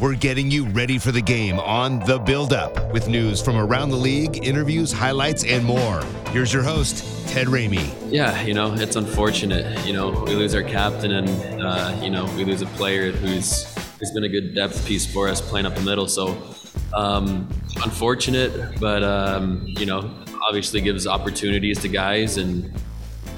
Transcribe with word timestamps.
We're 0.00 0.14
getting 0.14 0.48
you 0.48 0.64
ready 0.66 0.96
for 0.96 1.10
the 1.10 1.20
game 1.20 1.58
on 1.58 1.98
The 1.98 2.20
Build 2.20 2.52
Up 2.52 2.92
with 2.92 3.08
news 3.08 3.42
from 3.42 3.56
around 3.56 3.88
the 3.90 3.96
league, 3.96 4.46
interviews, 4.46 4.92
highlights, 4.92 5.42
and 5.42 5.64
more. 5.64 6.04
Here's 6.30 6.52
your 6.52 6.62
host, 6.62 7.28
Ted 7.28 7.48
Ramey. 7.48 7.92
Yeah, 8.08 8.40
you 8.42 8.54
know, 8.54 8.72
it's 8.74 8.94
unfortunate. 8.94 9.84
You 9.84 9.94
know, 9.94 10.10
we 10.10 10.36
lose 10.36 10.54
our 10.54 10.62
captain 10.62 11.10
and, 11.10 11.60
uh, 11.60 11.98
you 12.00 12.10
know, 12.10 12.26
we 12.36 12.44
lose 12.44 12.62
a 12.62 12.66
player 12.66 13.10
who's 13.10 13.74
who's 13.98 14.12
been 14.12 14.22
a 14.22 14.28
good 14.28 14.54
depth 14.54 14.86
piece 14.86 15.04
for 15.04 15.26
us 15.26 15.40
playing 15.40 15.66
up 15.66 15.74
the 15.74 15.80
middle. 15.82 16.06
So, 16.06 16.40
um, 16.94 17.48
unfortunate, 17.82 18.78
but, 18.78 19.02
um, 19.02 19.64
you 19.66 19.84
know, 19.84 20.14
obviously 20.44 20.80
gives 20.80 21.08
opportunities 21.08 21.80
to 21.80 21.88
guys. 21.88 22.36
And, 22.36 22.72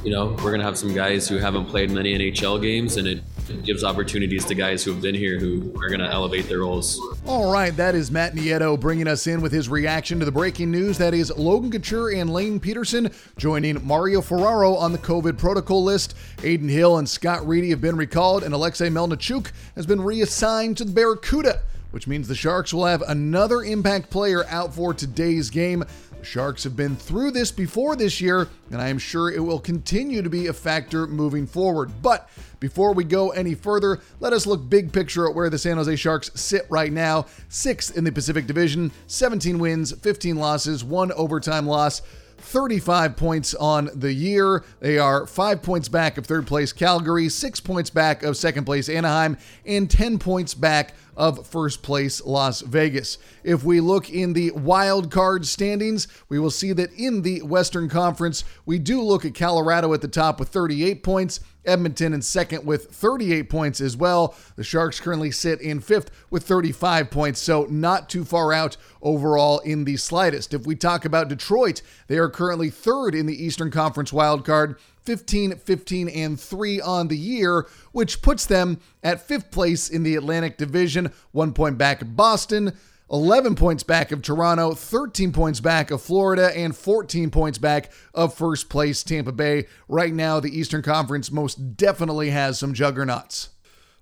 you 0.05 0.11
know, 0.11 0.27
we're 0.27 0.51
going 0.51 0.61
to 0.61 0.67
have 0.67 0.77
some 0.77 0.93
guys 0.93 1.27
who 1.27 1.39
haven't 1.39 1.69
played 1.69 1.91
many 1.91 2.19
NHL 2.19 2.61
games, 2.61 2.99
and 2.99 3.09
it 3.09 3.23
gives 3.65 3.85
opportunities 3.85 4.45
to 4.47 4.55
guys 4.55 4.83
who 4.83 4.93
have 4.93 5.03
been 5.03 5.15
here 5.15 5.39
who 5.39 5.73
are 5.83 5.89
going 5.89 6.01
to 6.01 6.11
elevate 6.11 6.49
their 6.49 6.61
roles. 6.61 7.01
All 7.27 7.53
right, 7.53 7.77
that 7.77 7.95
is 7.95 8.11
Matt 8.11 8.35
Nieto 8.35 8.79
bringing 8.79 9.09
us 9.09 9.27
in 9.27 9.41
with 9.41 9.53
his 9.53 9.69
reaction 9.69 10.19
to 10.19 10.25
the 10.25 10.33
breaking 10.33 10.71
news. 10.71 10.99
That 10.99 11.15
is 11.15 11.31
Logan 11.37 11.71
Couture 11.71 12.13
and 12.13 12.33
Lane 12.33 12.61
Pederson 12.61 13.15
joining 13.37 13.85
Mario 13.87 14.21
Ferraro 14.21 14.75
on 14.75 14.93
the 14.93 14.99
COVID 14.99 15.39
protocol 15.39 15.83
list. 15.85 16.15
Adin 16.39 16.69
Hill 16.69 16.99
and 16.99 17.09
Scott 17.09 17.47
Reedy 17.47 17.71
have 17.71 17.81
been 17.81 17.97
recalled, 17.97 18.43
and 18.43 18.55
Alexei 18.55 18.89
Melnichuk 18.89 19.53
has 19.75 19.87
been 19.87 20.01
reassigned 20.01 20.77
to 20.79 20.85
the 20.85 20.93
Barracuda, 20.93 21.61
which 21.91 22.07
means 22.07 22.29
the 22.29 22.35
Sharks 22.35 22.73
will 22.73 22.87
have 22.87 23.03
another 23.03 23.63
impact 23.63 24.11
player 24.11 24.45
out 24.49 24.75
for 24.75 24.95
today's 24.95 25.51
game. 25.51 25.85
The 26.19 26.25
Sharks 26.25 26.65
have 26.65 26.77
been 26.77 26.97
through 26.97 27.31
this 27.31 27.51
before 27.51 27.97
this 27.97 28.21
year, 28.21 28.49
and 28.71 28.81
I 28.81 28.89
am 28.89 28.99
sure 28.99 29.31
it 29.31 29.43
will 29.43 29.59
continue 29.59 30.23
to 30.23 30.31
be 30.31 30.49
a 30.49 30.53
factor 30.53 31.07
moving 31.07 31.47
forward. 31.47 31.91
But 32.03 32.29
before 32.61 32.93
we 32.93 33.05
go 33.05 33.31
any 33.31 33.55
further, 33.55 34.01
let 34.21 34.33
us 34.33 34.47
look 34.47 34.69
big 34.69 34.93
picture 34.93 35.29
at 35.29 35.35
where 35.35 35.49
the 35.49 35.59
San 35.59 35.79
Jose 35.79 35.97
Sharks 35.97 36.31
sit 36.35 36.67
right 36.69 36.93
now. 36.93 37.27
Sixth 37.49 37.97
in 37.97 38.05
the 38.05 38.13
Pacific 38.13 38.47
Division, 38.47 38.93
17 39.07 39.59
wins, 39.59 39.93
15 39.93 40.37
losses, 40.37 40.85
one 40.85 41.11
overtime 41.13 41.67
loss. 41.67 42.03
35 42.41 43.17
points 43.17 43.55
on 43.55 43.91
the 43.95 44.13
year. 44.13 44.65
They 44.81 44.99
are 44.99 45.27
five 45.27 45.63
points 45.63 45.89
back 45.89 46.19
of 46.19 46.27
third 46.27 46.47
place 46.47 46.73
Calgary, 46.73 47.29
six 47.29 47.61
points 47.61 47.91
back 47.91 48.23
of 48.23 48.37
second 48.37 48.65
place 48.65 48.89
Anaheim, 48.89 49.37
and 49.67 49.91
10 49.91 50.19
points 50.19 50.55
back 50.55 50.95
of 51.21 51.47
first 51.47 51.83
place 51.83 52.25
Las 52.25 52.63
Vegas. 52.63 53.19
If 53.45 53.63
we 53.63 53.81
look 53.81 54.09
in 54.09 54.33
the 54.33 54.53
wild 54.53 55.11
card 55.11 55.47
standings, 55.47 56.09
we 56.31 56.39
will 56.39 56.51
see 56.51 56.73
that 56.73 56.91
in 56.95 57.21
the 57.21 57.43
Western 57.43 57.91
Conference, 57.91 58.43
we 58.65 58.79
do 58.79 59.03
look 59.03 59.27
at 59.27 59.35
Colorado 59.35 59.93
at 59.93 60.01
the 60.01 60.09
top 60.09 60.41
with 60.41 60.49
38 60.49 61.03
points. 61.03 61.41
Edmonton 61.65 62.13
in 62.13 62.23
second 62.23 62.65
with 62.65 62.91
38 62.91 63.51
points 63.51 63.81
as 63.81 63.97
well. 63.97 64.35
The 64.57 64.65
Sharks 64.65 65.01
currently 65.01 65.31
sit 65.31 65.61
in 65.61 65.81
fifth 65.81 66.11
with 66.31 66.45
35 66.45 67.11
points, 67.11 67.41
so 67.41 67.67
not 67.71 68.09
too 68.09 68.25
far 68.25 68.53
out 68.53 68.77
overall 69.03 69.59
in 69.61 69.85
the 69.85 69.97
slightest. 69.97 70.55
If 70.55 70.67
we 70.67 70.75
talk 70.75 71.05
about 71.05 71.29
Detroit, 71.29 71.83
they 72.07 72.19
are 72.19 72.29
currently 72.29 72.71
third 72.71 73.15
in 73.15 73.27
the 73.27 73.45
Eastern 73.45 73.71
Conference 73.71 74.11
wildcard 74.11 74.79
15, 75.05 75.57
15, 75.57 76.09
and 76.09 76.39
3 76.39 76.81
on 76.81 77.09
the 77.09 77.17
year, 77.17 77.67
which 77.93 78.23
puts 78.23 78.47
them 78.47 78.79
at 79.03 79.21
fifth 79.21 79.51
place 79.51 79.89
in 79.89 80.03
the 80.03 80.15
Atlantic 80.15 80.59
Division, 80.59 81.11
one 81.33 81.53
point 81.53 81.79
back 81.79 82.03
Boston. 82.05 82.77
11 83.11 83.57
points 83.57 83.83
back 83.83 84.13
of 84.13 84.23
Toronto, 84.23 84.73
13 84.73 85.33
points 85.33 85.59
back 85.59 85.91
of 85.91 86.01
Florida, 86.01 86.57
and 86.57 86.77
14 86.77 87.31
points 87.31 87.59
back 87.59 87.91
of 88.15 88.35
first 88.35 88.69
place 88.69 89.03
Tampa 89.03 89.33
Bay. 89.33 89.67
Right 89.89 90.15
now, 90.15 90.39
the 90.39 90.57
Eastern 90.57 90.83
Conference 90.83 91.33
most 91.33 91.77
definitely 91.77 92.31
has 92.31 92.59
some 92.59 92.73
juggernauts. 92.73 93.49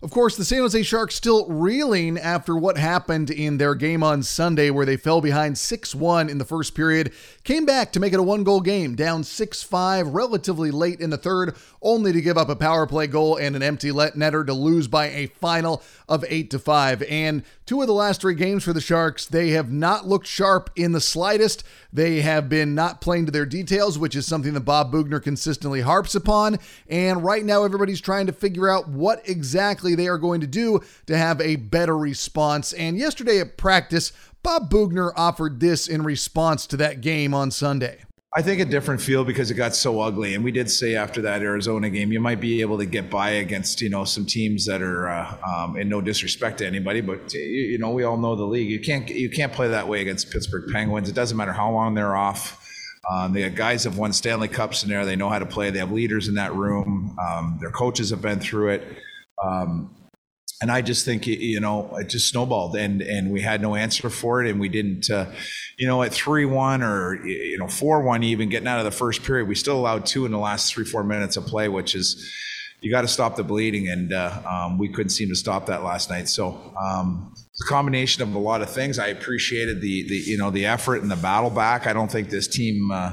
Of 0.00 0.12
course, 0.12 0.36
the 0.36 0.44
San 0.44 0.60
Jose 0.60 0.80
Sharks 0.84 1.16
still 1.16 1.48
reeling 1.48 2.18
after 2.18 2.56
what 2.56 2.78
happened 2.78 3.30
in 3.30 3.58
their 3.58 3.74
game 3.74 4.04
on 4.04 4.22
Sunday, 4.22 4.70
where 4.70 4.86
they 4.86 4.96
fell 4.96 5.20
behind 5.20 5.58
6 5.58 5.94
1 5.94 6.28
in 6.28 6.38
the 6.38 6.44
first 6.44 6.74
period, 6.76 7.12
came 7.48 7.64
back 7.64 7.90
to 7.92 7.98
make 7.98 8.12
it 8.12 8.20
a 8.20 8.22
one 8.22 8.44
goal 8.44 8.60
game, 8.60 8.94
down 8.94 9.24
6 9.24 9.62
5 9.62 10.08
relatively 10.08 10.70
late 10.70 11.00
in 11.00 11.08
the 11.08 11.16
third, 11.16 11.56
only 11.80 12.12
to 12.12 12.20
give 12.20 12.36
up 12.36 12.50
a 12.50 12.54
power 12.54 12.86
play 12.86 13.06
goal 13.06 13.36
and 13.36 13.56
an 13.56 13.62
empty 13.62 13.90
let 13.90 14.16
netter 14.16 14.44
to 14.44 14.52
lose 14.52 14.86
by 14.86 15.06
a 15.06 15.28
final 15.28 15.82
of 16.10 16.26
8 16.28 16.50
to 16.50 16.58
5. 16.58 17.02
And 17.04 17.42
two 17.64 17.80
of 17.80 17.86
the 17.86 17.94
last 17.94 18.20
three 18.20 18.34
games 18.34 18.64
for 18.64 18.74
the 18.74 18.82
Sharks, 18.82 19.24
they 19.24 19.50
have 19.50 19.72
not 19.72 20.06
looked 20.06 20.26
sharp 20.26 20.68
in 20.76 20.92
the 20.92 21.00
slightest. 21.00 21.64
They 21.90 22.20
have 22.20 22.50
been 22.50 22.74
not 22.74 23.00
playing 23.00 23.24
to 23.26 23.32
their 23.32 23.46
details, 23.46 23.98
which 23.98 24.14
is 24.14 24.26
something 24.26 24.52
that 24.52 24.60
Bob 24.60 24.92
Boughner 24.92 25.22
consistently 25.22 25.80
harps 25.80 26.14
upon. 26.14 26.58
And 26.90 27.24
right 27.24 27.44
now, 27.44 27.64
everybody's 27.64 28.02
trying 28.02 28.26
to 28.26 28.32
figure 28.32 28.68
out 28.68 28.88
what 28.88 29.26
exactly 29.26 29.94
they 29.94 30.08
are 30.08 30.18
going 30.18 30.42
to 30.42 30.46
do 30.46 30.80
to 31.06 31.16
have 31.16 31.40
a 31.40 31.56
better 31.56 31.96
response. 31.96 32.74
And 32.74 32.98
yesterday 32.98 33.40
at 33.40 33.56
practice, 33.56 34.12
Bob 34.42 34.70
Boughner 34.70 35.12
offered 35.16 35.60
this 35.60 35.88
in 35.88 36.02
response 36.02 36.66
to 36.68 36.76
that 36.78 37.00
game 37.00 37.34
on 37.34 37.50
Sunday. 37.50 38.02
I 38.36 38.42
think 38.42 38.60
a 38.60 38.66
different 38.66 39.00
feel 39.00 39.24
because 39.24 39.50
it 39.50 39.54
got 39.54 39.74
so 39.74 40.00
ugly, 40.00 40.34
and 40.34 40.44
we 40.44 40.52
did 40.52 40.70
say 40.70 40.94
after 40.94 41.22
that 41.22 41.40
Arizona 41.40 41.88
game, 41.88 42.12
you 42.12 42.20
might 42.20 42.40
be 42.40 42.60
able 42.60 42.76
to 42.78 42.84
get 42.84 43.08
by 43.08 43.30
against 43.30 43.80
you 43.80 43.88
know 43.88 44.04
some 44.04 44.26
teams 44.26 44.66
that 44.66 44.82
are, 44.82 45.08
uh, 45.08 45.36
um, 45.46 45.76
and 45.76 45.88
no 45.88 46.02
disrespect 46.02 46.58
to 46.58 46.66
anybody, 46.66 47.00
but 47.00 47.32
you 47.32 47.78
know 47.78 47.90
we 47.90 48.04
all 48.04 48.18
know 48.18 48.36
the 48.36 48.44
league. 48.44 48.68
You 48.68 48.80
can't 48.80 49.08
you 49.08 49.30
can't 49.30 49.52
play 49.52 49.68
that 49.68 49.88
way 49.88 50.02
against 50.02 50.30
Pittsburgh 50.30 50.70
Penguins. 50.70 51.08
It 51.08 51.14
doesn't 51.14 51.38
matter 51.38 51.54
how 51.54 51.70
long 51.72 51.94
they're 51.94 52.16
off. 52.16 52.62
Um, 53.10 53.32
the 53.32 53.48
guys 53.48 53.84
have 53.84 53.96
won 53.96 54.12
Stanley 54.12 54.48
Cups 54.48 54.82
in 54.82 54.90
there. 54.90 55.06
They 55.06 55.16
know 55.16 55.30
how 55.30 55.38
to 55.38 55.46
play. 55.46 55.70
They 55.70 55.78
have 55.78 55.92
leaders 55.92 56.28
in 56.28 56.34
that 56.34 56.54
room. 56.54 57.16
Um, 57.18 57.56
their 57.60 57.70
coaches 57.70 58.10
have 58.10 58.20
been 58.20 58.40
through 58.40 58.68
it. 58.70 58.98
Um, 59.42 59.96
and 60.60 60.72
I 60.72 60.82
just 60.82 61.04
think 61.04 61.26
you 61.26 61.60
know 61.60 61.96
it 61.96 62.08
just 62.08 62.28
snowballed, 62.28 62.76
and 62.76 63.00
and 63.00 63.30
we 63.30 63.40
had 63.40 63.62
no 63.62 63.76
answer 63.76 64.10
for 64.10 64.42
it, 64.42 64.50
and 64.50 64.58
we 64.58 64.68
didn't, 64.68 65.08
uh, 65.10 65.26
you 65.76 65.86
know, 65.86 66.02
at 66.02 66.12
three 66.12 66.44
one 66.44 66.82
or 66.82 67.24
you 67.24 67.58
know 67.58 67.68
four 67.68 68.02
one 68.02 68.22
even 68.24 68.48
getting 68.48 68.66
out 68.66 68.78
of 68.78 68.84
the 68.84 68.90
first 68.90 69.22
period, 69.22 69.48
we 69.48 69.54
still 69.54 69.78
allowed 69.78 70.04
two 70.04 70.26
in 70.26 70.32
the 70.32 70.38
last 70.38 70.72
three 70.72 70.84
four 70.84 71.04
minutes 71.04 71.36
of 71.36 71.46
play, 71.46 71.68
which 71.68 71.94
is 71.94 72.32
you 72.80 72.90
got 72.90 73.02
to 73.02 73.08
stop 73.08 73.36
the 73.36 73.44
bleeding, 73.44 73.88
and 73.88 74.12
uh, 74.12 74.40
um, 74.48 74.78
we 74.78 74.88
couldn't 74.88 75.10
seem 75.10 75.28
to 75.28 75.36
stop 75.36 75.66
that 75.66 75.84
last 75.84 76.10
night. 76.10 76.28
So 76.28 76.74
um, 76.80 77.32
it's 77.34 77.62
a 77.62 77.68
combination 77.68 78.22
of 78.22 78.34
a 78.34 78.38
lot 78.38 78.60
of 78.60 78.70
things. 78.70 78.98
I 78.98 79.08
appreciated 79.08 79.80
the 79.80 80.08
the 80.08 80.16
you 80.16 80.38
know 80.38 80.50
the 80.50 80.66
effort 80.66 81.02
and 81.02 81.10
the 81.10 81.16
battle 81.16 81.50
back. 81.50 81.86
I 81.86 81.92
don't 81.92 82.10
think 82.10 82.30
this 82.30 82.48
team 82.48 82.90
uh, 82.90 83.12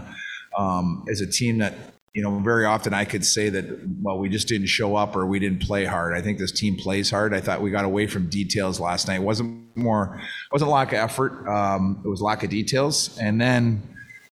um, 0.57 1.03
is 1.07 1.21
a 1.21 1.27
team 1.27 1.59
that 1.59 1.73
you 2.15 2.21
know, 2.21 2.39
very 2.39 2.65
often 2.65 2.93
I 2.93 3.03
could 3.03 3.25
say 3.25 3.49
that, 3.49 3.65
well, 4.01 4.17
we 4.17 4.29
just 4.29 4.47
didn't 4.47 4.67
show 4.67 4.95
up 4.95 5.17
or 5.17 5.25
we 5.25 5.37
didn't 5.37 5.61
play 5.61 5.83
hard. 5.83 6.15
I 6.15 6.21
think 6.21 6.39
this 6.39 6.53
team 6.53 6.77
plays 6.77 7.11
hard. 7.11 7.33
I 7.33 7.41
thought 7.41 7.61
we 7.61 7.71
got 7.71 7.83
away 7.83 8.07
from 8.07 8.29
details 8.29 8.79
last 8.79 9.09
night. 9.09 9.15
It 9.15 9.23
wasn't 9.23 9.75
more, 9.75 10.21
wasn't 10.49 10.71
lack 10.71 10.93
of 10.93 10.99
effort. 10.99 11.45
Um, 11.45 12.01
it 12.05 12.07
was 12.07 12.21
lack 12.21 12.45
of 12.45 12.49
details. 12.49 13.17
And 13.17 13.39
then 13.39 13.83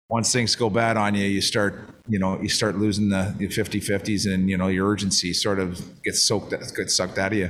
once 0.07 0.31
things 0.31 0.55
go 0.55 0.69
bad 0.69 0.95
on 0.95 1.13
you, 1.13 1.25
you 1.25 1.41
start, 1.41 1.89
you 2.07 2.19
know, 2.19 2.39
you 2.41 2.47
start 2.47 2.77
losing 2.77 3.09
the, 3.09 3.35
the 3.38 3.49
50 3.49 3.81
50s 3.81 4.33
and, 4.33 4.49
you 4.49 4.55
know, 4.55 4.69
your 4.69 4.89
urgency 4.89 5.33
sort 5.33 5.59
of 5.59 6.01
gets 6.03 6.22
soaked, 6.22 6.51
gets 6.51 6.95
sucked 6.95 7.17
out 7.17 7.33
of 7.33 7.38
you. 7.38 7.49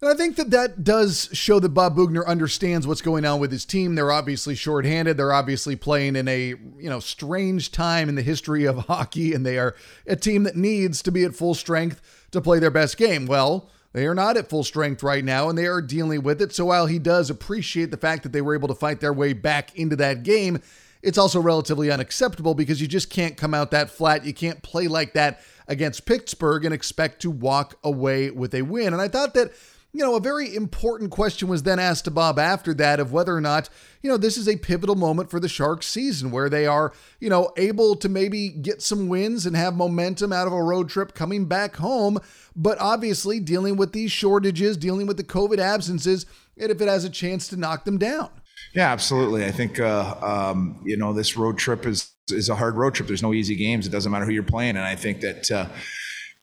And 0.00 0.12
I 0.12 0.16
think 0.16 0.36
that 0.36 0.50
that 0.50 0.84
does 0.84 1.30
show 1.32 1.60
that 1.60 1.70
Bob 1.70 1.96
Boughner 1.96 2.26
understands 2.26 2.86
what's 2.86 3.00
going 3.00 3.24
on 3.24 3.40
with 3.40 3.50
his 3.50 3.64
team. 3.64 3.94
They're 3.94 4.12
obviously 4.12 4.54
shorthanded. 4.54 5.16
They're 5.16 5.32
obviously 5.32 5.76
playing 5.76 6.16
in 6.16 6.28
a 6.28 6.48
you 6.48 6.90
know 6.90 7.00
strange 7.00 7.70
time 7.70 8.08
in 8.08 8.14
the 8.14 8.22
history 8.22 8.64
of 8.64 8.76
hockey, 8.86 9.32
and 9.32 9.46
they 9.46 9.58
are 9.58 9.74
a 10.06 10.16
team 10.16 10.42
that 10.42 10.56
needs 10.56 11.00
to 11.02 11.12
be 11.12 11.24
at 11.24 11.34
full 11.34 11.54
strength 11.54 12.02
to 12.32 12.40
play 12.40 12.58
their 12.58 12.70
best 12.70 12.96
game. 12.96 13.26
Well, 13.26 13.70
they 13.92 14.06
are 14.06 14.14
not 14.14 14.36
at 14.36 14.48
full 14.48 14.64
strength 14.64 15.02
right 15.02 15.24
now, 15.24 15.48
and 15.48 15.56
they 15.56 15.66
are 15.66 15.80
dealing 15.80 16.22
with 16.22 16.42
it. 16.42 16.52
So 16.52 16.66
while 16.66 16.86
he 16.86 16.98
does 16.98 17.30
appreciate 17.30 17.90
the 17.92 17.96
fact 17.96 18.24
that 18.24 18.32
they 18.32 18.42
were 18.42 18.54
able 18.54 18.68
to 18.68 18.74
fight 18.74 19.00
their 19.00 19.12
way 19.12 19.32
back 19.32 19.74
into 19.76 19.94
that 19.96 20.24
game, 20.24 20.60
it's 21.00 21.16
also 21.16 21.40
relatively 21.40 21.90
unacceptable 21.90 22.54
because 22.54 22.80
you 22.80 22.88
just 22.88 23.08
can't 23.08 23.36
come 23.36 23.54
out 23.54 23.70
that 23.70 23.90
flat. 23.90 24.24
You 24.24 24.34
can't 24.34 24.62
play 24.62 24.88
like 24.88 25.12
that 25.12 25.40
against 25.68 26.06
Pittsburgh 26.06 26.64
and 26.64 26.74
expect 26.74 27.22
to 27.22 27.30
walk 27.30 27.78
away 27.84 28.30
with 28.30 28.52
a 28.54 28.62
win. 28.62 28.92
And 28.92 29.00
I 29.00 29.08
thought 29.08 29.34
that 29.34 29.52
you 29.94 30.00
know, 30.00 30.16
a 30.16 30.20
very 30.20 30.52
important 30.52 31.12
question 31.12 31.46
was 31.46 31.62
then 31.62 31.78
asked 31.78 32.04
to 32.06 32.10
Bob 32.10 32.36
after 32.36 32.74
that 32.74 32.98
of 32.98 33.12
whether 33.12 33.34
or 33.34 33.40
not, 33.40 33.68
you 34.02 34.10
know, 34.10 34.16
this 34.16 34.36
is 34.36 34.48
a 34.48 34.56
pivotal 34.56 34.96
moment 34.96 35.30
for 35.30 35.38
the 35.38 35.48
Sharks 35.48 35.86
season 35.86 36.32
where 36.32 36.50
they 36.50 36.66
are, 36.66 36.92
you 37.20 37.30
know, 37.30 37.52
able 37.56 37.94
to 37.96 38.08
maybe 38.08 38.48
get 38.48 38.82
some 38.82 39.08
wins 39.08 39.46
and 39.46 39.54
have 39.54 39.76
momentum 39.76 40.32
out 40.32 40.48
of 40.48 40.52
a 40.52 40.60
road 40.60 40.88
trip 40.88 41.14
coming 41.14 41.44
back 41.44 41.76
home. 41.76 42.18
But 42.56 42.76
obviously, 42.80 43.38
dealing 43.38 43.76
with 43.76 43.92
these 43.92 44.10
shortages, 44.10 44.76
dealing 44.76 45.06
with 45.06 45.16
the 45.16 45.22
COVID 45.22 45.58
absences, 45.58 46.26
and 46.58 46.72
if 46.72 46.80
it 46.80 46.88
has 46.88 47.04
a 47.04 47.10
chance 47.10 47.46
to 47.48 47.56
knock 47.56 47.84
them 47.84 47.96
down. 47.96 48.30
Yeah, 48.74 48.90
absolutely. 48.90 49.44
I 49.44 49.52
think 49.52 49.78
uh, 49.78 50.16
um, 50.20 50.82
you 50.84 50.96
know 50.96 51.12
this 51.12 51.36
road 51.36 51.56
trip 51.56 51.86
is 51.86 52.10
is 52.30 52.48
a 52.48 52.56
hard 52.56 52.76
road 52.76 52.94
trip. 52.94 53.06
There's 53.06 53.22
no 53.22 53.32
easy 53.32 53.54
games. 53.54 53.86
It 53.86 53.90
doesn't 53.90 54.10
matter 54.10 54.24
who 54.24 54.32
you're 54.32 54.42
playing, 54.42 54.70
and 54.70 54.84
I 54.84 54.96
think 54.96 55.20
that. 55.20 55.50
Uh, 55.52 55.68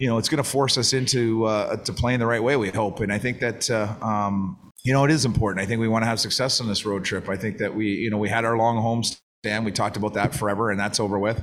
you 0.02 0.08
know, 0.08 0.18
it's 0.18 0.30
going 0.30 0.44
to 0.44 0.50
force 0.50 0.80
us 0.80 0.94
into 0.94 1.46
uh, 1.46 1.76
to 1.76 1.94
playing 1.94 2.20
the 2.20 2.26
right 2.26 2.42
way. 2.42 2.56
We 2.56 2.70
hope, 2.70 3.02
and 3.02 3.14
I 3.14 3.20
think 3.20 3.40
that 3.40 3.70
uh, 3.70 3.94
um, 4.02 4.58
you 4.84 4.94
know 4.94 5.06
it 5.06 5.12
is 5.12 5.26
important. 5.26 5.64
I 5.64 5.68
think 5.68 5.80
we 5.80 5.88
want 5.88 6.02
to 6.02 6.08
have 6.08 6.20
success 6.20 6.60
on 6.60 6.68
this 6.68 6.88
road 6.88 7.06
trip. 7.06 7.30
I 7.30 7.36
think 7.36 7.60
that 7.60 7.76
we, 7.76 7.86
you 7.86 8.10
know, 8.10 8.18
we 8.18 8.28
had 8.28 8.44
our 8.44 8.58
long 8.58 8.82
home 8.82 9.04
stand. 9.04 9.64
We 9.64 9.72
talked 9.72 9.98
about 9.98 10.16
that 10.16 10.34
forever, 10.34 10.72
and 10.72 10.80
that's 10.80 11.00
over 11.00 11.20
with. 11.20 11.40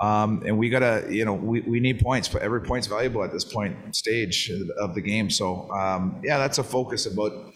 Um, 0.00 0.42
and 0.46 0.56
we 0.56 0.70
gotta, 0.70 1.04
you 1.10 1.26
know, 1.26 1.34
we, 1.34 1.60
we 1.60 1.80
need 1.80 2.00
points, 2.00 2.28
but 2.28 2.40
every 2.40 2.62
point's 2.62 2.86
valuable 2.86 3.22
at 3.24 3.30
this 3.30 3.44
point 3.44 3.94
stage 3.94 4.50
of 4.78 4.94
the 4.94 5.02
game. 5.02 5.28
So 5.28 5.70
um, 5.70 6.18
yeah, 6.24 6.38
that's 6.38 6.56
a 6.56 6.64
focus 6.64 7.04
about 7.04 7.52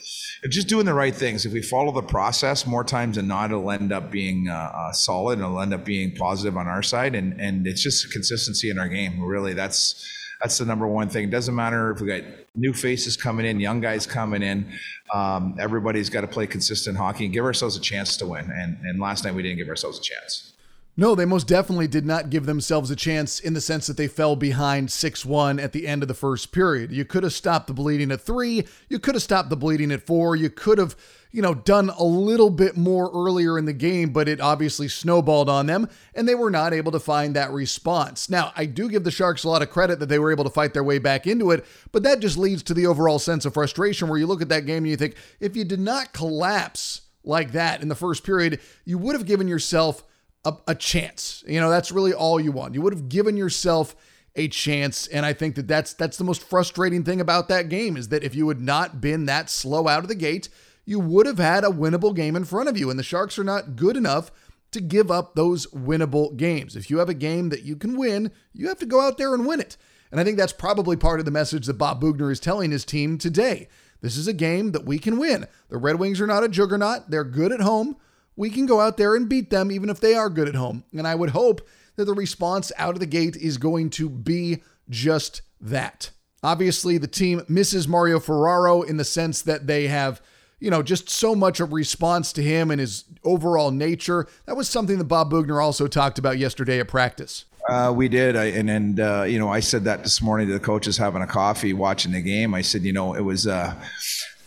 just 0.50 0.68
doing 0.68 0.84
the 0.84 0.92
right 0.92 1.14
things. 1.14 1.46
If 1.46 1.54
we 1.54 1.62
follow 1.62 1.92
the 1.92 2.02
process 2.02 2.66
more 2.66 2.84
times 2.84 3.16
than 3.16 3.26
not, 3.26 3.50
it'll 3.50 3.70
end 3.70 3.90
up 3.90 4.10
being 4.10 4.48
uh, 4.48 4.52
uh, 4.52 4.92
solid 4.92 5.38
and 5.38 5.46
it'll 5.46 5.62
end 5.62 5.72
up 5.72 5.86
being 5.86 6.14
positive 6.14 6.58
on 6.58 6.68
our 6.68 6.82
side. 6.82 7.14
And 7.14 7.40
and 7.40 7.66
it's 7.66 7.82
just 7.82 8.12
consistency 8.12 8.68
in 8.68 8.78
our 8.78 8.88
game. 8.88 9.20
Really, 9.20 9.54
that's 9.54 10.04
that's 10.40 10.58
the 10.58 10.64
number 10.64 10.86
one 10.86 11.08
thing. 11.08 11.24
It 11.24 11.30
doesn't 11.30 11.54
matter 11.54 11.90
if 11.90 12.00
we 12.00 12.08
got 12.08 12.22
new 12.54 12.72
faces 12.72 13.16
coming 13.16 13.46
in, 13.46 13.60
young 13.60 13.80
guys 13.80 14.06
coming 14.06 14.42
in. 14.42 14.70
Um, 15.14 15.56
everybody's 15.58 16.10
got 16.10 16.22
to 16.22 16.26
play 16.26 16.46
consistent 16.46 16.96
hockey 16.96 17.24
and 17.24 17.34
give 17.34 17.44
ourselves 17.44 17.76
a 17.76 17.80
chance 17.80 18.16
to 18.18 18.26
win. 18.26 18.50
And 18.50 18.78
and 18.82 19.00
last 19.00 19.24
night 19.24 19.34
we 19.34 19.42
didn't 19.42 19.58
give 19.58 19.68
ourselves 19.68 19.98
a 19.98 20.02
chance. 20.02 20.52
No, 20.98 21.14
they 21.14 21.26
most 21.26 21.46
definitely 21.46 21.88
did 21.88 22.06
not 22.06 22.31
give 22.31 22.46
themselves 22.46 22.90
a 22.90 22.96
chance 22.96 23.38
in 23.38 23.52
the 23.52 23.60
sense 23.60 23.87
that 23.87 23.98
they 23.98 24.08
fell 24.08 24.34
behind 24.34 24.90
6 24.90 25.26
1 25.26 25.60
at 25.60 25.72
the 25.72 25.87
end 25.87 26.00
of 26.02 26.08
the 26.08 26.14
first 26.14 26.52
period. 26.52 26.90
You 26.90 27.04
could 27.04 27.22
have 27.22 27.34
stopped 27.34 27.66
the 27.66 27.75
bleeding 27.75 28.10
at 28.10 28.22
three. 28.22 28.66
You 28.88 28.98
could 28.98 29.14
have 29.14 29.22
stopped 29.22 29.50
the 29.50 29.58
bleeding 29.58 29.93
at 29.93 30.06
four. 30.06 30.37
You 30.37 30.48
could 30.48 30.78
have, 30.78 30.96
you 31.31 31.43
know, 31.43 31.52
done 31.54 31.90
a 31.90 32.02
little 32.02 32.48
bit 32.48 32.78
more 32.78 33.10
earlier 33.12 33.58
in 33.58 33.66
the 33.66 33.75
game, 33.75 34.08
but 34.08 34.26
it 34.26 34.40
obviously 34.40 34.88
snowballed 34.88 35.50
on 35.50 35.66
them, 35.66 35.87
and 36.14 36.26
they 36.26 36.34
were 36.34 36.50
not 36.50 36.72
able 36.72 36.93
to 36.93 36.98
find 36.98 37.37
that 37.37 37.52
response. 37.52 38.31
Now, 38.31 38.54
I 38.56 38.64
do 38.64 38.88
give 38.88 39.04
the 39.04 39.10
Sharks 39.10 39.44
a 39.44 39.50
lot 39.50 39.60
of 39.60 39.69
credit 39.69 39.98
that 39.98 40.08
they 40.08 40.19
were 40.19 40.32
able 40.32 40.44
to 40.44 40.50
fight 40.50 40.72
their 40.72 40.82
way 40.82 40.98
back 40.98 41.26
into 41.26 41.50
it, 41.50 41.66
but 41.93 42.04
that 42.04 42.20
just 42.20 42.38
leads 42.38 42.62
to 42.62 42.75
the 42.75 42.87
overall 42.87 43.19
sense 43.19 43.44
of 43.44 43.52
frustration 43.52 44.08
where 44.08 44.19
you 44.19 44.26
look 44.26 44.40
at 44.40 44.48
that 44.48 44.64
game 44.64 44.78
and 44.78 44.88
you 44.88 44.96
think, 44.96 45.16
if 45.40 45.56
you 45.56 45.64
did 45.64 45.81
not 45.81 46.14
collapse 46.14 47.02
like 47.22 47.52
that 47.52 47.82
in 47.82 47.88
the 47.88 47.94
first 47.94 48.25
period, 48.25 48.60
you 48.87 48.96
would 48.96 49.14
have 49.14 49.26
given 49.26 49.46
yourself 49.46 50.02
a, 50.46 50.56
a 50.69 50.75
chance. 50.75 51.44
You 51.46 51.60
know, 51.60 51.69
that's 51.69 51.93
really 51.93 52.14
all 52.14 52.40
you 52.40 52.52
want. 52.52 52.75
You 52.75 52.82
would 52.82 52.94
have 52.94 53.08
given 53.08 53.37
yourself 53.37 53.94
a 54.37 54.48
chance 54.48 55.06
and 55.06 55.25
I 55.25 55.32
think 55.32 55.54
that 55.54 55.66
that's 55.66 55.94
that's 55.94 56.19
the 56.19 56.25
most 56.25 56.43
frustrating 56.43 57.04
thing 57.04 57.22
about 57.22 57.48
that 57.48 57.70
game 57.70 57.96
is 57.96 58.08
that 58.08 58.22
if 58.22 58.34
you 58.34 58.48
had 58.48 58.60
not 58.60 59.00
been 59.00 59.25
that 59.26 59.48
slow 59.48 59.88
out 59.88 60.02
of 60.02 60.08
the 60.08 60.14
gate, 60.14 60.50
you 60.84 61.00
would 61.00 61.25
have 61.25 61.38
had 61.38 61.64
a 61.64 61.69
winnable 61.69 62.14
game 62.14 62.37
in 62.37 62.44
front 62.44 62.69
of 62.69 62.76
you 62.76 62.90
and 62.90 62.98
the 62.98 63.02
Sharks 63.02 63.38
are 63.38 63.44
not 63.44 63.76
good 63.76 63.96
enough 63.96 64.31
to 64.72 64.81
give 64.81 65.10
up 65.10 65.34
those 65.34 65.66
winnable 65.69 66.37
games. 66.37 66.76
If 66.76 66.90
you 66.90 66.98
have 66.98 67.08
a 67.08 67.14
game 67.14 67.48
that 67.48 67.62
you 67.62 67.76
can 67.76 67.96
win, 67.96 68.31
you 68.52 68.69
have 68.69 68.78
to 68.81 68.87
go 68.87 69.00
out 69.00 69.16
there 69.16 69.32
and 69.32 69.46
win 69.46 69.60
it. 69.60 69.78
And 70.10 70.20
I 70.20 70.25
think 70.25 70.37
that's 70.37 70.52
probably 70.52 70.96
part 70.96 71.19
of 71.19 71.25
the 71.25 71.31
message 71.31 71.66
that 71.66 71.78
Bob 71.78 72.02
Boughner 72.02 72.31
is 72.31 72.38
telling 72.38 72.70
his 72.70 72.84
team 72.84 73.16
today. 73.16 73.69
This 74.02 74.19
is 74.19 74.28
a 74.28 74.34
game 74.34 74.72
that 74.72 74.84
we 74.84 74.98
can 74.98 75.19
win. 75.19 75.46
The 75.70 75.78
Red 75.78 75.98
Wings 75.98 76.20
are 76.20 76.26
not 76.26 76.44
a 76.44 76.48
juggernaut. 76.48 77.10
They're 77.10 77.25
good 77.25 77.52
at 77.52 77.60
home 77.60 77.96
we 78.36 78.50
can 78.50 78.66
go 78.66 78.80
out 78.80 78.96
there 78.96 79.16
and 79.16 79.28
beat 79.28 79.50
them, 79.50 79.72
even 79.72 79.88
if 79.88 80.00
they 80.00 80.14
are 80.14 80.30
good 80.30 80.48
at 80.48 80.54
home. 80.54 80.84
And 80.92 81.06
I 81.06 81.14
would 81.14 81.30
hope 81.30 81.66
that 81.96 82.04
the 82.04 82.14
response 82.14 82.70
out 82.76 82.94
of 82.94 83.00
the 83.00 83.06
gate 83.06 83.36
is 83.36 83.58
going 83.58 83.90
to 83.90 84.08
be 84.08 84.62
just 84.88 85.42
that. 85.60 86.10
Obviously, 86.42 86.98
the 86.98 87.06
team 87.06 87.42
misses 87.48 87.88
Mario 87.88 88.20
Ferraro 88.20 88.82
in 88.82 88.98
the 88.98 89.04
sense 89.04 89.42
that 89.42 89.66
they 89.66 89.88
have, 89.88 90.20
you 90.60 90.70
know, 90.70 90.82
just 90.82 91.08
so 91.08 91.34
much 91.34 91.58
of 91.60 91.72
response 91.72 92.32
to 92.34 92.42
him 92.42 92.70
and 92.70 92.78
his 92.78 93.04
overall 93.24 93.70
nature. 93.70 94.26
That 94.44 94.56
was 94.56 94.68
something 94.68 94.98
that 94.98 95.04
Bob 95.04 95.30
Boughner 95.30 95.62
also 95.62 95.86
talked 95.86 96.18
about 96.18 96.38
yesterday 96.38 96.78
at 96.78 96.88
practice. 96.88 97.46
Uh, 97.68 97.92
we 97.92 98.08
did, 98.08 98.36
I, 98.36 98.44
and 98.44 98.70
and 98.70 99.00
uh, 99.00 99.24
you 99.26 99.40
know, 99.40 99.48
I 99.48 99.58
said 99.58 99.82
that 99.84 100.04
this 100.04 100.22
morning 100.22 100.46
to 100.46 100.52
the 100.52 100.60
coaches 100.60 100.96
having 100.96 101.22
a 101.22 101.26
coffee, 101.26 101.72
watching 101.72 102.12
the 102.12 102.20
game. 102.20 102.54
I 102.54 102.60
said, 102.60 102.82
you 102.82 102.92
know, 102.92 103.14
it 103.14 103.22
was. 103.22 103.46
Uh, 103.46 103.74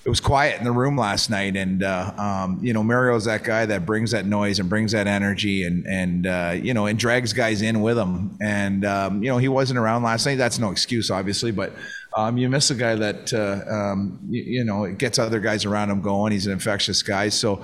it 0.09 0.13
was 0.17 0.19
quiet 0.19 0.57
in 0.57 0.63
the 0.63 0.71
room 0.71 0.97
last 0.97 1.29
night, 1.29 1.55
and 1.55 1.83
uh, 1.83 2.11
um, 2.17 2.57
you 2.63 2.73
know 2.73 2.81
Mario's 2.81 3.25
that 3.25 3.43
guy 3.43 3.67
that 3.67 3.85
brings 3.85 4.09
that 4.09 4.25
noise 4.25 4.57
and 4.57 4.67
brings 4.67 4.91
that 4.93 5.05
energy, 5.05 5.63
and 5.65 5.85
and 5.85 6.25
uh, 6.25 6.55
you 6.59 6.73
know 6.73 6.87
and 6.87 6.97
drags 6.97 7.31
guys 7.31 7.61
in 7.61 7.81
with 7.81 7.95
him. 7.95 8.35
And 8.41 8.85
um, 8.85 9.21
you 9.21 9.29
know 9.29 9.37
he 9.37 9.47
wasn't 9.47 9.77
around 9.77 10.01
last 10.01 10.25
night. 10.25 10.39
That's 10.39 10.57
no 10.57 10.71
excuse, 10.71 11.11
obviously, 11.11 11.51
but 11.51 11.73
um, 12.17 12.39
you 12.39 12.49
miss 12.49 12.71
a 12.71 12.75
guy 12.75 12.95
that 12.95 13.31
uh, 13.31 13.71
um, 13.71 14.17
you, 14.31 14.41
you, 14.41 14.63
know 14.63 14.91
gets 14.93 15.19
other 15.19 15.39
guys 15.39 15.63
around 15.63 15.91
him 15.91 16.01
going. 16.01 16.31
He's 16.31 16.47
an 16.47 16.53
infectious 16.53 17.03
guy, 17.03 17.29
so 17.29 17.63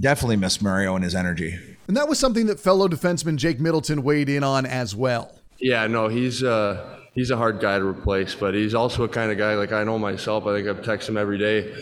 definitely 0.00 0.34
miss 0.34 0.60
Mario 0.60 0.96
and 0.96 1.04
his 1.04 1.14
energy. 1.14 1.60
And 1.86 1.96
that 1.96 2.08
was 2.08 2.18
something 2.18 2.46
that 2.46 2.58
fellow 2.58 2.88
defenseman 2.88 3.36
Jake 3.36 3.60
Middleton 3.60 4.02
weighed 4.02 4.28
in 4.28 4.42
on 4.42 4.66
as 4.66 4.96
well. 4.96 5.38
Yeah, 5.60 5.86
no, 5.86 6.08
he's 6.08 6.42
uh, 6.42 6.98
he's 7.18 7.32
a 7.32 7.36
hard 7.36 7.58
guy 7.58 7.76
to 7.76 7.84
replace, 7.84 8.36
but 8.36 8.54
he's 8.54 8.76
also 8.76 9.02
a 9.02 9.08
kind 9.08 9.32
of 9.32 9.38
guy 9.38 9.54
like 9.54 9.72
I 9.72 9.82
know 9.82 9.98
myself. 9.98 10.46
I 10.46 10.54
think 10.54 10.68
I've 10.68 10.82
texted 10.82 11.08
him 11.08 11.16
every 11.16 11.36
day 11.36 11.74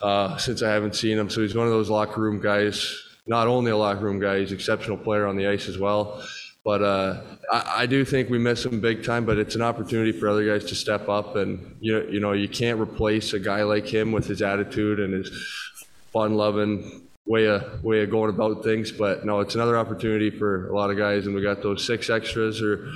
uh, 0.00 0.38
since 0.38 0.62
I 0.62 0.72
haven't 0.72 0.96
seen 0.96 1.18
him. 1.18 1.28
So 1.28 1.42
he's 1.42 1.54
one 1.54 1.66
of 1.66 1.72
those 1.72 1.90
locker 1.90 2.20
room 2.22 2.40
guys. 2.40 2.98
Not 3.26 3.48
only 3.48 3.70
a 3.70 3.76
locker 3.76 4.00
room 4.00 4.18
guy, 4.18 4.40
he's 4.40 4.50
an 4.50 4.56
exceptional 4.56 4.96
player 4.96 5.26
on 5.26 5.36
the 5.36 5.46
ice 5.46 5.68
as 5.68 5.78
well. 5.78 6.24
But 6.64 6.82
uh, 6.82 7.20
I, 7.52 7.74
I, 7.82 7.86
do 7.86 8.02
think 8.04 8.30
we 8.30 8.38
miss 8.38 8.64
him 8.64 8.80
big 8.80 9.04
time. 9.04 9.26
But 9.26 9.38
it's 9.38 9.54
an 9.54 9.62
opportunity 9.62 10.12
for 10.12 10.26
other 10.26 10.46
guys 10.46 10.68
to 10.70 10.74
step 10.74 11.08
up, 11.08 11.36
and 11.36 11.76
you 11.80 11.92
know, 11.92 12.08
you 12.08 12.20
know, 12.20 12.32
you 12.32 12.48
can't 12.48 12.80
replace 12.80 13.34
a 13.34 13.38
guy 13.38 13.62
like 13.64 13.86
him 13.86 14.10
with 14.10 14.26
his 14.26 14.40
attitude 14.40 15.00
and 15.00 15.12
his 15.12 15.30
fun-loving 16.12 17.08
way 17.26 17.46
of 17.46 17.84
way 17.84 18.02
of 18.02 18.10
going 18.10 18.30
about 18.30 18.64
things. 18.64 18.90
But 18.90 19.24
no, 19.24 19.40
it's 19.40 19.54
another 19.54 19.76
opportunity 19.78 20.30
for 20.30 20.68
a 20.68 20.74
lot 20.74 20.90
of 20.90 20.96
guys, 20.96 21.26
and 21.26 21.34
we 21.34 21.42
got 21.42 21.62
those 21.62 21.86
six 21.86 22.10
extras 22.10 22.62
or 22.62 22.92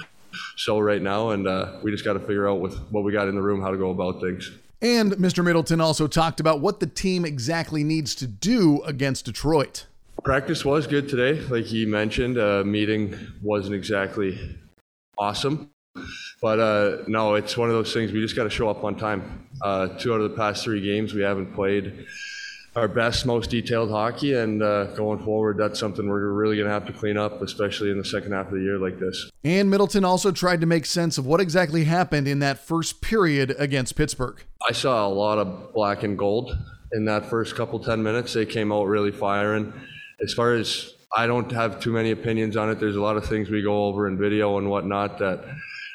so 0.56 0.79
right 0.79 1.02
now, 1.02 1.31
and 1.31 1.46
uh, 1.46 1.79
we 1.82 1.90
just 1.90 2.05
got 2.05 2.14
to 2.14 2.20
figure 2.20 2.49
out 2.49 2.61
with 2.61 2.76
what 2.90 3.05
we 3.05 3.12
got 3.12 3.29
in 3.29 3.34
the 3.34 3.43
room 3.43 3.61
how 3.61 3.70
to 3.70 3.76
go 3.76 3.90
about 3.90 4.20
things. 4.20 4.50
And 4.81 5.12
Mr. 5.12 5.44
Middleton 5.44 5.81
also 5.81 6.08
talked 6.08 6.40
about 6.40 6.61
what 6.61 6.81
the 6.81 6.87
team 6.87 7.25
exactly 7.25 7.84
needs 7.84 8.14
to 8.17 8.26
do 8.26 8.82
against 8.82 9.26
Detroit. 9.26 9.87
Practice 10.25 10.64
was 10.64 10.87
good 10.87 11.08
today, 11.08 11.40
like 11.49 11.64
he 11.64 11.87
mentioned. 11.87 12.38
Uh, 12.38 12.64
meeting 12.64 13.17
wasn't 13.43 13.75
exactly 13.75 14.56
awesome, 15.19 15.70
but 16.40 16.58
uh, 16.58 16.99
no, 17.06 17.34
it's 17.34 17.56
one 17.56 17.69
of 17.69 17.75
those 17.75 17.93
things 17.93 18.12
we 18.12 18.20
just 18.20 18.37
got 18.37 18.44
to 18.44 18.50
show 18.50 18.69
up 18.69 18.82
on 18.84 18.96
time. 18.96 19.46
Uh, 19.61 19.87
two 19.87 20.12
out 20.12 20.20
of 20.20 20.31
the 20.31 20.37
past 20.37 20.64
three 20.64 20.81
games 20.81 21.14
we 21.14 21.23
haven't 21.23 21.55
played 21.55 22.06
our 22.75 22.89
best, 22.89 23.27
most 23.27 23.51
detailed 23.51 23.91
hockey. 23.91 24.35
And 24.35 24.63
uh, 24.63 24.85
going 24.94 25.23
forward, 25.25 25.58
that's 25.58 25.79
something 25.79 26.08
we're 26.08 26.32
really 26.32 26.56
going 26.56 26.67
to 26.67 26.73
have 26.73 26.87
to 26.87 26.93
clean 26.93 27.17
up, 27.17 27.43
especially 27.43 27.91
in 27.91 27.99
the 27.99 28.05
second 28.05 28.32
half 28.32 28.46
of 28.46 28.53
the 28.53 28.61
year 28.61 28.79
like 28.79 28.99
this. 28.99 29.31
And 29.44 29.70
Middleton 29.70 30.05
also 30.05 30.31
tried 30.31 30.61
to 30.61 30.67
make 30.67 30.87
sense 30.87 31.19
of 31.19 31.27
what 31.27 31.41
exactly 31.41 31.85
happened 31.85 32.27
in 32.27 32.39
that 32.39 32.58
first 32.58 33.01
period 33.01 33.55
against 33.58 33.96
Pittsburgh. 33.96 34.43
I 34.69 34.73
saw 34.73 35.06
a 35.06 35.11
lot 35.11 35.39
of 35.39 35.73
black 35.75 36.03
and 36.03 36.17
gold 36.17 36.56
in 36.93 37.05
that 37.06 37.27
first 37.27 37.56
couple 37.56 37.79
10 37.79 38.03
minutes. 38.03 38.32
They 38.32 38.46
came 38.46 38.73
out 38.73 38.85
really 38.85 39.13
firing. 39.13 39.73
As 40.23 40.32
far 40.32 40.55
as 40.55 40.94
I 41.15 41.27
don't 41.27 41.51
have 41.53 41.81
too 41.81 41.93
many 41.93 42.11
opinions 42.11 42.56
on 42.56 42.70
it, 42.70 42.79
there's 42.79 42.96
a 42.96 43.03
lot 43.03 43.17
of 43.17 43.27
things 43.27 43.51
we 43.51 43.63
go 43.63 43.87
over 43.87 44.08
in 44.08 44.17
video 44.17 44.56
and 44.58 44.70
whatnot 44.70 45.19
that 45.19 45.44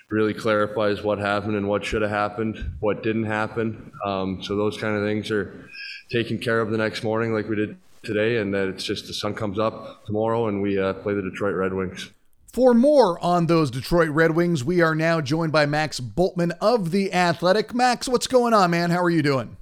really 0.10 0.34
clarifies 0.34 1.04
what 1.04 1.18
happened 1.20 1.56
and 1.56 1.68
what 1.68 1.84
should 1.84 2.02
have 2.02 2.12
happened, 2.12 2.72
what 2.80 3.04
didn't 3.04 3.26
happen. 3.26 3.92
Um, 4.06 4.42
so 4.42 4.56
those 4.56 4.78
kind 4.78 4.96
of 4.96 5.04
things 5.04 5.32
are 5.32 5.70
taken 6.10 6.40
care 6.40 6.62
of 6.62 6.72
the 6.72 6.78
next 6.78 7.04
morning 7.04 7.34
like 7.34 7.48
we 7.50 7.56
did 7.56 7.78
today, 8.04 8.38
and 8.38 8.54
that 8.54 8.68
it's 8.68 8.84
just 8.84 9.08
the 9.08 9.14
sun 9.14 9.34
comes 9.34 9.60
up 9.60 10.06
tomorrow 10.06 10.48
and 10.48 10.62
we 10.62 10.80
uh, 10.80 10.94
play 10.94 11.14
the 11.14 11.22
Detroit 11.22 11.56
Red 11.56 11.74
Wings. 11.74 12.12
For 12.52 12.74
more 12.74 13.24
on 13.24 13.48
those 13.48 13.70
Detroit 13.70 14.10
Red 14.10 14.32
Wings, 14.32 14.64
we 14.64 14.82
are 14.82 14.96
now 14.96 15.22
joined 15.22 15.52
by 15.52 15.66
Max 15.66 16.00
Bultman 16.00 16.54
of 16.60 16.92
The 16.92 17.14
Athletic. 17.14 17.74
Max, 17.74 18.08
what's 18.08 18.26
going 18.26 18.54
on, 18.54 18.72
man? 18.72 18.90
How 18.90 19.04
are 19.04 19.10
you 19.10 19.22
doing? 19.22 19.58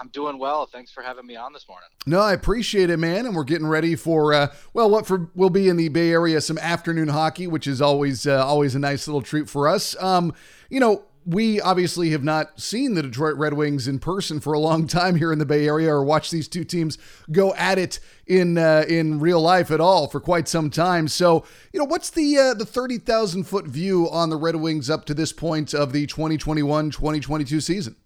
I'm 0.00 0.08
doing 0.08 0.38
well. 0.38 0.66
Thanks 0.66 0.92
for 0.92 1.02
having 1.02 1.26
me 1.26 1.34
on 1.34 1.52
this 1.52 1.66
morning. 1.68 1.88
No, 2.06 2.20
I 2.20 2.32
appreciate 2.32 2.90
it, 2.90 2.98
man. 2.98 3.26
And 3.26 3.34
we're 3.34 3.42
getting 3.42 3.66
ready 3.66 3.96
for 3.96 4.32
uh, 4.32 4.54
well, 4.72 4.88
what 4.88 5.06
for 5.06 5.30
will 5.34 5.50
be 5.50 5.68
in 5.68 5.76
the 5.76 5.88
Bay 5.88 6.10
Area 6.12 6.40
some 6.40 6.58
afternoon 6.58 7.08
hockey, 7.08 7.48
which 7.48 7.66
is 7.66 7.82
always 7.82 8.24
uh, 8.26 8.46
always 8.46 8.76
a 8.76 8.78
nice 8.78 9.08
little 9.08 9.22
treat 9.22 9.48
for 9.48 9.66
us. 9.66 10.00
Um, 10.00 10.32
you 10.70 10.78
know, 10.78 11.02
we 11.28 11.60
obviously 11.60 12.10
have 12.10 12.24
not 12.24 12.58
seen 12.58 12.94
the 12.94 13.02
Detroit 13.02 13.36
Red 13.36 13.52
Wings 13.52 13.86
in 13.86 13.98
person 13.98 14.40
for 14.40 14.54
a 14.54 14.58
long 14.58 14.86
time 14.86 15.16
here 15.16 15.30
in 15.30 15.38
the 15.38 15.44
Bay 15.44 15.66
Area, 15.66 15.92
or 15.92 16.02
watched 16.02 16.30
these 16.30 16.48
two 16.48 16.64
teams 16.64 16.96
go 17.30 17.54
at 17.54 17.78
it 17.78 18.00
in 18.26 18.56
uh, 18.56 18.84
in 18.88 19.20
real 19.20 19.40
life 19.40 19.70
at 19.70 19.78
all 19.80 20.08
for 20.08 20.20
quite 20.20 20.48
some 20.48 20.70
time. 20.70 21.06
So, 21.06 21.44
you 21.70 21.78
know, 21.78 21.84
what's 21.84 22.08
the 22.08 22.38
uh, 22.38 22.54
the 22.54 22.64
thirty 22.64 22.96
thousand 22.96 23.44
foot 23.44 23.66
view 23.66 24.08
on 24.10 24.30
the 24.30 24.36
Red 24.36 24.56
Wings 24.56 24.88
up 24.88 25.04
to 25.04 25.14
this 25.14 25.32
point 25.32 25.74
of 25.74 25.92
the 25.92 26.06
2021-2022 26.06 27.62
season? 27.62 27.96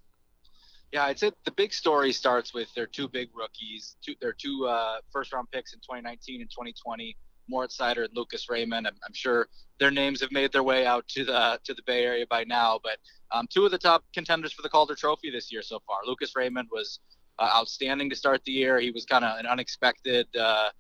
Yeah, 0.91 1.05
I'd 1.05 1.19
say 1.19 1.31
the 1.45 1.52
big 1.52 1.73
story 1.73 2.12
starts 2.12 2.52
with 2.52 2.75
their 2.75 2.87
two 2.87 3.09
big 3.09 3.31
rookies, 3.35 3.97
two, 4.05 4.14
their 4.21 4.35
two 4.35 4.67
uh, 4.69 4.97
first 5.11 5.33
round 5.33 5.49
picks 5.52 5.73
in 5.73 5.79
2019 5.79 6.41
and 6.41 6.50
2020, 6.50 7.17
Moritz 7.52 7.76
Seider 7.76 8.04
and 8.04 8.16
Lucas 8.16 8.49
Raymond. 8.50 8.87
I'm, 8.87 8.94
I'm, 9.06 9.14
sure 9.14 9.47
their 9.78 9.90
names 9.90 10.21
have 10.21 10.32
made 10.32 10.50
their 10.52 10.62
way 10.62 10.87
out 10.87 11.06
to 11.09 11.25
the 11.25 11.61
to 11.64 11.75
the 11.75 11.82
Bay 11.87 12.04
Area 12.04 12.26
by 12.28 12.44
now, 12.44 12.80
but 12.82 12.97
um, 13.30 13.47
two 13.52 13.64
of 13.64 13.71
the 13.71 13.78
top 13.78 14.04
contenders 14.12 14.52
for 14.52 14.62
the 14.62 14.68
Calder 14.68 14.97
Trophy 14.97 15.30
this 15.30 15.52
year 15.52 15.62
so 15.62 15.80
far. 15.87 15.99
Lucas 16.04 16.32
Raymond 16.35 16.68
was 16.73 16.99
uh, 17.38 17.50
outstanding 17.54 18.11
to 18.11 18.16
start 18.16 18.42
the 18.44 18.52
year. 18.52 18.80
He 18.80 18.90
was 18.90 19.04
kind 19.04 19.25
of 19.25 19.38
an 19.38 19.47
unexpected, 19.47 20.26
uh, 20.37 20.71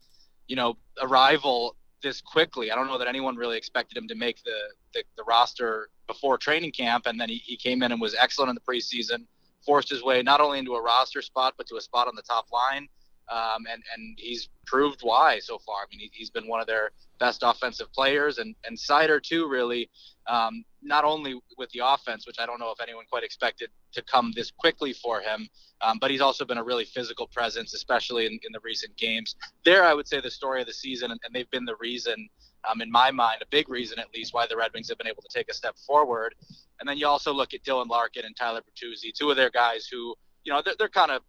you 0.48 0.56
know, 0.56 0.76
arrival 1.00 1.76
this 2.02 2.20
quickly. 2.20 2.72
I 2.72 2.74
don't 2.74 2.88
know 2.88 2.98
that 2.98 3.06
anyone 3.06 3.36
really 3.36 3.56
expected 3.56 3.96
him 3.96 4.08
to 4.08 4.16
make 4.16 4.42
the, 4.42 4.58
the, 4.92 5.04
the 5.16 5.22
roster 5.22 5.88
before 6.08 6.36
training 6.36 6.72
camp, 6.72 7.06
and 7.06 7.20
then 7.20 7.28
he, 7.28 7.36
he 7.36 7.56
came 7.56 7.82
in 7.84 7.92
and 7.92 8.00
was 8.00 8.16
excellent 8.18 8.50
in 8.50 8.56
the 8.56 8.60
preseason 8.60 9.26
forced 9.64 9.88
his 9.88 10.02
way 10.02 10.22
not 10.22 10.40
only 10.40 10.58
into 10.58 10.74
a 10.74 10.82
roster 10.82 11.22
spot 11.22 11.54
but 11.56 11.66
to 11.66 11.76
a 11.76 11.80
spot 11.80 12.08
on 12.08 12.14
the 12.14 12.22
top 12.22 12.46
line. 12.52 12.88
Um, 13.30 13.66
and 13.70 13.82
and 13.94 14.18
he's 14.18 14.48
proved 14.66 15.00
why 15.02 15.38
so 15.38 15.58
far. 15.58 15.76
I 15.82 15.86
mean, 15.90 16.10
he, 16.12 16.22
has 16.22 16.30
been 16.30 16.48
one 16.48 16.60
of 16.60 16.66
their 16.66 16.90
best 17.18 17.42
offensive 17.44 17.92
players, 17.92 18.38
and 18.38 18.54
and 18.64 18.76
Seider 18.76 19.22
too. 19.22 19.48
Really, 19.48 19.88
um, 20.28 20.64
not 20.82 21.04
only 21.04 21.40
with 21.56 21.70
the 21.70 21.80
offense, 21.84 22.26
which 22.26 22.36
I 22.38 22.46
don't 22.46 22.58
know 22.58 22.70
if 22.70 22.80
anyone 22.80 23.04
quite 23.08 23.24
expected 23.24 23.70
to 23.92 24.02
come 24.02 24.32
this 24.34 24.50
quickly 24.50 24.92
for 24.92 25.20
him, 25.20 25.48
um, 25.80 25.98
but 26.00 26.10
he's 26.10 26.20
also 26.20 26.44
been 26.44 26.58
a 26.58 26.64
really 26.64 26.84
physical 26.84 27.26
presence, 27.28 27.74
especially 27.74 28.26
in, 28.26 28.32
in 28.32 28.52
the 28.52 28.60
recent 28.62 28.96
games. 28.96 29.36
There, 29.64 29.84
I 29.84 29.94
would 29.94 30.08
say 30.08 30.20
the 30.20 30.30
story 30.30 30.60
of 30.60 30.66
the 30.66 30.72
season, 30.72 31.10
and, 31.10 31.20
and 31.24 31.34
they've 31.34 31.50
been 31.50 31.64
the 31.64 31.76
reason, 31.80 32.28
um, 32.70 32.80
in 32.80 32.90
my 32.90 33.10
mind, 33.10 33.42
a 33.42 33.46
big 33.50 33.68
reason 33.68 33.98
at 33.98 34.06
least, 34.14 34.32
why 34.32 34.46
the 34.46 34.56
Red 34.56 34.72
Wings 34.74 34.88
have 34.88 34.98
been 34.98 35.08
able 35.08 35.22
to 35.22 35.28
take 35.32 35.48
a 35.50 35.54
step 35.54 35.76
forward. 35.86 36.34
And 36.80 36.88
then 36.88 36.98
you 36.98 37.06
also 37.06 37.32
look 37.32 37.54
at 37.54 37.62
Dylan 37.62 37.88
Larkin 37.88 38.24
and 38.24 38.36
Tyler 38.36 38.60
Bertuzzi, 38.60 39.12
two 39.12 39.30
of 39.30 39.36
their 39.36 39.50
guys 39.50 39.86
who, 39.86 40.14
you 40.44 40.52
know, 40.52 40.62
they're, 40.64 40.74
they're 40.78 40.88
kind 40.88 41.10
of 41.10 41.22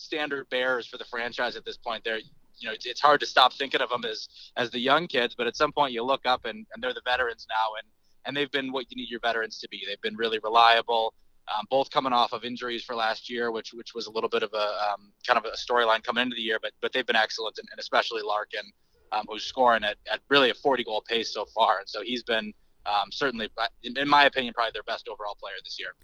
standard 0.00 0.48
bearers 0.50 0.86
for 0.86 0.98
the 0.98 1.04
franchise 1.04 1.56
at 1.56 1.64
this 1.64 1.76
point. 1.76 2.04
They're, 2.04 2.18
you 2.18 2.68
know, 2.68 2.72
it's, 2.72 2.86
it's 2.86 3.00
hard 3.00 3.20
to 3.20 3.26
stop 3.26 3.52
thinking 3.52 3.80
of 3.80 3.90
them 3.90 4.04
as 4.04 4.28
as 4.56 4.70
the 4.70 4.80
young 4.80 5.06
kids, 5.06 5.34
but 5.36 5.46
at 5.46 5.56
some 5.56 5.72
point 5.72 5.92
you 5.92 6.02
look 6.02 6.26
up 6.26 6.44
and, 6.44 6.66
and 6.72 6.82
they're 6.82 6.94
the 6.94 7.02
veterans 7.04 7.46
now, 7.48 7.74
and 7.78 7.86
and 8.26 8.36
they've 8.36 8.50
been 8.50 8.72
what 8.72 8.86
you 8.90 8.96
need 8.96 9.10
your 9.10 9.20
veterans 9.20 9.58
to 9.60 9.68
be. 9.68 9.82
They've 9.86 10.00
been 10.00 10.16
really 10.16 10.38
reliable. 10.42 11.14
Um, 11.48 11.66
both 11.68 11.90
coming 11.90 12.12
off 12.12 12.32
of 12.32 12.44
injuries 12.44 12.84
for 12.84 12.94
last 12.94 13.28
year, 13.28 13.50
which 13.50 13.72
which 13.72 13.94
was 13.94 14.06
a 14.06 14.10
little 14.10 14.30
bit 14.30 14.42
of 14.42 14.52
a 14.54 14.92
um, 14.92 15.12
kind 15.26 15.38
of 15.38 15.44
a 15.44 15.56
storyline 15.56 16.02
coming 16.02 16.22
into 16.22 16.36
the 16.36 16.42
year, 16.42 16.58
but 16.60 16.72
but 16.80 16.92
they've 16.92 17.06
been 17.06 17.16
excellent, 17.16 17.58
and, 17.58 17.68
and 17.70 17.80
especially 17.80 18.22
Larkin, 18.22 18.70
um, 19.12 19.24
who's 19.28 19.44
scoring 19.44 19.82
at, 19.82 19.96
at 20.12 20.20
really 20.28 20.50
a 20.50 20.54
40 20.54 20.84
goal 20.84 21.02
pace 21.08 21.32
so 21.32 21.44
far, 21.46 21.78
and 21.78 21.88
so 21.88 22.02
he's 22.02 22.22
been 22.22 22.52
um, 22.86 23.10
certainly, 23.12 23.48
in 23.82 24.08
my 24.08 24.24
opinion, 24.24 24.54
probably 24.54 24.72
their 24.72 24.82
best 24.82 25.08
overall 25.08 25.36
player 25.40 25.54
this 25.64 25.78
year. 25.78 25.94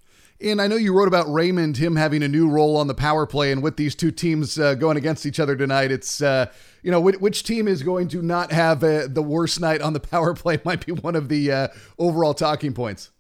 And 0.41 0.61
I 0.61 0.67
know 0.67 0.77
you 0.77 0.93
wrote 0.93 1.09
about 1.09 1.33
Raymond, 1.33 1.79
him 1.79 1.97
having 1.97 2.23
a 2.23 2.29
new 2.29 2.49
role 2.49 2.77
on 2.77 2.89
the 2.89 2.95
power 2.95 3.27
play, 3.27 3.53
and 3.53 3.63
with 3.63 3.77
these 3.77 3.95
two 3.95 4.11
teams 4.11 4.59
uh, 4.59 4.75
going 4.75 4.99
against 4.99 5.25
each 5.25 5.41
other 5.41 5.57
tonight, 5.57 5.91
it's 5.91 6.21
uh, 6.21 6.47
you 6.83 6.91
know 6.91 7.01
which, 7.01 7.17
which, 7.17 7.43
team 7.43 7.67
is 7.67 7.83
going 7.83 8.09
to 8.09 8.21
not 8.21 8.53
have 8.53 8.85
uh, 8.85 9.07
the 9.09 9.23
worst 9.23 9.61
night 9.61 9.81
on 9.81 9.95
the 9.95 10.01
power 10.13 10.35
play 10.35 10.61
might 10.65 10.85
be 10.85 10.93
one 10.93 11.17
of 11.17 11.29
the 11.29 11.51
uh, 11.51 11.69
overall 11.99 12.35
talking 12.35 12.75
points. 12.75 13.11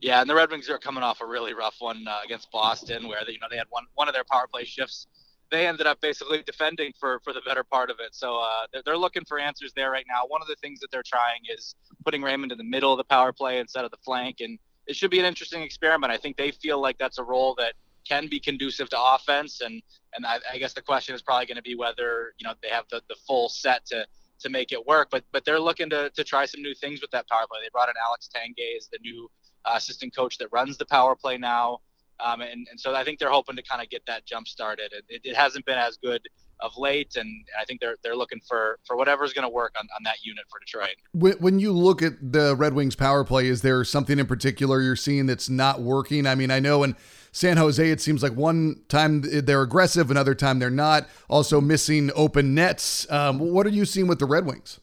Yeah, 0.00 0.20
and 0.20 0.30
the 0.30 0.34
Red 0.34 0.50
Wings 0.50 0.70
are 0.70 0.78
coming 0.78 1.02
off 1.02 1.20
a 1.20 1.26
really 1.26 1.54
rough 1.54 1.76
one 1.80 2.06
uh, 2.08 2.20
against 2.24 2.50
Boston, 2.52 3.08
where 3.08 3.20
they, 3.26 3.32
you 3.32 3.40
know 3.40 3.48
they 3.50 3.56
had 3.56 3.66
one 3.70 3.84
one 3.94 4.06
of 4.06 4.14
their 4.14 4.24
power 4.30 4.46
play 4.46 4.64
shifts 4.64 5.08
they 5.54 5.66
ended 5.66 5.86
up 5.86 6.00
basically 6.00 6.42
defending 6.42 6.92
for 6.98 7.20
for 7.20 7.32
the 7.32 7.40
better 7.46 7.62
part 7.62 7.90
of 7.90 7.96
it. 8.00 8.14
So 8.14 8.36
uh, 8.36 8.66
they're, 8.72 8.82
they're, 8.84 8.98
looking 8.98 9.24
for 9.24 9.38
answers 9.38 9.72
there 9.74 9.90
right 9.90 10.04
now. 10.08 10.26
One 10.26 10.42
of 10.42 10.48
the 10.48 10.56
things 10.56 10.80
that 10.80 10.90
they're 10.90 11.04
trying 11.04 11.40
is 11.48 11.74
putting 12.04 12.22
Raymond 12.22 12.52
in 12.52 12.58
the 12.58 12.64
middle 12.64 12.92
of 12.92 12.98
the 12.98 13.04
power 13.04 13.32
play 13.32 13.58
instead 13.58 13.84
of 13.84 13.90
the 13.90 13.96
flank, 13.98 14.40
and 14.40 14.58
it 14.86 14.96
should 14.96 15.10
be 15.10 15.18
an 15.18 15.24
interesting 15.24 15.62
experiment. 15.62 16.12
I 16.12 16.16
think 16.16 16.36
they 16.36 16.50
feel 16.50 16.80
like 16.80 16.98
that's 16.98 17.18
a 17.18 17.22
role 17.22 17.54
that 17.58 17.74
can 18.04 18.28
be 18.28 18.40
conducive 18.40 18.88
to 18.90 18.96
offense, 19.00 19.60
and 19.60 19.82
and 20.14 20.26
I, 20.26 20.38
I 20.52 20.58
guess 20.58 20.72
the 20.72 20.82
question 20.82 21.14
is 21.14 21.22
probably 21.22 21.46
going 21.46 21.56
to 21.56 21.62
be 21.62 21.76
whether 21.76 22.34
you 22.38 22.46
know 22.46 22.54
they 22.62 22.68
have 22.68 22.84
the, 22.90 23.00
the 23.08 23.16
full 23.26 23.48
set 23.48 23.86
to 23.86 24.06
to 24.40 24.50
make 24.50 24.72
it 24.72 24.86
work. 24.86 25.08
But 25.10 25.24
but 25.32 25.44
they're 25.44 25.60
looking 25.60 25.90
to 25.90 26.10
to 26.10 26.24
try 26.24 26.46
some 26.46 26.62
new 26.62 26.74
things 26.74 27.00
with 27.00 27.10
that 27.12 27.28
power 27.28 27.46
play. 27.50 27.60
They 27.62 27.70
brought 27.72 27.88
in 27.88 27.94
Alex 28.06 28.28
Tanguay 28.34 28.76
as 28.76 28.88
the 28.88 28.98
new 29.02 29.30
uh, 29.64 29.74
assistant 29.76 30.14
coach 30.14 30.38
that 30.38 30.48
runs 30.52 30.76
the 30.76 30.86
power 30.86 31.14
play 31.14 31.38
now. 31.38 31.80
Um, 32.20 32.40
and, 32.40 32.66
and 32.70 32.78
so 32.78 32.94
I 32.94 33.04
think 33.04 33.18
they're 33.18 33.30
hoping 33.30 33.56
to 33.56 33.62
kind 33.62 33.82
of 33.82 33.90
get 33.90 34.04
that 34.06 34.24
jump 34.24 34.46
started. 34.46 34.92
It, 35.08 35.20
it, 35.24 35.36
hasn't 35.36 35.66
been 35.66 35.78
as 35.78 35.96
good 35.96 36.22
of 36.60 36.76
late, 36.76 37.16
and 37.16 37.28
I 37.60 37.64
think 37.64 37.80
they're 37.80 37.96
they're 38.02 38.16
looking 38.16 38.40
for 38.46 38.78
for 38.84 38.96
whatever's 38.96 39.32
going 39.32 39.42
to 39.42 39.52
work 39.52 39.74
on, 39.78 39.88
on 39.96 40.02
that 40.04 40.24
unit 40.24 40.44
for 40.48 40.60
Detroit. 40.60 40.94
When, 41.12 41.32
when 41.34 41.58
you 41.58 41.72
look 41.72 42.02
at 42.02 42.32
the 42.32 42.54
Red 42.54 42.74
Wings 42.74 42.94
power 42.94 43.24
play, 43.24 43.48
is 43.48 43.62
there 43.62 43.84
something 43.84 44.18
in 44.18 44.26
particular 44.26 44.80
you're 44.80 44.96
seeing 44.96 45.26
that's 45.26 45.48
not 45.48 45.80
working? 45.80 46.26
I 46.26 46.34
mean, 46.36 46.50
I 46.50 46.60
know 46.60 46.84
in 46.84 46.94
San 47.32 47.56
Jose, 47.56 47.90
it 47.90 48.00
seems 48.00 48.22
like 48.22 48.34
one 48.34 48.82
time 48.88 49.22
they're 49.22 49.62
aggressive, 49.62 50.10
another 50.10 50.36
time 50.36 50.60
they're 50.60 50.70
not. 50.70 51.08
Also 51.28 51.60
missing 51.60 52.12
open 52.14 52.54
nets. 52.54 53.10
Um, 53.10 53.40
what 53.40 53.66
are 53.66 53.70
you 53.70 53.84
seeing 53.84 54.06
with 54.06 54.20
the 54.20 54.26
Red 54.26 54.46
Wings? 54.46 54.78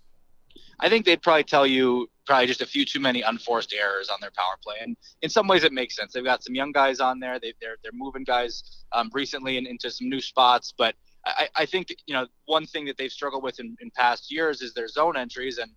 I 0.82 0.90
think 0.90 1.06
they'd 1.06 1.22
probably 1.22 1.46
tell 1.46 1.66
you 1.66 2.10
probably 2.32 2.48
just 2.48 2.62
a 2.62 2.66
few 2.66 2.86
too 2.86 3.02
many 3.02 3.22
unforced 3.24 3.74
errors 3.74 4.08
on 4.08 4.18
their 4.22 4.32
power 4.32 4.56
play. 4.64 4.78
And 4.80 4.96
in 5.22 5.30
some 5.30 5.50
ways, 5.50 5.66
it 5.66 5.74
makes 5.74 5.98
sense. 5.98 6.14
They've 6.14 6.24
got 6.24 6.42
some 6.46 6.56
young 6.56 6.72
guys 6.72 7.02
on 7.02 7.20
there. 7.20 7.42
They, 7.42 7.50
are 7.50 7.54
they're, 7.60 7.76
they're 7.84 7.92
moving 7.94 8.24
guys 8.24 8.86
um, 8.94 9.10
recently 9.14 9.58
in, 9.58 9.68
into 9.68 9.92
some 9.92 10.08
new 10.08 10.22
spots. 10.22 10.74
But 10.78 10.96
I, 11.26 11.50
I 11.58 11.66
think 11.66 11.94
you 12.08 12.14
know 12.14 12.28
one 12.46 12.66
thing 12.66 12.86
that 12.86 12.98
they've 12.98 13.12
struggled 13.12 13.44
with 13.44 13.60
in, 13.60 13.76
in 13.82 13.92
past 13.98 14.32
years 14.32 14.62
is 14.62 14.74
their 14.74 14.88
zone 14.88 15.18
entries, 15.18 15.58
and 15.58 15.72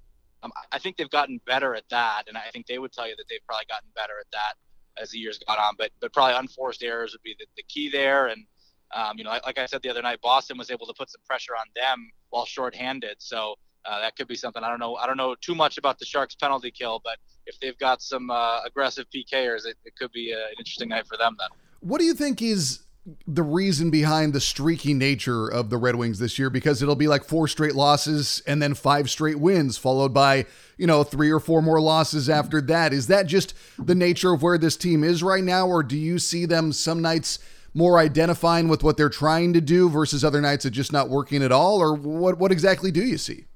um, 0.44 0.52
I 0.70 0.78
think 0.78 0.96
they've 0.96 1.10
gotten 1.10 1.40
better 1.44 1.74
at 1.74 1.88
that. 1.90 2.22
And 2.28 2.38
I 2.38 2.50
think 2.52 2.68
they 2.68 2.78
would 2.78 2.92
tell 2.92 3.08
you 3.08 3.16
that 3.16 3.24
they've 3.28 3.44
probably 3.48 3.66
gotten 3.68 3.88
better 3.96 4.14
at 4.20 4.30
that 4.30 5.02
as 5.02 5.10
the 5.10 5.18
years 5.18 5.40
got 5.48 5.58
on. 5.58 5.74
But 5.76 5.90
but 6.00 6.12
probably 6.12 6.36
unforced 6.36 6.84
errors 6.84 7.12
would 7.14 7.22
be 7.22 7.34
the, 7.36 7.46
the 7.56 7.64
key 7.64 7.90
there. 7.90 8.28
And 8.28 8.46
um, 8.94 9.18
you 9.18 9.24
know, 9.24 9.30
like, 9.30 9.44
like 9.44 9.58
I 9.58 9.66
said 9.66 9.82
the 9.82 9.90
other 9.90 10.02
night, 10.02 10.20
Boston 10.22 10.56
was 10.56 10.70
able 10.70 10.86
to 10.86 10.94
put 10.96 11.10
some 11.10 11.22
pressure 11.26 11.56
on 11.56 11.66
them 11.74 12.12
while 12.30 12.46
shorthanded. 12.46 13.16
So 13.18 13.56
uh, 13.86 14.00
that 14.00 14.16
could 14.16 14.28
be 14.28 14.34
something. 14.34 14.62
I 14.62 14.68
don't 14.68 14.80
know. 14.80 14.96
I 14.96 15.06
don't 15.06 15.16
know 15.16 15.34
too 15.40 15.54
much 15.54 15.78
about 15.78 15.98
the 15.98 16.04
Sharks 16.04 16.34
penalty 16.34 16.70
kill, 16.70 17.00
but 17.04 17.18
if 17.46 17.58
they've 17.60 17.78
got 17.78 18.02
some 18.02 18.30
uh, 18.30 18.60
aggressive 18.64 19.06
PKers, 19.14 19.66
it, 19.66 19.76
it 19.84 19.96
could 19.96 20.12
be 20.12 20.32
a, 20.32 20.38
an 20.38 20.54
interesting 20.58 20.88
night 20.88 21.06
for 21.06 21.16
them 21.16 21.36
then. 21.38 21.48
What 21.80 21.98
do 21.98 22.04
you 22.04 22.14
think 22.14 22.40
is 22.40 22.80
the 23.26 23.42
reason 23.42 23.90
behind 23.90 24.32
the 24.32 24.40
streaky 24.40 24.94
nature 24.94 25.46
of 25.46 25.68
the 25.68 25.76
Red 25.76 25.96
Wings 25.96 26.18
this 26.18 26.38
year? 26.38 26.48
Because 26.48 26.80
it'll 26.80 26.96
be 26.96 27.08
like 27.08 27.24
four 27.24 27.46
straight 27.46 27.74
losses 27.74 28.42
and 28.46 28.62
then 28.62 28.74
five 28.74 29.10
straight 29.10 29.38
wins, 29.38 29.76
followed 29.76 30.14
by 30.14 30.46
you 30.78 30.86
know 30.86 31.04
three 31.04 31.30
or 31.30 31.40
four 31.40 31.60
more 31.60 31.80
losses 31.80 32.30
after 32.30 32.60
that. 32.62 32.92
Is 32.92 33.08
that 33.08 33.26
just 33.26 33.54
the 33.78 33.94
nature 33.94 34.32
of 34.32 34.42
where 34.42 34.58
this 34.58 34.76
team 34.76 35.04
is 35.04 35.22
right 35.22 35.44
now, 35.44 35.66
or 35.66 35.82
do 35.82 35.96
you 35.96 36.18
see 36.18 36.46
them 36.46 36.72
some 36.72 37.02
nights? 37.02 37.38
more 37.76 37.98
identifying 37.98 38.68
with 38.68 38.84
what 38.84 38.96
they're 38.96 39.08
trying 39.08 39.52
to 39.52 39.60
do 39.60 39.90
versus 39.90 40.24
other 40.24 40.40
nights 40.40 40.64
of 40.64 40.70
just 40.70 40.92
not 40.92 41.08
working 41.08 41.42
at 41.42 41.50
all 41.50 41.80
or 41.80 41.92
what 41.92 42.38
what 42.38 42.52
exactly 42.52 42.92
do 42.92 43.02
you 43.02 43.18
see 43.18 43.46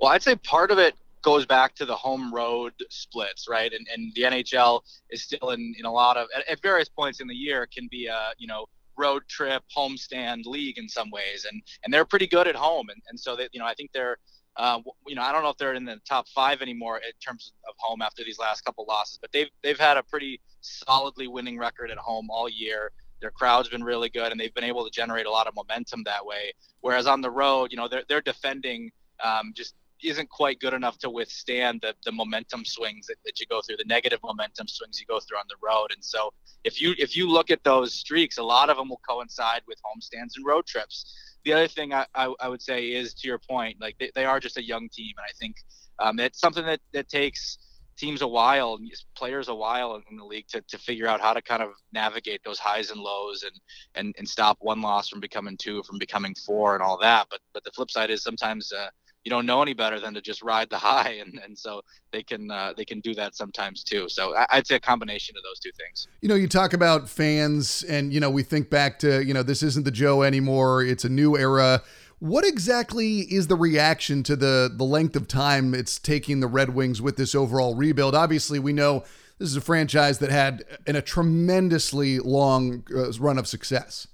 well, 0.00 0.12
I'd 0.12 0.22
say 0.22 0.36
part 0.36 0.70
of 0.70 0.78
it 0.78 0.94
goes 1.22 1.46
back 1.46 1.74
to 1.74 1.86
the 1.86 1.96
home 1.96 2.32
road 2.32 2.74
splits, 2.90 3.46
right? 3.48 3.72
And, 3.72 3.86
and 3.92 4.12
the 4.14 4.22
NHL 4.22 4.82
is 5.10 5.22
still 5.22 5.50
in, 5.50 5.74
in 5.78 5.86
a 5.86 5.92
lot 5.92 6.16
of, 6.16 6.28
at, 6.36 6.46
at 6.48 6.60
various 6.60 6.88
points 6.88 7.20
in 7.20 7.26
the 7.26 7.34
year, 7.34 7.66
can 7.66 7.88
be 7.90 8.06
a, 8.06 8.32
you 8.38 8.46
know, 8.46 8.66
road 8.96 9.22
trip, 9.28 9.62
homestand 9.76 10.44
league 10.44 10.78
in 10.78 10.88
some 10.88 11.10
ways. 11.10 11.46
And, 11.50 11.62
and 11.82 11.92
they're 11.92 12.04
pretty 12.04 12.26
good 12.26 12.46
at 12.46 12.54
home. 12.54 12.90
And, 12.90 13.02
and 13.08 13.18
so 13.18 13.34
that, 13.36 13.48
you 13.52 13.58
know, 13.58 13.66
I 13.66 13.74
think 13.74 13.90
they're, 13.92 14.18
uh, 14.56 14.80
you 15.06 15.16
know, 15.16 15.22
I 15.22 15.32
don't 15.32 15.42
know 15.42 15.48
if 15.48 15.56
they're 15.56 15.74
in 15.74 15.84
the 15.84 16.00
top 16.08 16.28
five 16.28 16.62
anymore 16.62 16.98
in 16.98 17.12
terms 17.24 17.52
of 17.68 17.74
home 17.78 18.02
after 18.02 18.22
these 18.22 18.38
last 18.38 18.64
couple 18.64 18.84
losses, 18.86 19.18
but 19.20 19.32
they've, 19.32 19.48
they've 19.62 19.80
had 19.80 19.96
a 19.96 20.02
pretty 20.02 20.40
solidly 20.60 21.26
winning 21.26 21.58
record 21.58 21.90
at 21.90 21.98
home 21.98 22.28
all 22.30 22.48
year. 22.48 22.92
Their 23.20 23.30
crowd's 23.30 23.68
been 23.68 23.82
really 23.82 24.10
good 24.10 24.30
and 24.30 24.38
they've 24.38 24.54
been 24.54 24.64
able 24.64 24.84
to 24.84 24.90
generate 24.90 25.26
a 25.26 25.30
lot 25.30 25.46
of 25.46 25.54
momentum 25.54 26.04
that 26.04 26.24
way. 26.24 26.52
Whereas 26.82 27.06
on 27.06 27.20
the 27.22 27.30
road, 27.30 27.72
you 27.72 27.78
know, 27.78 27.88
they're, 27.88 28.04
they're 28.08 28.20
defending 28.20 28.92
um, 29.24 29.52
just 29.56 29.74
isn't 30.04 30.28
quite 30.28 30.60
good 30.60 30.74
enough 30.74 30.98
to 30.98 31.10
withstand 31.10 31.80
the, 31.82 31.94
the 32.04 32.12
momentum 32.12 32.64
swings 32.64 33.06
that, 33.06 33.16
that 33.24 33.40
you 33.40 33.46
go 33.46 33.60
through, 33.62 33.76
the 33.76 33.84
negative 33.86 34.20
momentum 34.22 34.68
swings 34.68 35.00
you 35.00 35.06
go 35.06 35.20
through 35.20 35.38
on 35.38 35.44
the 35.48 35.56
road. 35.62 35.88
And 35.94 36.04
so 36.04 36.32
if 36.64 36.80
you 36.80 36.94
if 36.98 37.16
you 37.16 37.28
look 37.28 37.50
at 37.50 37.62
those 37.64 37.94
streaks, 37.94 38.38
a 38.38 38.42
lot 38.42 38.70
of 38.70 38.76
them 38.76 38.88
will 38.88 39.00
coincide 39.08 39.62
with 39.66 39.78
homestands 39.84 40.36
and 40.36 40.46
road 40.46 40.66
trips. 40.66 40.96
The 41.44 41.52
other 41.52 41.68
thing 41.68 41.92
I, 41.92 42.06
I, 42.14 42.32
I 42.40 42.48
would 42.48 42.62
say 42.62 42.88
is 42.88 43.14
to 43.14 43.28
your 43.28 43.38
point, 43.38 43.76
like 43.80 43.96
they, 43.98 44.10
they 44.14 44.24
are 44.24 44.40
just 44.40 44.56
a 44.56 44.64
young 44.64 44.88
team, 44.88 45.12
and 45.16 45.24
I 45.28 45.32
think 45.38 45.56
um, 45.98 46.18
it's 46.18 46.40
something 46.40 46.64
that, 46.64 46.80
that 46.92 47.08
takes 47.08 47.58
teams 47.96 48.22
a 48.22 48.26
while, 48.26 48.74
and 48.74 48.90
players 49.14 49.48
a 49.48 49.54
while 49.54 50.02
in 50.10 50.16
the 50.16 50.24
league 50.24 50.48
to, 50.48 50.60
to 50.62 50.78
figure 50.78 51.06
out 51.06 51.20
how 51.20 51.32
to 51.32 51.42
kind 51.42 51.62
of 51.62 51.70
navigate 51.92 52.40
those 52.44 52.58
highs 52.58 52.90
and 52.90 53.00
lows 53.00 53.44
and, 53.44 53.60
and, 53.94 54.14
and 54.18 54.28
stop 54.28 54.56
one 54.60 54.80
loss 54.80 55.08
from 55.08 55.20
becoming 55.20 55.56
two, 55.56 55.82
from 55.84 55.98
becoming 55.98 56.34
four, 56.46 56.74
and 56.74 56.82
all 56.82 56.98
that. 56.98 57.26
But 57.30 57.40
but 57.52 57.62
the 57.62 57.70
flip 57.70 57.90
side 57.90 58.10
is 58.10 58.22
sometimes 58.22 58.72
uh, 58.72 58.88
you 59.24 59.30
don't 59.30 59.46
know 59.46 59.62
any 59.62 59.74
better 59.74 59.98
than 59.98 60.14
to 60.14 60.20
just 60.20 60.42
ride 60.42 60.70
the 60.70 60.78
high 60.84 61.16
and, 61.20 61.40
and 61.44 61.58
so 61.58 61.82
they 62.12 62.22
can 62.22 62.50
uh, 62.50 62.72
they 62.76 62.84
can 62.84 63.00
do 63.00 63.14
that 63.14 63.34
sometimes 63.34 63.82
too. 63.82 64.08
So 64.08 64.34
i'd 64.50 64.66
say 64.66 64.76
a 64.76 64.80
combination 64.80 65.34
of 65.36 65.42
those 65.42 65.58
two 65.58 65.72
things. 65.76 66.06
You 66.20 66.28
know 66.28 66.34
you 66.34 66.48
talk 66.48 66.72
about 66.72 67.08
fans 67.08 67.82
and 67.84 68.12
you 68.12 68.20
know 68.20 68.30
we 68.30 68.42
think 68.42 68.70
back 68.70 68.98
to 69.00 69.24
you 69.24 69.34
know 69.34 69.42
this 69.42 69.62
isn't 69.62 69.84
the 69.84 69.90
joe 69.90 70.22
anymore 70.22 70.82
it's 70.82 71.04
a 71.04 71.08
new 71.08 71.36
era. 71.36 71.82
What 72.20 72.46
exactly 72.46 73.20
is 73.20 73.48
the 73.48 73.56
reaction 73.56 74.22
to 74.24 74.36
the 74.36 74.72
the 74.72 74.84
length 74.84 75.16
of 75.16 75.26
time 75.26 75.74
it's 75.74 75.98
taking 75.98 76.40
the 76.40 76.46
red 76.46 76.74
wings 76.74 77.02
with 77.02 77.16
this 77.16 77.34
overall 77.34 77.74
rebuild? 77.74 78.14
Obviously 78.14 78.58
we 78.58 78.72
know 78.72 79.04
this 79.38 79.48
is 79.48 79.56
a 79.56 79.60
franchise 79.60 80.18
that 80.18 80.30
had 80.30 80.64
in 80.86 80.96
a 80.96 81.02
tremendously 81.02 82.18
long 82.20 82.84
uh, 82.94 83.10
run 83.12 83.38
of 83.38 83.46
success. 83.48 84.06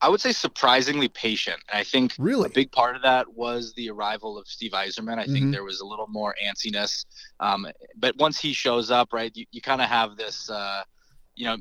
I 0.00 0.08
would 0.08 0.20
say 0.20 0.32
surprisingly 0.32 1.08
patient. 1.08 1.58
And 1.70 1.78
I 1.78 1.84
think 1.84 2.14
really 2.18 2.46
a 2.46 2.52
big 2.52 2.70
part 2.70 2.94
of 2.94 3.02
that 3.02 3.34
was 3.34 3.72
the 3.74 3.90
arrival 3.90 4.38
of 4.38 4.46
Steve 4.46 4.72
Yzerman. 4.72 5.18
I 5.18 5.24
think 5.24 5.36
mm-hmm. 5.38 5.50
there 5.50 5.64
was 5.64 5.80
a 5.80 5.86
little 5.86 6.06
more 6.06 6.34
antsiness. 6.44 7.04
Um, 7.40 7.66
but 7.96 8.16
once 8.16 8.38
he 8.38 8.52
shows 8.52 8.90
up, 8.90 9.12
right, 9.12 9.32
you, 9.34 9.44
you 9.50 9.60
kind 9.60 9.82
of 9.82 9.88
have 9.88 10.16
this, 10.16 10.48
uh, 10.50 10.82
you 11.34 11.46
know, 11.46 11.56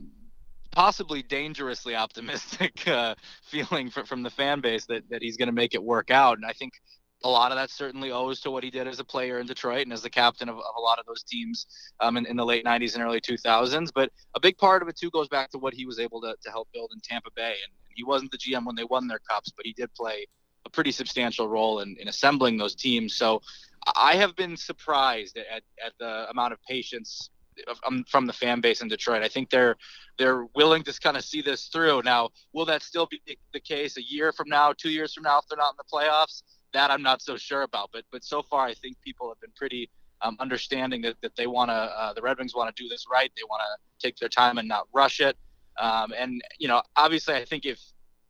possibly 0.72 1.24
dangerously 1.24 1.96
optimistic 1.96 2.88
uh, 2.88 3.16
feeling 3.44 3.90
for, 3.90 4.06
from 4.06 4.22
the 4.22 4.30
fan 4.30 4.62
base 4.62 4.86
that, 4.86 5.10
that 5.10 5.24
he's 5.24 5.38
going 5.38 5.48
to 5.48 5.54
make 5.54 5.74
it 5.74 5.84
work 5.84 6.12
out. 6.12 6.38
And 6.38 6.46
I 6.46 6.54
think 6.54 6.74
a 7.24 7.30
lot 7.30 7.52
of 7.52 7.58
that 7.58 7.72
certainly 7.72 8.12
owes 8.12 8.40
to 8.42 8.52
what 8.52 8.64
he 8.64 8.70
did 8.70 8.88
as 8.88 9.00
a 9.00 9.04
player 9.04 9.40
in 9.40 9.48
Detroit 9.48 9.82
and 9.82 9.94
as 9.94 10.04
the 10.04 10.10
captain 10.10 10.50
of, 10.50 10.58
of 10.58 10.76
a 10.78 10.82
lot 10.82 11.00
of 11.00 11.08
those 11.08 11.24
teams 11.24 11.66
um, 12.00 12.18
in, 12.18 12.28
in, 12.28 12.38
the 12.38 12.46
late 12.46 12.64
90s 12.64 12.94
and 12.94 13.04
early 13.04 13.20
2000s. 13.20 13.90
But 13.96 14.12
a 14.36 14.40
big 14.40 14.58
part 14.60 14.84
of 14.84 14.88
it, 14.88 14.96
too, 14.96 15.10
goes 15.10 15.28
back 15.28 15.50
to 15.52 15.58
what 15.58 15.74
he 15.74 15.88
was 15.88 15.98
able 16.00 16.22
to, 16.22 16.36
to 16.40 16.52
help 16.52 16.68
build 16.74 16.92
in 16.94 17.00
Tampa 17.00 17.32
Bay. 17.36 17.56
And 17.64 17.74
he 17.98 18.06
wasn't 18.06 18.32
the 18.32 18.38
GM 18.38 18.66
when 18.66 18.76
they 18.76 18.86
won 18.86 19.08
their 19.08 19.20
cups, 19.20 19.52
but 19.56 19.66
he 19.66 19.74
did 19.74 19.94
play 19.94 20.26
a 20.66 20.70
pretty 20.70 20.92
substantial 20.92 21.50
role 21.50 21.82
in, 21.82 21.98
in 22.00 22.08
assembling 22.08 22.58
those 22.58 22.76
teams. 22.76 23.16
So 23.16 23.42
I 23.96 24.16
have 24.16 24.36
been 24.36 24.56
surprised 24.56 25.38
at, 25.38 25.64
at 25.86 25.94
the 26.00 26.30
amount 26.30 26.54
of 26.54 26.60
patience 26.64 27.30
um, 27.86 28.06
from 28.08 28.28
the 28.28 28.34
fan 28.34 28.62
base 28.62 28.82
in 28.82 28.88
Detroit. 28.88 29.24
I 29.24 29.28
think 29.28 29.50
they're 29.50 29.76
they're 30.18 30.46
willing 30.56 30.84
to 30.84 31.00
kind 31.00 31.18
of 31.18 31.26
see 31.26 31.42
this 31.42 31.68
through. 31.68 32.04
Now, 32.04 32.30
will 32.54 32.66
that 32.66 32.84
still 32.84 33.08
be 33.08 33.22
the 33.54 33.60
case 33.60 33.98
a 33.98 34.04
year 34.04 34.32
from 34.32 34.48
now, 34.48 34.74
two 34.74 34.90
years 34.90 35.14
from 35.14 35.24
now, 35.24 35.40
if 35.40 35.46
they're 35.50 35.58
not 35.58 35.74
in 35.74 35.78
the 35.78 35.92
playoffs? 35.92 36.44
that 36.74 36.92
I'm 36.92 37.02
not 37.02 37.22
so 37.22 37.38
sure 37.38 37.64
about. 37.64 37.90
But 37.92 38.04
but 38.12 38.24
so 38.24 38.42
far, 38.42 38.66
I 38.66 38.74
think 38.74 39.00
people 39.02 39.30
have 39.30 39.40
been 39.40 39.52
pretty 39.56 39.90
um, 40.22 40.36
understanding 40.40 41.02
that, 41.04 41.16
that 41.22 41.36
they 41.36 41.48
want 41.48 41.70
to 41.70 41.74
uh, 41.74 42.14
the 42.14 42.22
Red 42.22 42.38
Wings 42.38 42.56
want 42.56 42.74
to 42.74 42.84
do 42.84 42.90
this 42.90 43.06
right. 43.12 43.32
They 43.36 43.44
want 43.44 43.62
to 43.62 44.06
take 44.06 44.18
their 44.18 44.30
time 44.30 44.58
and 44.58 44.68
not 44.68 44.88
rush 44.94 45.20
it. 45.20 45.38
Um, 45.80 46.14
and 46.18 46.42
you 46.60 46.68
know, 46.68 46.82
obviously, 46.96 47.36
I 47.36 47.46
think 47.46 47.66
if 47.66 47.80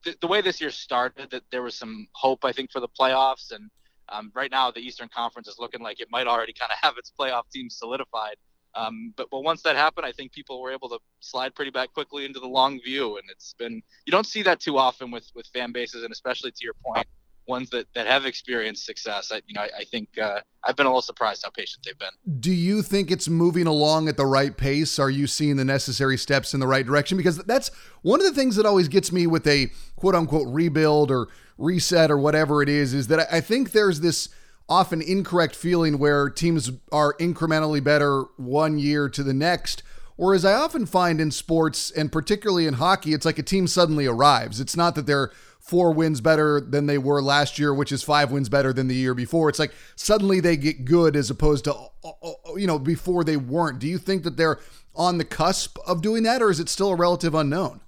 th- 0.04 0.20
the 0.20 0.28
way 0.28 0.42
this 0.42 0.60
year 0.62 0.72
started, 0.72 1.32
that 1.32 1.44
there 1.52 1.62
was 1.62 1.76
some 1.76 2.08
hope, 2.14 2.46
I 2.46 2.52
think, 2.52 2.72
for 2.72 2.80
the 2.80 2.90
playoffs. 2.90 3.52
And 3.52 3.70
um, 4.10 4.32
right 4.34 4.52
now, 4.52 4.72
the 4.72 4.80
Eastern 4.80 5.10
Conference 5.10 5.48
is 5.48 5.58
looking 5.60 5.82
like 5.82 6.00
it 6.00 6.08
might 6.12 6.28
already 6.28 6.54
kind 6.54 6.72
of 6.72 6.78
have 6.82 6.98
its 6.98 7.12
playoff 7.18 7.50
team 7.52 7.70
solidified. 7.70 8.36
Um, 8.76 9.14
but 9.18 9.30
but 9.32 9.42
once 9.42 9.64
that 9.64 9.76
happened, 9.76 10.06
I 10.06 10.12
think 10.12 10.32
people 10.32 10.62
were 10.62 10.72
able 10.72 10.90
to 10.90 11.00
slide 11.20 11.56
pretty 11.56 11.72
back 11.72 11.94
quickly 11.94 12.26
into 12.26 12.40
the 12.40 12.48
long 12.48 12.80
view, 12.82 13.18
and 13.18 13.28
it's 13.30 13.56
been 13.58 13.82
you 14.06 14.12
don't 14.12 14.26
see 14.26 14.44
that 14.44 14.60
too 14.60 14.78
often 14.78 15.10
with 15.10 15.28
with 15.34 15.48
fan 15.48 15.72
bases, 15.72 16.04
and 16.04 16.12
especially 16.12 16.52
to 16.52 16.64
your 16.64 16.76
point, 16.86 17.08
ones 17.48 17.70
that, 17.70 17.88
that 17.96 18.08
have 18.08 18.26
experienced 18.26 18.86
success, 18.86 19.32
I, 19.32 19.42
you 19.48 19.54
know, 19.54 19.62
I, 19.62 19.70
I 19.80 19.84
think 19.84 20.10
uh, 20.18 20.42
I've 20.64 20.76
been 20.76 20.86
a 20.86 20.90
little 20.90 21.02
surprised 21.02 21.44
how 21.44 21.50
patient 21.50 21.86
they've 21.86 21.98
been. 21.98 22.40
Do 22.40 22.52
you 22.52 22.82
think 22.82 23.12
it's 23.12 23.30
moving 23.30 23.68
along 23.68 24.10
at 24.10 24.18
the 24.18 24.26
right 24.26 24.56
pace? 24.56 25.00
Are 25.00 25.10
you 25.10 25.28
seeing 25.28 25.56
the 25.56 25.66
necessary 25.66 26.18
steps 26.18 26.54
in 26.54 26.60
the 26.60 26.68
right 26.68 26.86
direction? 26.86 27.18
Because 27.18 27.38
that's 27.38 27.72
one 28.02 28.20
of 28.20 28.26
the 28.26 28.34
things 28.34 28.56
that 28.56 28.66
always 28.66 28.88
gets 28.88 29.12
me 29.12 29.28
with 29.28 29.48
a 29.48 29.72
quote 29.96 30.16
unquote 30.16 30.48
rebuild 30.48 31.12
or 31.12 31.28
reset 31.58 32.12
or 32.12 32.18
whatever 32.18 32.62
it 32.62 32.70
is, 32.70 32.94
is 32.94 33.08
that 33.08 33.28
I 33.32 33.42
think 33.42 33.72
there's 33.72 34.02
this 34.02 34.30
often 34.70 35.02
incorrect 35.02 35.56
feeling 35.56 35.98
where 35.98 36.30
teams 36.30 36.72
are 36.92 37.14
incrementally 37.16 37.84
better 37.84 38.24
one 38.36 38.78
year 38.78 39.10
to 39.10 39.24
the 39.24 39.34
next. 39.34 39.82
Whereas 40.18 40.44
I 40.44 40.54
often 40.54 40.86
find 40.86 41.22
in 41.22 41.32
sports 41.32 41.92
and 41.92 42.12
particularly 42.12 42.66
in 42.68 42.74
hockey, 42.76 43.14
it's 43.14 43.26
like 43.26 43.40
a 43.40 43.44
team 43.44 43.68
suddenly 43.68 44.08
arrives. 44.08 44.60
It's 44.60 44.76
not 44.76 44.96
that 44.96 45.06
they're 45.06 45.32
four 45.60 45.94
wins 45.94 46.22
better 46.22 46.60
than 46.60 46.88
they 46.88 46.98
were 46.98 47.22
last 47.22 47.60
year, 47.60 47.74
which 47.74 47.92
is 47.92 48.02
five 48.02 48.32
wins 48.32 48.50
better 48.50 48.74
than 48.74 48.88
the 48.88 48.96
year 48.96 49.14
before. 49.14 49.48
It's 49.48 49.60
like 49.60 49.74
suddenly 49.96 50.40
they 50.40 50.58
get 50.58 50.86
good 50.86 51.16
as 51.16 51.30
opposed 51.30 51.66
to, 51.66 51.74
uh, 51.74 52.12
uh, 52.24 52.56
you 52.56 52.66
know, 52.66 52.80
before 52.80 53.24
they 53.24 53.38
weren't. 53.38 53.80
Do 53.80 53.88
you 53.88 53.98
think 53.98 54.24
that 54.24 54.38
they're 54.38 54.60
on 54.96 55.20
the 55.20 55.26
cusp 55.26 55.78
of 55.86 56.02
doing 56.02 56.24
that, 56.24 56.42
or 56.42 56.50
is 56.50 56.60
it 56.60 56.70
still 56.70 56.90
a 56.90 56.96
relative 56.96 57.36
unknown? 57.36 57.82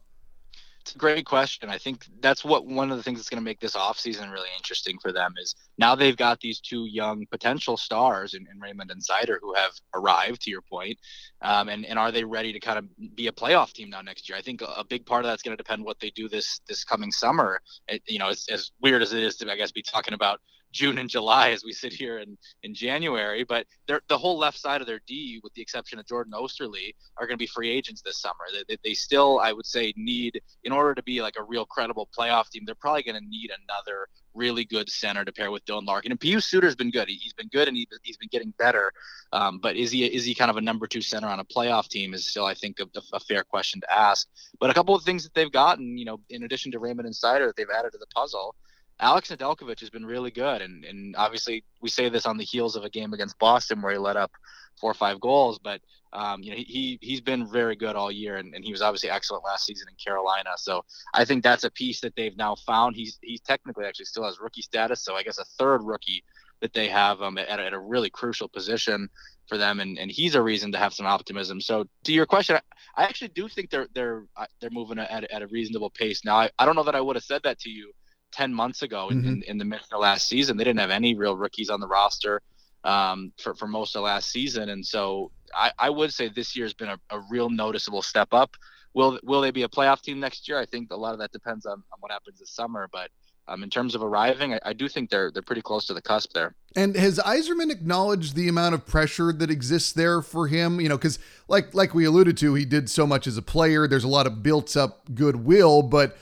It's 0.90 0.98
great 0.98 1.24
question. 1.24 1.70
I 1.70 1.78
think 1.78 2.08
that's 2.20 2.44
what 2.44 2.66
one 2.66 2.90
of 2.90 2.98
the 2.98 3.04
things 3.04 3.20
that's 3.20 3.30
going 3.30 3.40
to 3.40 3.46
make 3.46 3.60
this 3.60 3.76
offseason 3.76 4.32
really 4.32 4.50
interesting 4.58 4.98
for 4.98 5.12
them 5.12 5.36
is 5.40 5.54
now 5.78 5.94
they've 5.94 6.18
got 6.18 6.40
these 6.40 6.60
two 6.60 6.88
young 6.88 7.28
potential 7.30 7.78
stars 7.78 8.34
in, 8.34 8.48
in 8.52 8.60
Raymond 8.60 8.90
and 8.90 9.00
Seider 9.00 9.38
who 9.40 9.54
have 9.54 9.74
arrived 9.94 10.42
to 10.42 10.50
your 10.50 10.64
point. 10.64 10.98
Um, 11.44 11.70
and, 11.70 11.86
and 11.86 12.00
are 12.00 12.12
they 12.12 12.24
ready 12.24 12.52
to 12.54 12.60
kind 12.60 12.80
of 12.80 13.16
be 13.16 13.28
a 13.28 13.32
playoff 13.32 13.72
team 13.72 13.92
now 13.92 14.02
next 14.02 14.28
year? 14.28 14.36
I 14.36 14.42
think 14.42 14.64
a 14.64 14.84
big 14.84 15.06
part 15.06 15.26
of 15.26 15.30
that's 15.30 15.44
going 15.44 15.56
to 15.56 15.64
depend 15.64 15.86
what 15.86 16.00
they 16.00 16.10
do 16.10 16.28
this 16.28 16.60
this 16.68 16.84
coming 16.84 17.12
summer. 17.12 17.62
It, 17.88 18.02
you 18.08 18.18
know, 18.18 18.30
as, 18.30 18.48
as 18.50 18.72
weird 18.82 19.04
as 19.04 19.14
it 19.14 19.22
is 19.22 19.36
to, 19.38 19.52
I 19.52 19.58
guess, 19.58 19.72
be 19.72 19.84
talking 19.84 20.16
about 20.16 20.42
June 20.72 20.98
and 20.98 21.10
July 21.10 21.52
as 21.52 21.64
we 21.64 21.72
sit 21.72 21.94
here 21.94 22.20
in, 22.20 22.38
in 22.64 22.74
January. 22.74 23.44
But 23.44 23.66
the 23.88 24.18
whole 24.18 24.38
left 24.38 24.60
side 24.60 24.82
of 24.82 24.88
their 24.88 25.02
D, 25.08 25.40
with 25.44 25.54
the 25.54 25.62
exception 25.62 26.00
of 26.00 26.06
Jordan 26.06 26.34
Oesterle, 26.34 26.94
are 27.18 27.26
going 27.26 27.36
to 27.36 27.42
be 27.42 27.48
free 27.48 27.70
agents 27.70 28.02
this 28.02 28.22
summer. 28.22 28.46
They, 28.68 28.78
they, 28.84 28.94
still, 28.94 29.40
I 29.40 29.52
would 29.52 29.66
say, 29.66 29.94
need, 29.96 30.42
in 30.64 30.72
order 30.72 30.94
to 30.96 31.04
be 31.04 31.22
like 31.22 31.36
a 31.40 31.44
real 31.44 31.66
credible 31.66 32.08
playoff 32.18 32.50
team, 32.50 32.64
they're 32.66 32.76
probably 32.76 33.04
going 33.04 33.22
to 33.22 33.28
need 33.28 33.52
another 33.68 34.08
really 34.36 34.64
good 34.64 34.90
center 34.90 35.26
to 35.26 35.32
pair 35.32 35.52
with 35.52 35.66
Dylan 35.66 35.86
Larkin. 35.86 36.12
And 36.12 36.20
Pius 36.20 36.46
Suter's 36.46 36.76
been 36.76 36.92
good. 36.92 37.08
He, 37.08 37.20
has 37.24 37.34
been 37.34 37.50
good 37.52 37.68
and 37.68 37.76
he, 37.76 37.88
has 38.06 38.18
been 38.18 38.30
getting 38.32 38.54
better. 38.58 38.92
Um, 39.34 39.60
but 39.60 39.76
is 39.76 39.92
he 39.92 40.06
is 40.06 40.24
he 40.24 40.36
kind 40.36 40.52
of 40.52 40.58
a 40.58 40.62
number 40.62 40.88
two 40.88 41.02
center 41.02 41.28
on 41.28 41.40
a 41.40 41.46
playoff 41.46 41.88
team? 41.88 42.14
Is 42.14 42.28
still, 42.28 42.46
I 42.46 42.54
think, 42.54 42.80
a, 42.80 42.88
a, 43.14 43.20
fair 43.20 43.44
question 43.44 43.82
to 43.82 43.92
ask. 43.92 44.28
But 44.60 44.70
a 44.70 44.74
couple 44.74 44.96
of 44.96 45.04
things 45.04 45.24
that 45.24 45.34
they've 45.34 45.52
gotten, 45.52 45.98
you 45.98 46.06
know, 46.06 46.20
in 46.30 46.44
addition 46.44 46.72
to 46.72 46.80
Raymond 46.80 47.06
and 47.06 47.16
Seider, 47.16 47.48
that 47.48 47.56
they've 47.56 47.68
added 47.76 47.92
to 47.92 47.98
the 47.98 48.08
puzzle 48.08 48.56
Alex 49.00 49.30
Nedeljkovic 49.30 49.80
has 49.80 49.90
been 49.90 50.06
really 50.06 50.32
good, 50.32 50.62
and 50.62 50.84
and 50.84 51.16
obviously 51.16 51.64
we 51.82 51.90
say 51.90 52.10
this 52.10 52.26
on 52.26 52.38
the 52.38 52.44
heels 52.44 52.76
of 52.76 52.84
a 52.84 52.90
game 52.90 53.14
against 53.14 53.40
Boston 53.40 53.82
where 53.82 53.94
he 53.94 53.98
let 53.98 54.18
up 54.18 54.32
four 54.80 54.92
or 54.92 54.96
five 54.96 55.20
goals, 55.20 55.60
but 55.60 55.82
um, 56.12 56.42
you 56.44 56.52
know 56.52 56.58
he 56.58 56.98
he's 57.02 57.22
been 57.22 57.50
very 57.50 57.76
good 57.76 57.96
all 57.96 58.12
year, 58.12 58.38
and, 58.38 58.54
and 58.54 58.64
he 58.66 58.72
was 58.72 58.82
obviously 58.82 59.10
excellent 59.10 59.44
last 59.44 59.66
season 59.66 59.88
in 59.90 59.96
Carolina. 59.96 60.52
So 60.58 60.84
I 61.14 61.24
think 61.26 61.44
that's 61.44 61.64
a 61.64 61.72
piece 61.72 62.02
that 62.02 62.16
they've 62.16 62.36
now 62.36 62.56
found. 62.56 62.96
He's 62.96 63.18
he's 63.22 63.42
technically 63.42 63.86
actually 63.86 64.06
still 64.06 64.26
has 64.26 64.40
rookie 64.40 64.62
status, 64.62 65.04
so 65.04 65.16
I 65.16 65.24
guess 65.24 65.38
a 65.38 65.46
third 65.58 65.82
rookie 65.84 66.24
that 66.62 66.74
they 66.74 66.90
have 66.90 67.22
um, 67.22 67.38
at, 67.38 67.48
at 67.48 67.74
a 67.74 67.80
really 67.80 68.10
crucial 68.10 68.50
position 68.50 69.08
for 69.48 69.58
them, 69.58 69.80
and, 69.80 69.98
and 69.98 70.12
he's 70.12 70.36
a 70.36 70.42
reason 70.42 70.74
to 70.74 70.78
have 70.78 70.94
some 70.94 71.06
optimism. 71.06 71.62
So 71.62 71.86
to 72.04 72.12
your 72.12 72.26
question, 72.26 72.58
I, 72.58 73.04
I 73.04 73.06
actually 73.06 73.30
do 73.30 73.48
think 73.48 73.70
they're 73.70 73.88
they're 73.94 74.26
uh, 74.36 74.46
they're 74.60 74.70
moving 74.72 75.00
at, 75.00 75.24
at 75.32 75.42
a 75.42 75.48
reasonable 75.48 75.90
pace 75.90 76.26
now. 76.26 76.36
I, 76.36 76.50
I 76.60 76.66
don't 76.66 76.76
know 76.76 76.84
that 76.84 76.96
I 76.96 77.02
would 77.02 77.16
have 77.16 77.24
said 77.24 77.42
that 77.44 77.60
to 77.60 77.70
you 77.70 77.94
10 78.32 78.54
months 78.54 78.82
ago 78.82 79.10
mm-hmm. 79.12 79.28
in, 79.28 79.44
in, 79.44 79.58
the 79.58 79.66
midst 79.66 79.94
of 79.94 80.00
last 80.00 80.28
season. 80.28 80.58
They 80.58 80.64
didn't 80.64 80.80
have 80.80 80.92
any 80.92 81.16
real 81.16 81.36
rookies 81.36 81.70
on 81.70 81.80
the 81.80 81.88
roster 81.88 82.42
um, 82.84 83.32
for, 83.38 83.54
for 83.54 83.68
most 83.68 83.96
of 83.96 84.04
last 84.04 84.30
season. 84.30 84.70
And 84.70 84.86
so 84.86 85.32
I, 85.54 85.72
I 85.78 85.90
would 85.90 86.14
say 86.14 86.30
this 86.30 86.56
year 86.56 86.66
has 86.66 86.74
been 86.74 86.90
a, 86.90 87.00
a, 87.10 87.22
real 87.30 87.50
noticeable 87.50 88.02
step 88.02 88.34
up. 88.34 88.56
Will 88.94 89.20
will 89.24 89.42
they 89.42 89.52
be 89.52 89.64
a 89.64 89.68
playoff 89.68 90.02
team 90.02 90.20
next 90.20 90.48
year? 90.48 90.60
I 90.60 90.66
think 90.66 90.92
a 90.92 90.96
lot 90.96 91.14
of 91.14 91.20
that 91.20 91.32
depends 91.32 91.66
on, 91.66 91.74
on 91.74 92.00
what 92.00 92.12
happens 92.12 92.40
this 92.40 92.50
summer. 92.50 92.90
But 92.92 93.12
um, 93.48 93.64
in 93.64 93.70
terms 93.70 93.94
of 93.94 94.02
arriving, 94.02 94.54
I, 94.54 94.60
I, 94.66 94.74
do 94.74 94.88
think 94.88 95.10
they're 95.10 95.32
they're 95.32 95.44
pretty 95.44 95.62
close 95.62 95.86
to 95.88 95.94
the 95.94 96.02
cusp 96.02 96.34
there. 96.34 96.56
And 96.76 96.96
has 96.96 97.20
Yzerman 97.20 97.72
acknowledged 97.72 98.36
the 98.36 98.48
amount 98.48 98.76
of 98.76 98.86
pressure 98.86 99.32
that 99.32 99.52
exists 99.52 99.92
there 99.92 100.22
for 100.22 100.48
him? 100.48 100.82
You 100.82 100.90
know, 100.90 100.98
because 100.98 101.20
like 101.48 101.74
like 101.76 101.94
we 101.94 102.06
alluded 102.06 102.38
to, 102.38 102.56
he 102.56 102.66
did 102.66 102.90
so 102.90 103.06
much 103.06 103.28
as 103.28 103.38
a 103.38 103.42
player. 103.44 103.88
There's 103.88 104.04
a 104.04 104.10
lot 104.10 104.26
of 104.26 104.42
built 104.42 104.76
up 104.76 105.14
goodwill, 105.14 105.84
but 105.84 106.18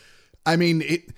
I 0.45 0.57
mean 0.57 0.81
it 0.81 1.13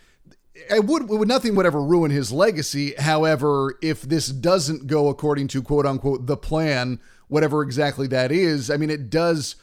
I 0.72 0.80
would, 0.80 1.10
would 1.10 1.28
nothing 1.28 1.56
would 1.56 1.65
ever 1.65 1.82
ruin 1.82 2.12
his 2.12 2.32
legacy. 2.32 2.93
However, 2.98 3.78
if 3.82 4.02
this 4.02 4.28
doesn't 4.28 4.88
go 4.88 5.08
according 5.10 5.48
to 5.50 5.62
quote 5.62 5.86
unquote 5.86 6.26
the 6.26 6.38
plan, 6.38 7.00
whatever 7.28 7.62
exactly 7.62 8.08
that 8.08 8.32
is, 8.32 8.69
I 8.69 8.78
mean, 8.78 8.89
it 8.89 9.10
does. 9.10 9.56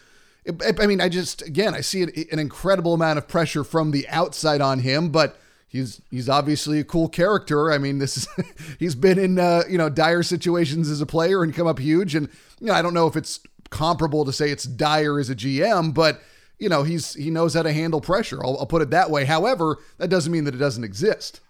It, 0.44 0.62
I 0.80 0.86
mean, 0.86 1.00
I 1.00 1.08
just 1.08 1.42
again, 1.42 1.74
I 1.74 1.80
see 1.80 2.02
it, 2.02 2.32
an 2.32 2.38
incredible 2.38 2.94
amount 2.94 3.18
of 3.18 3.28
pressure 3.28 3.64
from 3.64 3.90
the 3.90 4.08
outside 4.08 4.60
on 4.60 4.80
him, 4.80 5.10
but 5.10 5.38
he's 5.68 6.00
he's 6.10 6.28
obviously 6.28 6.78
a 6.78 6.84
cool 6.84 7.08
character. 7.08 7.72
I 7.72 7.78
mean, 7.78 7.98
this 7.98 8.16
is 8.16 8.28
he's 8.78 8.94
been 8.94 9.18
in 9.18 9.38
uh, 9.38 9.64
you 9.68 9.78
know 9.78 9.88
dire 9.88 10.22
situations 10.22 10.90
as 10.90 11.00
a 11.00 11.06
player 11.06 11.42
and 11.42 11.54
come 11.54 11.66
up 11.66 11.78
huge, 11.78 12.14
and 12.14 12.28
you 12.60 12.68
know, 12.68 12.74
I 12.74 12.82
don't 12.82 12.94
know 12.94 13.06
if 13.06 13.16
it's 13.16 13.40
comparable 13.70 14.24
to 14.24 14.32
say 14.32 14.50
it's 14.50 14.64
dire 14.64 15.18
as 15.18 15.30
a 15.30 15.34
GM, 15.34 15.92
but 15.92 16.22
you 16.58 16.68
know, 16.68 16.82
he's 16.82 17.14
he 17.14 17.30
knows 17.30 17.54
how 17.54 17.62
to 17.62 17.72
handle 17.72 18.00
pressure. 18.00 18.42
I'll, 18.44 18.56
I'll 18.58 18.66
put 18.66 18.82
it 18.82 18.90
that 18.90 19.10
way. 19.10 19.24
However, 19.24 19.78
that 19.98 20.08
doesn't 20.08 20.32
mean 20.32 20.44
that 20.44 20.54
it 20.54 20.58
doesn't 20.58 20.84
exist. 20.84 21.40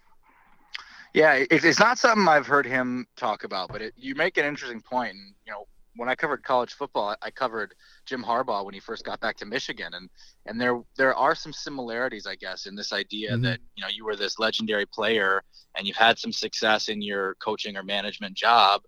Yeah, 1.13 1.45
it's 1.49 1.79
not 1.79 1.97
something 1.97 2.27
I've 2.27 2.45
heard 2.45 2.65
him 2.65 3.07
talk 3.15 3.43
about, 3.43 3.69
but 3.69 3.81
it, 3.81 3.93
you 3.97 4.13
make 4.13 4.37
an 4.37 4.45
interesting 4.45 4.81
point. 4.81 5.13
And, 5.13 5.33
you 5.47 5.51
know, 5.51 5.65
when 5.95 6.09
I 6.09 6.15
covered 6.15 6.43
college 6.43 6.73
football, 6.73 7.15
I 7.21 7.31
covered 7.31 7.73
Jim 8.05 8.23
Harbaugh 8.23 8.63
when 8.63 8.73
he 8.75 8.79
first 8.79 9.03
got 9.03 9.19
back 9.19 9.35
to 9.37 9.45
Michigan, 9.45 9.93
and 9.93 10.09
and 10.45 10.61
there 10.61 10.79
there 10.95 11.15
are 11.15 11.33
some 11.33 11.53
similarities, 11.53 12.27
I 12.27 12.35
guess, 12.35 12.67
in 12.67 12.75
this 12.75 12.93
idea 12.93 13.31
mm-hmm. 13.31 13.43
that 13.43 13.59
you 13.75 13.81
know 13.81 13.89
you 13.89 14.05
were 14.05 14.15
this 14.15 14.37
legendary 14.37 14.85
player 14.85 15.43
and 15.75 15.87
you've 15.87 15.97
had 15.97 16.19
some 16.19 16.31
success 16.31 16.87
in 16.87 17.01
your 17.01 17.35
coaching 17.35 17.77
or 17.77 17.83
management 17.83 18.35
job, 18.35 18.81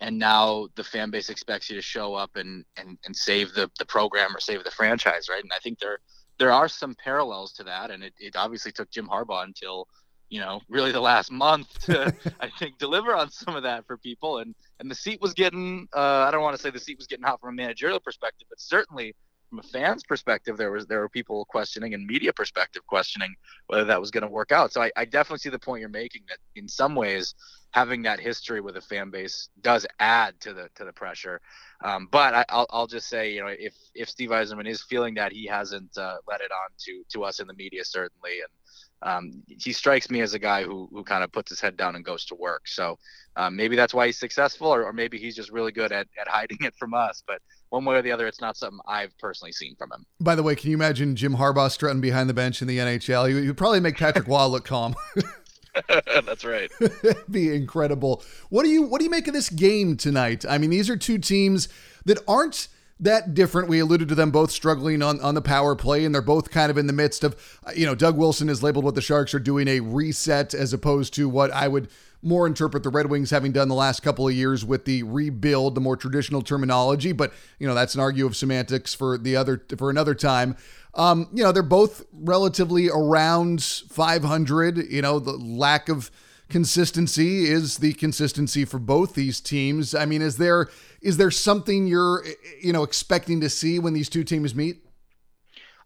and 0.00 0.18
now 0.18 0.68
the 0.76 0.84
fan 0.84 1.10
base 1.10 1.30
expects 1.30 1.70
you 1.70 1.76
to 1.76 1.82
show 1.82 2.14
up 2.14 2.36
and 2.36 2.64
and, 2.76 2.98
and 3.04 3.14
save 3.16 3.52
the, 3.54 3.70
the 3.78 3.86
program 3.86 4.34
or 4.34 4.40
save 4.40 4.64
the 4.64 4.70
franchise 4.70 5.28
right 5.28 5.42
and 5.42 5.52
i 5.54 5.58
think 5.58 5.78
there 5.78 5.98
there 6.38 6.52
are 6.52 6.68
some 6.68 6.94
parallels 7.02 7.52
to 7.52 7.62
that 7.62 7.90
and 7.90 8.02
it, 8.02 8.12
it 8.18 8.36
obviously 8.36 8.72
took 8.72 8.90
jim 8.90 9.08
harbaugh 9.08 9.44
until 9.44 9.86
you 10.34 10.40
know, 10.40 10.60
really 10.68 10.90
the 10.90 11.00
last 11.00 11.30
month 11.30 11.78
to, 11.84 12.12
I 12.40 12.50
think, 12.58 12.78
deliver 12.78 13.14
on 13.14 13.30
some 13.30 13.54
of 13.54 13.62
that 13.62 13.86
for 13.86 13.96
people. 13.96 14.38
And 14.38 14.54
and 14.80 14.90
the 14.90 14.94
seat 14.94 15.20
was 15.20 15.32
getting, 15.32 15.86
uh, 15.94 16.26
I 16.26 16.32
don't 16.32 16.42
want 16.42 16.56
to 16.56 16.62
say 16.62 16.70
the 16.70 16.80
seat 16.80 16.98
was 16.98 17.06
getting 17.06 17.24
hot 17.24 17.40
from 17.40 17.50
a 17.50 17.52
managerial 17.52 18.00
perspective, 18.00 18.48
but 18.50 18.60
certainly 18.60 19.14
from 19.48 19.60
a 19.60 19.62
fan's 19.62 20.02
perspective, 20.02 20.56
there 20.56 20.72
was 20.72 20.86
there 20.86 20.98
were 20.98 21.08
people 21.08 21.44
questioning 21.44 21.94
and 21.94 22.04
media 22.04 22.32
perspective 22.32 22.82
questioning 22.86 23.32
whether 23.68 23.84
that 23.84 24.00
was 24.00 24.10
going 24.10 24.22
to 24.22 24.28
work 24.28 24.50
out. 24.50 24.72
So 24.72 24.82
I, 24.82 24.90
I 24.96 25.04
definitely 25.04 25.38
see 25.38 25.50
the 25.50 25.58
point 25.58 25.80
you're 25.80 25.88
making 25.88 26.22
that 26.28 26.38
in 26.56 26.66
some 26.66 26.96
ways 26.96 27.34
having 27.74 28.02
that 28.02 28.20
history 28.20 28.60
with 28.60 28.76
a 28.76 28.80
fan 28.80 29.10
base 29.10 29.48
does 29.60 29.84
add 29.98 30.40
to 30.40 30.54
the 30.54 30.68
to 30.76 30.84
the 30.84 30.92
pressure. 30.92 31.40
Um, 31.82 32.06
but 32.08 32.32
I, 32.32 32.44
will 32.52 32.66
I'll 32.70 32.86
just 32.86 33.08
say, 33.08 33.32
you 33.32 33.40
know, 33.40 33.48
if 33.48 33.74
if 33.96 34.08
Steve 34.08 34.30
Yzerman 34.30 34.68
is 34.68 34.80
feeling 34.82 35.14
that, 35.14 35.32
he 35.32 35.44
hasn't 35.46 35.98
uh, 35.98 36.18
let 36.28 36.40
it 36.40 36.52
on 36.52 36.70
to 36.84 37.02
to 37.08 37.24
us 37.24 37.40
in 37.40 37.48
the 37.48 37.54
media 37.54 37.84
certainly, 37.84 38.38
and 38.42 39.10
um, 39.10 39.42
he 39.48 39.72
strikes 39.72 40.08
me 40.08 40.20
as 40.20 40.34
a 40.34 40.38
guy 40.38 40.62
who 40.62 40.88
who 40.92 41.02
kind 41.02 41.24
of 41.24 41.32
puts 41.32 41.50
his 41.50 41.60
head 41.60 41.76
down 41.76 41.96
and 41.96 42.04
goes 42.04 42.24
to 42.26 42.36
work. 42.36 42.68
So 42.68 42.96
um, 43.34 43.56
maybe 43.56 43.74
that's 43.74 43.92
why 43.92 44.06
he's 44.06 44.20
successful, 44.20 44.68
or, 44.68 44.84
or 44.84 44.92
maybe 44.92 45.18
he's 45.18 45.34
just 45.34 45.50
really 45.50 45.72
good 45.72 45.90
at, 45.90 46.06
at 46.18 46.28
hiding 46.36 46.58
it 46.60 46.76
from 46.76 46.94
us. 46.94 47.24
But 47.26 47.42
one 47.70 47.84
way 47.84 47.96
or 47.96 48.02
the 48.02 48.12
other, 48.12 48.28
it's 48.28 48.40
not 48.40 48.56
something 48.56 48.78
I've 48.86 49.18
personally 49.18 49.50
seen 49.50 49.74
from 49.74 49.90
him. 49.90 50.06
By 50.20 50.36
the 50.36 50.44
way, 50.44 50.54
can 50.54 50.70
you 50.70 50.76
imagine 50.76 51.16
Jim 51.16 51.34
Harbaugh 51.38 51.72
strutting 51.72 52.00
behind 52.00 52.30
the 52.30 52.34
bench 52.34 52.62
in 52.62 52.68
the 52.68 52.78
NHL? 52.78 53.28
He 53.28 53.48
would 53.48 53.56
probably 53.56 53.80
make 53.80 53.96
Patrick 53.96 54.28
Roy 54.28 54.46
look 54.46 54.64
calm. 54.64 54.94
That's 56.24 56.44
right. 56.44 56.70
Be 57.30 57.54
incredible. 57.54 58.22
What 58.48 58.62
do 58.62 58.68
you 58.68 58.82
what 58.82 58.98
do 58.98 59.04
you 59.04 59.10
make 59.10 59.26
of 59.26 59.34
this 59.34 59.50
game 59.50 59.96
tonight? 59.96 60.44
I 60.48 60.58
mean, 60.58 60.70
these 60.70 60.90
are 60.90 60.96
two 60.96 61.18
teams 61.18 61.68
that 62.04 62.18
aren't 62.28 62.68
that 63.00 63.34
different. 63.34 63.68
We 63.68 63.80
alluded 63.80 64.08
to 64.08 64.14
them 64.14 64.30
both 64.30 64.50
struggling 64.50 65.02
on, 65.02 65.20
on 65.20 65.34
the 65.34 65.42
power 65.42 65.74
play, 65.74 66.04
and 66.04 66.14
they're 66.14 66.22
both 66.22 66.50
kind 66.50 66.70
of 66.70 66.78
in 66.78 66.86
the 66.86 66.92
midst 66.92 67.24
of, 67.24 67.60
you 67.74 67.86
know, 67.86 67.94
Doug 67.94 68.16
Wilson 68.16 68.48
has 68.48 68.62
labeled 68.62 68.84
what 68.84 68.94
the 68.94 69.02
Sharks 69.02 69.34
are 69.34 69.40
doing 69.40 69.66
a 69.68 69.80
reset 69.80 70.54
as 70.54 70.72
opposed 70.72 71.12
to 71.14 71.28
what 71.28 71.50
I 71.50 71.66
would 71.68 71.88
more 72.24 72.46
interpret 72.46 72.82
the 72.82 72.88
Red 72.88 73.06
Wings 73.06 73.30
having 73.30 73.52
done 73.52 73.68
the 73.68 73.74
last 73.74 74.00
couple 74.00 74.26
of 74.26 74.34
years 74.34 74.64
with 74.64 74.84
the 74.84 75.02
rebuild, 75.02 75.74
the 75.74 75.80
more 75.80 75.96
traditional 75.96 76.42
terminology. 76.42 77.12
But, 77.12 77.32
you 77.58 77.66
know, 77.66 77.74
that's 77.74 77.94
an 77.94 78.00
argue 78.00 78.26
of 78.26 78.36
semantics 78.36 78.94
for 78.94 79.18
the 79.18 79.36
other, 79.36 79.62
for 79.76 79.90
another 79.90 80.14
time. 80.14 80.56
Um, 80.94 81.28
you 81.32 81.42
know, 81.44 81.52
they're 81.52 81.62
both 81.62 82.04
relatively 82.12 82.88
around 82.88 83.62
500, 83.62 84.90
you 84.90 85.02
know, 85.02 85.18
the 85.18 85.32
lack 85.32 85.88
of, 85.88 86.10
consistency 86.48 87.46
is 87.46 87.78
the 87.78 87.94
consistency 87.94 88.64
for 88.64 88.78
both 88.78 89.14
these 89.14 89.40
teams. 89.40 89.94
I 89.94 90.06
mean, 90.06 90.22
is 90.22 90.36
there 90.36 90.68
is 91.00 91.16
there 91.16 91.30
something 91.30 91.86
you're 91.86 92.24
you 92.60 92.72
know 92.72 92.82
expecting 92.82 93.40
to 93.40 93.48
see 93.48 93.78
when 93.78 93.92
these 93.92 94.08
two 94.08 94.24
teams 94.24 94.54
meet? 94.54 94.83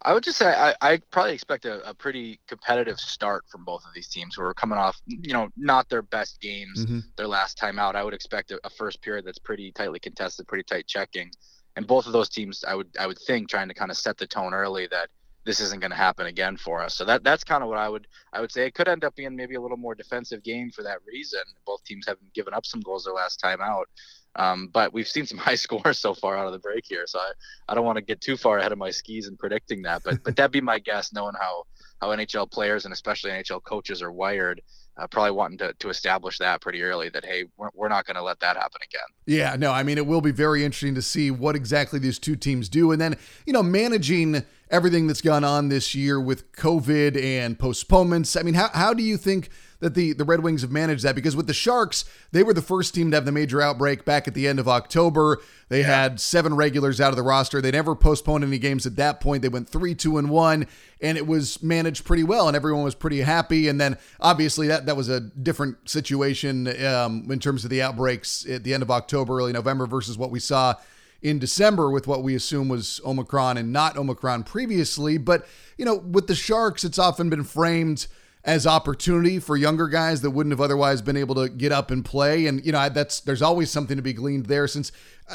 I 0.02 0.14
would 0.14 0.22
just 0.22 0.38
say 0.38 0.46
I, 0.46 0.74
I 0.80 1.00
probably 1.10 1.32
expect 1.32 1.64
a, 1.64 1.88
a, 1.88 1.92
pretty 1.92 2.38
competitive 2.46 3.00
start 3.00 3.44
from 3.48 3.64
both 3.64 3.84
of 3.84 3.92
these 3.94 4.08
teams 4.08 4.36
who 4.36 4.42
are 4.42 4.54
coming 4.54 4.78
off, 4.78 5.00
you 5.06 5.32
know, 5.32 5.48
not 5.56 5.88
their 5.88 6.02
best 6.02 6.40
games 6.40 6.84
mm-hmm. 6.84 7.00
their 7.16 7.26
last 7.26 7.58
time 7.58 7.80
out. 7.80 7.96
I 7.96 8.04
would 8.04 8.14
expect 8.14 8.52
a, 8.52 8.60
a, 8.64 8.70
first 8.70 9.02
period 9.02 9.24
that's 9.24 9.40
pretty 9.40 9.72
tightly 9.72 9.98
contested, 9.98 10.46
pretty 10.46 10.62
tight 10.62 10.86
checking, 10.86 11.32
and 11.74 11.86
both 11.86 12.06
of 12.06 12.12
those 12.12 12.28
teams, 12.28 12.64
I 12.66 12.74
would 12.74 12.88
I 12.98 13.06
would 13.08 13.18
think, 13.18 13.48
trying 13.48 13.68
to 13.68 13.74
kind 13.74 13.90
of 13.90 13.96
set 13.96 14.16
the 14.18 14.26
tone 14.26 14.54
early 14.54 14.86
that 14.86 15.08
this 15.44 15.60
isn't 15.60 15.80
going 15.80 15.90
to 15.90 15.96
happen 15.96 16.26
again 16.26 16.56
for 16.56 16.82
us. 16.82 16.94
So 16.94 17.04
that 17.06 17.24
that's 17.24 17.42
kind 17.42 17.62
of 17.62 17.68
what 17.68 17.78
I 17.78 17.88
would 17.88 18.06
I 18.32 18.40
would 18.40 18.52
say. 18.52 18.66
It 18.66 18.74
could 18.74 18.86
end 18.86 19.02
up 19.02 19.16
being 19.16 19.34
maybe 19.34 19.56
a 19.56 19.60
little 19.60 19.76
more 19.76 19.94
defensive 19.94 20.44
game 20.44 20.70
for 20.70 20.82
that 20.82 20.98
reason. 21.06 21.40
Both 21.66 21.82
teams 21.84 22.06
haven't 22.06 22.34
given 22.34 22.54
up 22.54 22.66
some 22.66 22.80
goals 22.80 23.04
their 23.04 23.14
last 23.14 23.38
time 23.38 23.60
out. 23.60 23.88
Um, 24.36 24.68
but 24.72 24.92
we've 24.92 25.08
seen 25.08 25.26
some 25.26 25.38
high 25.48 25.54
scores 25.56 25.98
so 25.98 26.14
far 26.14 26.36
out 26.36 26.46
of 26.46 26.52
the 26.52 26.58
break 26.58 26.84
here, 26.86 27.04
so 27.06 27.18
I, 27.18 27.32
I 27.68 27.74
don't 27.74 27.84
want 27.84 27.96
to 27.96 28.02
get 28.02 28.20
too 28.20 28.36
far 28.36 28.58
ahead 28.58 28.72
of 28.72 28.78
my 28.78 28.90
skis 28.90 29.28
in 29.28 29.36
predicting 29.36 29.82
that. 29.82 30.02
But 30.04 30.22
but 30.22 30.36
that'd 30.36 30.52
be 30.52 30.60
my 30.60 30.78
guess, 30.78 31.12
knowing 31.12 31.34
how 31.38 31.64
how 32.00 32.08
NHL 32.08 32.50
players 32.50 32.84
and 32.84 32.92
especially 32.92 33.30
NHL 33.30 33.62
coaches 33.62 34.02
are 34.02 34.12
wired 34.12 34.62
uh, 34.98 35.06
probably 35.06 35.30
wanting 35.30 35.58
to, 35.58 35.72
to 35.74 35.88
establish 35.90 36.38
that 36.38 36.60
pretty 36.60 36.82
early 36.82 37.08
that 37.08 37.24
hey 37.24 37.44
we're, 37.56 37.70
we're 37.74 37.88
not 37.88 38.04
going 38.04 38.16
to 38.16 38.22
let 38.22 38.40
that 38.40 38.56
happen 38.56 38.80
again 38.82 39.06
yeah 39.26 39.56
no 39.56 39.70
i 39.70 39.82
mean 39.82 39.96
it 39.96 40.06
will 40.06 40.20
be 40.20 40.32
very 40.32 40.64
interesting 40.64 40.94
to 40.94 41.02
see 41.02 41.30
what 41.30 41.54
exactly 41.54 41.98
these 41.98 42.18
two 42.18 42.36
teams 42.36 42.68
do 42.68 42.90
and 42.90 43.00
then 43.00 43.16
you 43.46 43.52
know 43.52 43.62
managing 43.62 44.44
everything 44.70 45.06
that's 45.06 45.20
gone 45.20 45.44
on 45.44 45.68
this 45.68 45.94
year 45.94 46.20
with 46.20 46.50
covid 46.52 47.20
and 47.22 47.58
postponements 47.58 48.36
i 48.36 48.42
mean 48.42 48.54
how, 48.54 48.68
how 48.74 48.92
do 48.92 49.02
you 49.02 49.16
think 49.16 49.50
that 49.80 49.94
the, 49.94 50.12
the 50.12 50.24
Red 50.24 50.40
Wings 50.40 50.62
have 50.62 50.70
managed 50.70 51.04
that 51.04 51.14
because 51.14 51.36
with 51.36 51.46
the 51.46 51.54
Sharks, 51.54 52.04
they 52.32 52.42
were 52.42 52.54
the 52.54 52.62
first 52.62 52.94
team 52.94 53.10
to 53.10 53.16
have 53.16 53.24
the 53.24 53.32
major 53.32 53.60
outbreak 53.60 54.04
back 54.04 54.26
at 54.26 54.34
the 54.34 54.48
end 54.48 54.58
of 54.58 54.68
October. 54.68 55.38
They 55.68 55.80
yeah. 55.80 56.02
had 56.02 56.20
seven 56.20 56.54
regulars 56.54 57.00
out 57.00 57.10
of 57.10 57.16
the 57.16 57.22
roster. 57.22 57.60
They 57.60 57.70
never 57.70 57.94
postponed 57.94 58.44
any 58.44 58.58
games 58.58 58.86
at 58.86 58.96
that 58.96 59.20
point. 59.20 59.42
They 59.42 59.48
went 59.48 59.68
three, 59.68 59.94
two, 59.94 60.18
and 60.18 60.30
one, 60.30 60.66
and 61.00 61.16
it 61.16 61.26
was 61.26 61.62
managed 61.62 62.04
pretty 62.04 62.24
well, 62.24 62.48
and 62.48 62.56
everyone 62.56 62.82
was 62.82 62.94
pretty 62.94 63.20
happy. 63.20 63.68
And 63.68 63.80
then 63.80 63.98
obviously 64.20 64.66
that 64.68 64.86
that 64.86 64.96
was 64.96 65.08
a 65.08 65.20
different 65.20 65.88
situation 65.88 66.66
um, 66.84 67.30
in 67.30 67.38
terms 67.38 67.64
of 67.64 67.70
the 67.70 67.82
outbreaks 67.82 68.46
at 68.48 68.64
the 68.64 68.74
end 68.74 68.82
of 68.82 68.90
October, 68.90 69.38
early 69.38 69.52
November 69.52 69.86
versus 69.86 70.18
what 70.18 70.30
we 70.30 70.40
saw 70.40 70.74
in 71.20 71.38
December 71.38 71.90
with 71.90 72.06
what 72.06 72.22
we 72.22 72.34
assume 72.34 72.68
was 72.68 73.00
Omicron 73.04 73.56
and 73.56 73.72
not 73.72 73.96
Omicron 73.96 74.44
previously. 74.44 75.18
But, 75.18 75.46
you 75.76 75.84
know, 75.84 75.96
with 75.96 76.26
the 76.26 76.34
Sharks, 76.34 76.84
it's 76.84 76.98
often 76.98 77.28
been 77.28 77.44
framed 77.44 78.06
as 78.48 78.66
opportunity 78.66 79.38
for 79.38 79.58
younger 79.58 79.88
guys 79.88 80.22
that 80.22 80.30
wouldn't 80.30 80.54
have 80.54 80.60
otherwise 80.60 81.02
been 81.02 81.18
able 81.18 81.34
to 81.34 81.50
get 81.50 81.70
up 81.70 81.90
and 81.90 82.02
play. 82.02 82.46
And 82.46 82.64
you 82.64 82.72
know, 82.72 82.78
I, 82.78 82.88
that's 82.88 83.20
there's 83.20 83.42
always 83.42 83.70
something 83.70 83.98
to 83.98 84.02
be 84.02 84.14
gleaned 84.14 84.46
there. 84.46 84.66
Since, 84.66 84.90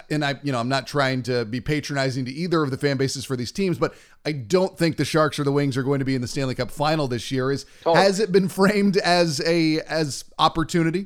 and 0.09 0.25
I, 0.25 0.39
you 0.41 0.51
know, 0.51 0.59
I'm 0.59 0.67
not 0.67 0.87
trying 0.87 1.21
to 1.23 1.45
be 1.45 1.61
patronizing 1.61 2.25
to 2.25 2.31
either 2.31 2.63
of 2.63 2.71
the 2.71 2.77
fan 2.77 2.97
bases 2.97 3.23
for 3.23 3.37
these 3.37 3.51
teams, 3.51 3.77
but 3.77 3.93
I 4.25 4.31
don't 4.31 4.79
think 4.79 4.97
the 4.97 5.05
Sharks 5.05 5.37
or 5.37 5.43
the 5.43 5.51
Wings 5.51 5.77
are 5.77 5.83
going 5.83 5.99
to 5.99 6.05
be 6.05 6.15
in 6.15 6.21
the 6.21 6.27
Stanley 6.27 6.55
Cup 6.55 6.71
Final 6.71 7.07
this 7.07 7.31
year. 7.31 7.51
Is 7.51 7.67
oh. 7.85 7.93
has 7.93 8.19
it 8.19 8.31
been 8.31 8.49
framed 8.49 8.97
as 8.97 9.39
a 9.45 9.81
as 9.81 10.25
opportunity? 10.39 11.05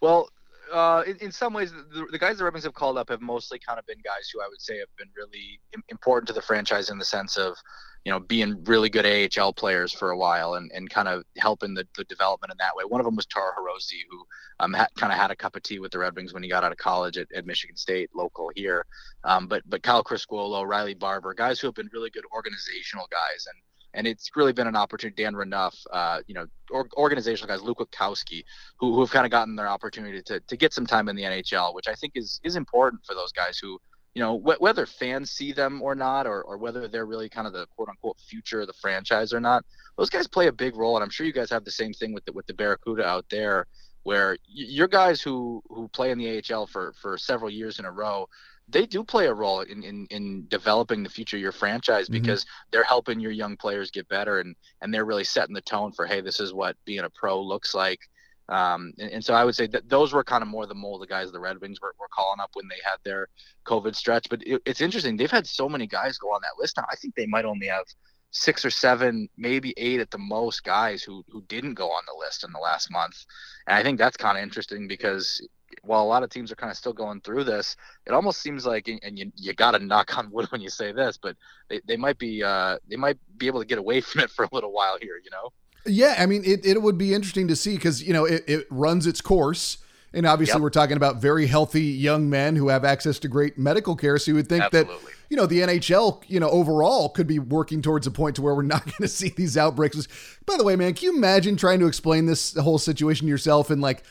Well, 0.00 0.28
uh, 0.72 1.04
in, 1.06 1.16
in, 1.18 1.30
some 1.30 1.52
ways, 1.52 1.70
the, 1.70 2.06
the, 2.10 2.18
guys 2.18 2.38
the 2.38 2.44
Red 2.44 2.52
Wings 2.52 2.64
have 2.64 2.74
called 2.74 2.98
up 2.98 3.10
have 3.10 3.20
mostly 3.20 3.60
kind 3.60 3.78
of 3.78 3.86
been 3.86 3.98
guys 4.04 4.28
who 4.32 4.40
I 4.40 4.48
would 4.48 4.60
say 4.60 4.78
have 4.78 4.88
been 4.98 5.10
really 5.16 5.60
important 5.88 6.26
to 6.28 6.32
the 6.32 6.42
franchise 6.42 6.90
in 6.90 6.98
the 6.98 7.04
sense 7.04 7.36
of 7.36 7.56
you 8.04 8.12
know, 8.12 8.18
being 8.18 8.62
really 8.64 8.88
good 8.88 9.04
AHL 9.06 9.52
players 9.52 9.92
for 9.92 10.10
a 10.10 10.16
while 10.16 10.54
and, 10.54 10.70
and 10.72 10.88
kind 10.88 11.06
of 11.06 11.22
helping 11.36 11.74
the, 11.74 11.86
the 11.96 12.04
development 12.04 12.50
in 12.50 12.56
that 12.58 12.74
way. 12.74 12.84
One 12.84 13.00
of 13.00 13.04
them 13.04 13.16
was 13.16 13.26
Taro 13.26 13.52
Hirose, 13.52 13.92
who 14.10 14.24
um, 14.60 14.72
ha- 14.72 14.88
kind 14.96 15.12
of 15.12 15.18
had 15.18 15.30
a 15.30 15.36
cup 15.36 15.54
of 15.54 15.62
tea 15.62 15.80
with 15.80 15.92
the 15.92 15.98
Red 15.98 16.16
Wings 16.16 16.32
when 16.32 16.42
he 16.42 16.48
got 16.48 16.64
out 16.64 16.72
of 16.72 16.78
college 16.78 17.18
at, 17.18 17.28
at 17.34 17.46
Michigan 17.46 17.76
State, 17.76 18.10
local 18.14 18.50
here. 18.54 18.86
Um, 19.24 19.48
but 19.48 19.62
but 19.66 19.82
Kyle 19.82 20.02
Criscuolo, 20.02 20.66
Riley 20.66 20.94
Barber, 20.94 21.34
guys 21.34 21.60
who 21.60 21.66
have 21.66 21.74
been 21.74 21.90
really 21.92 22.10
good 22.10 22.24
organizational 22.34 23.06
guys, 23.10 23.46
and 23.46 23.56
and 23.92 24.06
it's 24.06 24.30
really 24.36 24.52
been 24.52 24.66
an 24.66 24.76
opportunity. 24.76 25.22
Dan 25.22 25.34
Renouf, 25.34 25.74
uh, 25.92 26.20
you 26.26 26.34
know, 26.34 26.46
or, 26.70 26.88
organizational 26.96 27.48
guys, 27.54 27.62
Luke 27.62 27.78
Witkowski, 27.78 28.44
who, 28.78 28.94
who 28.94 29.00
have 29.00 29.10
kind 29.10 29.24
of 29.24 29.32
gotten 29.32 29.56
their 29.56 29.68
opportunity 29.68 30.22
to, 30.22 30.40
to 30.40 30.56
get 30.56 30.72
some 30.72 30.86
time 30.86 31.08
in 31.08 31.16
the 31.16 31.22
NHL, 31.22 31.74
which 31.74 31.88
I 31.88 31.94
think 31.94 32.12
is 32.14 32.40
is 32.44 32.56
important 32.56 33.04
for 33.04 33.14
those 33.14 33.32
guys 33.32 33.58
who 33.58 33.78
you 34.14 34.22
know, 34.22 34.38
wh- 34.38 34.60
whether 34.60 34.86
fans 34.86 35.30
see 35.30 35.52
them 35.52 35.80
or 35.82 35.94
not, 35.94 36.26
or, 36.26 36.42
or 36.42 36.58
whether 36.58 36.88
they're 36.88 37.06
really 37.06 37.28
kind 37.28 37.46
of 37.46 37.52
the 37.52 37.66
quote 37.76 37.88
unquote 37.88 38.18
future 38.20 38.62
of 38.62 38.66
the 38.66 38.72
franchise 38.74 39.32
or 39.32 39.40
not, 39.40 39.64
those 39.96 40.10
guys 40.10 40.26
play 40.26 40.48
a 40.48 40.52
big 40.52 40.76
role. 40.76 40.96
And 40.96 41.04
I'm 41.04 41.10
sure 41.10 41.26
you 41.26 41.32
guys 41.32 41.50
have 41.50 41.64
the 41.64 41.70
same 41.70 41.92
thing 41.92 42.12
with 42.12 42.24
the, 42.24 42.32
with 42.32 42.46
the 42.46 42.54
Barracuda 42.54 43.06
out 43.06 43.26
there, 43.30 43.66
where 44.02 44.30
y- 44.32 44.36
your 44.68 44.88
guys 44.88 45.20
who, 45.20 45.62
who 45.68 45.88
play 45.88 46.10
in 46.10 46.18
the 46.18 46.42
AHL 46.52 46.66
for, 46.66 46.92
for 47.00 47.16
several 47.16 47.50
years 47.50 47.78
in 47.78 47.84
a 47.84 47.90
row, 47.90 48.26
they 48.68 48.86
do 48.86 49.02
play 49.02 49.26
a 49.26 49.34
role 49.34 49.60
in, 49.62 49.82
in, 49.82 50.06
in 50.10 50.46
developing 50.48 51.02
the 51.02 51.10
future 51.10 51.36
of 51.36 51.42
your 51.42 51.52
franchise 51.52 52.06
mm-hmm. 52.06 52.20
because 52.20 52.46
they're 52.70 52.84
helping 52.84 53.20
your 53.20 53.32
young 53.32 53.56
players 53.56 53.90
get 53.90 54.08
better 54.08 54.40
and, 54.40 54.54
and 54.80 54.92
they're 54.92 55.04
really 55.04 55.24
setting 55.24 55.54
the 55.54 55.60
tone 55.60 55.92
for, 55.92 56.06
hey, 56.06 56.20
this 56.20 56.40
is 56.40 56.52
what 56.52 56.76
being 56.84 57.00
a 57.00 57.10
pro 57.10 57.40
looks 57.40 57.74
like. 57.74 58.00
Um, 58.50 58.92
and, 58.98 59.10
and, 59.12 59.24
so 59.24 59.32
I 59.32 59.44
would 59.44 59.54
say 59.54 59.68
that 59.68 59.88
those 59.88 60.12
were 60.12 60.24
kind 60.24 60.42
of 60.42 60.48
more 60.48 60.66
the 60.66 60.74
mold 60.74 61.02
of 61.02 61.08
guys 61.08 61.30
the 61.30 61.38
Red 61.38 61.60
Wings 61.60 61.80
were, 61.80 61.94
were 62.00 62.08
calling 62.12 62.40
up 62.40 62.50
when 62.54 62.66
they 62.68 62.80
had 62.84 62.96
their 63.04 63.28
COVID 63.64 63.94
stretch. 63.94 64.28
But 64.28 64.42
it, 64.44 64.60
it's 64.66 64.80
interesting. 64.80 65.16
They've 65.16 65.30
had 65.30 65.46
so 65.46 65.68
many 65.68 65.86
guys 65.86 66.18
go 66.18 66.28
on 66.34 66.40
that 66.42 66.60
list 66.60 66.76
now. 66.76 66.84
I 66.90 66.96
think 66.96 67.14
they 67.14 67.26
might 67.26 67.44
only 67.44 67.68
have 67.68 67.84
six 68.32 68.64
or 68.64 68.70
seven, 68.70 69.28
maybe 69.36 69.72
eight 69.76 70.00
at 70.00 70.10
the 70.10 70.18
most 70.18 70.64
guys 70.64 71.02
who, 71.02 71.24
who 71.28 71.42
didn't 71.42 71.74
go 71.74 71.90
on 71.90 72.02
the 72.06 72.18
list 72.18 72.44
in 72.44 72.52
the 72.52 72.58
last 72.58 72.90
month. 72.90 73.24
And 73.66 73.76
I 73.76 73.82
think 73.82 73.98
that's 73.98 74.16
kind 74.16 74.36
of 74.36 74.42
interesting 74.42 74.88
because 74.88 75.40
while 75.82 76.02
a 76.02 76.06
lot 76.06 76.22
of 76.22 76.30
teams 76.30 76.50
are 76.50 76.56
kind 76.56 76.70
of 76.70 76.76
still 76.76 76.92
going 76.92 77.20
through 77.20 77.44
this, 77.44 77.76
it 78.06 78.12
almost 78.12 78.40
seems 78.40 78.66
like, 78.66 78.88
and 78.88 79.18
you, 79.18 79.32
you 79.36 79.52
got 79.52 79.72
to 79.72 79.78
knock 79.78 80.16
on 80.18 80.30
wood 80.30 80.46
when 80.50 80.60
you 80.60 80.70
say 80.70 80.92
this, 80.92 81.18
but 81.20 81.36
they, 81.68 81.80
they 81.86 81.96
might 81.96 82.18
be, 82.18 82.42
uh, 82.42 82.78
they 82.88 82.96
might 82.96 83.18
be 83.36 83.46
able 83.46 83.60
to 83.60 83.66
get 83.66 83.78
away 83.78 84.00
from 84.00 84.22
it 84.22 84.30
for 84.30 84.44
a 84.44 84.48
little 84.52 84.72
while 84.72 84.98
here, 85.00 85.20
you 85.22 85.30
know? 85.30 85.50
Yeah, 85.86 86.14
I 86.18 86.26
mean, 86.26 86.42
it, 86.44 86.64
it 86.66 86.80
would 86.80 86.98
be 86.98 87.14
interesting 87.14 87.48
to 87.48 87.56
see 87.56 87.74
because, 87.74 88.02
you 88.02 88.12
know, 88.12 88.24
it, 88.24 88.44
it 88.46 88.66
runs 88.70 89.06
its 89.06 89.20
course. 89.20 89.78
And 90.12 90.26
obviously, 90.26 90.54
yep. 90.54 90.62
we're 90.62 90.70
talking 90.70 90.96
about 90.96 91.16
very 91.16 91.46
healthy 91.46 91.84
young 91.84 92.28
men 92.28 92.56
who 92.56 92.68
have 92.68 92.84
access 92.84 93.18
to 93.20 93.28
great 93.28 93.56
medical 93.56 93.94
care. 93.94 94.18
So 94.18 94.32
you 94.32 94.34
would 94.34 94.48
think 94.48 94.64
Absolutely. 94.64 94.96
that, 94.96 95.12
you 95.28 95.36
know, 95.36 95.46
the 95.46 95.60
NHL, 95.60 96.24
you 96.26 96.40
know, 96.40 96.50
overall 96.50 97.10
could 97.10 97.28
be 97.28 97.38
working 97.38 97.80
towards 97.80 98.08
a 98.08 98.10
point 98.10 98.36
to 98.36 98.42
where 98.42 98.54
we're 98.54 98.62
not 98.62 98.84
going 98.84 99.02
to 99.02 99.08
see 99.08 99.28
these 99.28 99.56
outbreaks. 99.56 100.08
By 100.46 100.56
the 100.56 100.64
way, 100.64 100.74
man, 100.74 100.94
can 100.94 101.04
you 101.04 101.16
imagine 101.16 101.56
trying 101.56 101.78
to 101.80 101.86
explain 101.86 102.26
this 102.26 102.56
whole 102.56 102.78
situation 102.78 103.28
yourself 103.28 103.70
in 103.70 103.80
like 103.80 104.02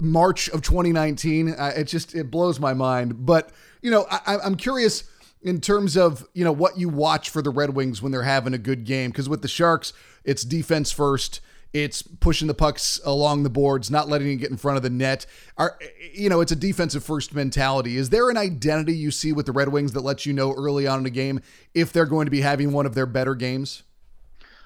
March 0.00 0.48
of 0.48 0.62
2019? 0.62 1.50
Uh, 1.50 1.72
it 1.76 1.84
just, 1.84 2.16
it 2.16 2.30
blows 2.32 2.58
my 2.58 2.74
mind. 2.74 3.24
But, 3.24 3.52
you 3.80 3.92
know, 3.92 4.06
I, 4.10 4.38
I'm 4.38 4.56
curious 4.56 5.04
in 5.40 5.60
terms 5.60 5.96
of, 5.96 6.26
you 6.34 6.42
know, 6.42 6.52
what 6.52 6.76
you 6.78 6.88
watch 6.88 7.30
for 7.30 7.42
the 7.42 7.50
Red 7.50 7.76
Wings 7.76 8.02
when 8.02 8.10
they're 8.10 8.22
having 8.24 8.54
a 8.54 8.58
good 8.58 8.84
game. 8.84 9.12
Because 9.12 9.28
with 9.28 9.42
the 9.42 9.48
Sharks, 9.48 9.92
it's 10.28 10.42
defense 10.42 10.92
first. 10.92 11.40
It's 11.72 12.02
pushing 12.02 12.48
the 12.48 12.54
pucks 12.54 13.00
along 13.04 13.42
the 13.42 13.50
boards, 13.50 13.90
not 13.90 14.08
letting 14.08 14.28
it 14.28 14.36
get 14.36 14.50
in 14.50 14.56
front 14.56 14.76
of 14.76 14.82
the 14.82 14.90
net. 14.90 15.26
Are 15.56 15.78
you 16.12 16.28
know, 16.28 16.40
it's 16.40 16.52
a 16.52 16.56
defensive 16.56 17.02
first 17.02 17.34
mentality. 17.34 17.96
Is 17.96 18.10
there 18.10 18.30
an 18.30 18.36
identity 18.36 18.94
you 18.94 19.10
see 19.10 19.32
with 19.32 19.46
the 19.46 19.52
Red 19.52 19.68
Wings 19.68 19.92
that 19.92 20.00
lets 20.00 20.26
you 20.26 20.32
know 20.32 20.52
early 20.52 20.86
on 20.86 21.00
in 21.00 21.06
a 21.06 21.10
game 21.10 21.40
if 21.74 21.92
they're 21.92 22.06
going 22.06 22.26
to 22.26 22.30
be 22.30 22.42
having 22.42 22.72
one 22.72 22.86
of 22.86 22.94
their 22.94 23.06
better 23.06 23.34
games? 23.34 23.82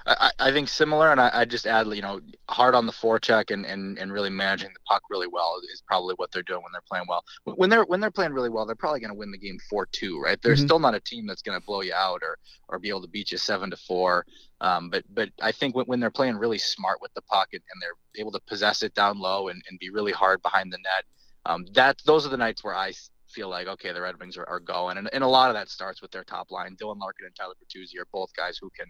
I, 0.07 0.31
I 0.39 0.53
think 0.53 0.69
similar, 0.69 1.13
and 1.13 1.21
I, 1.21 1.31
I 1.33 1.45
just 1.45 1.67
add, 1.67 1.87
you 1.89 2.03
know, 2.03 2.21
hard 2.49 2.75
on 2.75 2.87
the 2.87 2.93
forecheck 2.93 3.51
and, 3.51 3.65
and 3.65 3.99
and 3.99 4.13
really 4.13 4.31
managing 4.31 4.71
the 4.73 4.81
puck 4.87 5.03
really 5.11 5.27
well 5.27 5.61
is 5.73 5.83
probably 5.87 6.15
what 6.17 6.33
they're 6.33 6.43
doing 6.43 6.63
when 6.63 6.73
they're 6.73 6.83
playing 6.89 7.07
well. 7.09 7.25
When 7.45 7.71
they're 7.71 7.85
when 7.85 8.01
they're 8.01 8.11
playing 8.11 8.33
really 8.33 8.51
well, 8.51 8.67
they're 8.67 8.75
probably 8.75 9.01
going 9.01 9.13
to 9.13 9.19
win 9.19 9.31
the 9.31 9.39
game 9.39 9.59
four 9.71 9.87
two, 9.87 10.21
right? 10.21 10.41
They're 10.43 10.55
mm-hmm. 10.55 10.65
still 10.65 10.79
not 10.79 10.95
a 10.95 11.01
team 11.01 11.27
that's 11.27 11.43
going 11.43 11.59
to 11.59 11.65
blow 11.65 11.83
you 11.83 11.95
out 11.95 12.23
or 12.23 12.39
or 12.69 12.79
be 12.79 12.89
able 12.89 13.03
to 13.03 13.09
beat 13.09 13.31
you 13.31 13.39
seven 13.39 13.71
to 13.71 13.77
four. 13.77 14.27
Um, 14.61 14.91
but 14.91 15.05
but 15.15 15.31
I 15.41 15.53
think 15.53 15.77
when, 15.77 15.87
when 15.87 16.01
they're 16.01 16.11
playing 16.11 16.37
really 16.37 16.59
smart 16.59 17.01
with 17.01 17.15
the 17.15 17.23
puck 17.23 17.49
and, 17.53 17.63
and 17.73 17.83
they're 17.83 18.21
able 18.21 18.33
to 18.33 18.41
possess 18.47 18.83
it 18.83 18.95
down 18.95 19.21
low 19.21 19.49
and, 19.49 19.63
and 19.69 19.79
be 19.79 19.91
really 19.91 20.13
hard 20.13 20.43
behind 20.43 20.73
the 20.73 20.79
net, 20.79 21.05
um, 21.47 21.67
that 21.75 22.01
those 22.07 22.27
are 22.27 22.31
the 22.31 22.37
nights 22.37 22.65
where 22.65 22.75
I 22.75 22.93
feel 23.29 23.49
like 23.49 23.67
okay, 23.67 23.93
the 23.93 24.01
Red 24.01 24.19
Wings 24.19 24.37
are, 24.37 24.49
are 24.49 24.61
going, 24.61 24.99
and, 24.99 25.09
and 25.13 25.23
a 25.23 25.29
lot 25.29 25.49
of 25.49 25.55
that 25.55 25.69
starts 25.69 26.03
with 26.03 26.11
their 26.11 26.25
top 26.25 26.51
line. 26.51 26.77
Dylan 26.77 26.99
Larkin 26.99 27.27
and 27.27 27.35
Tyler 27.35 27.55
Bertuzzi 27.55 28.01
are 28.01 28.09
both 28.13 28.35
guys 28.35 28.59
who 28.61 28.69
can 28.71 28.87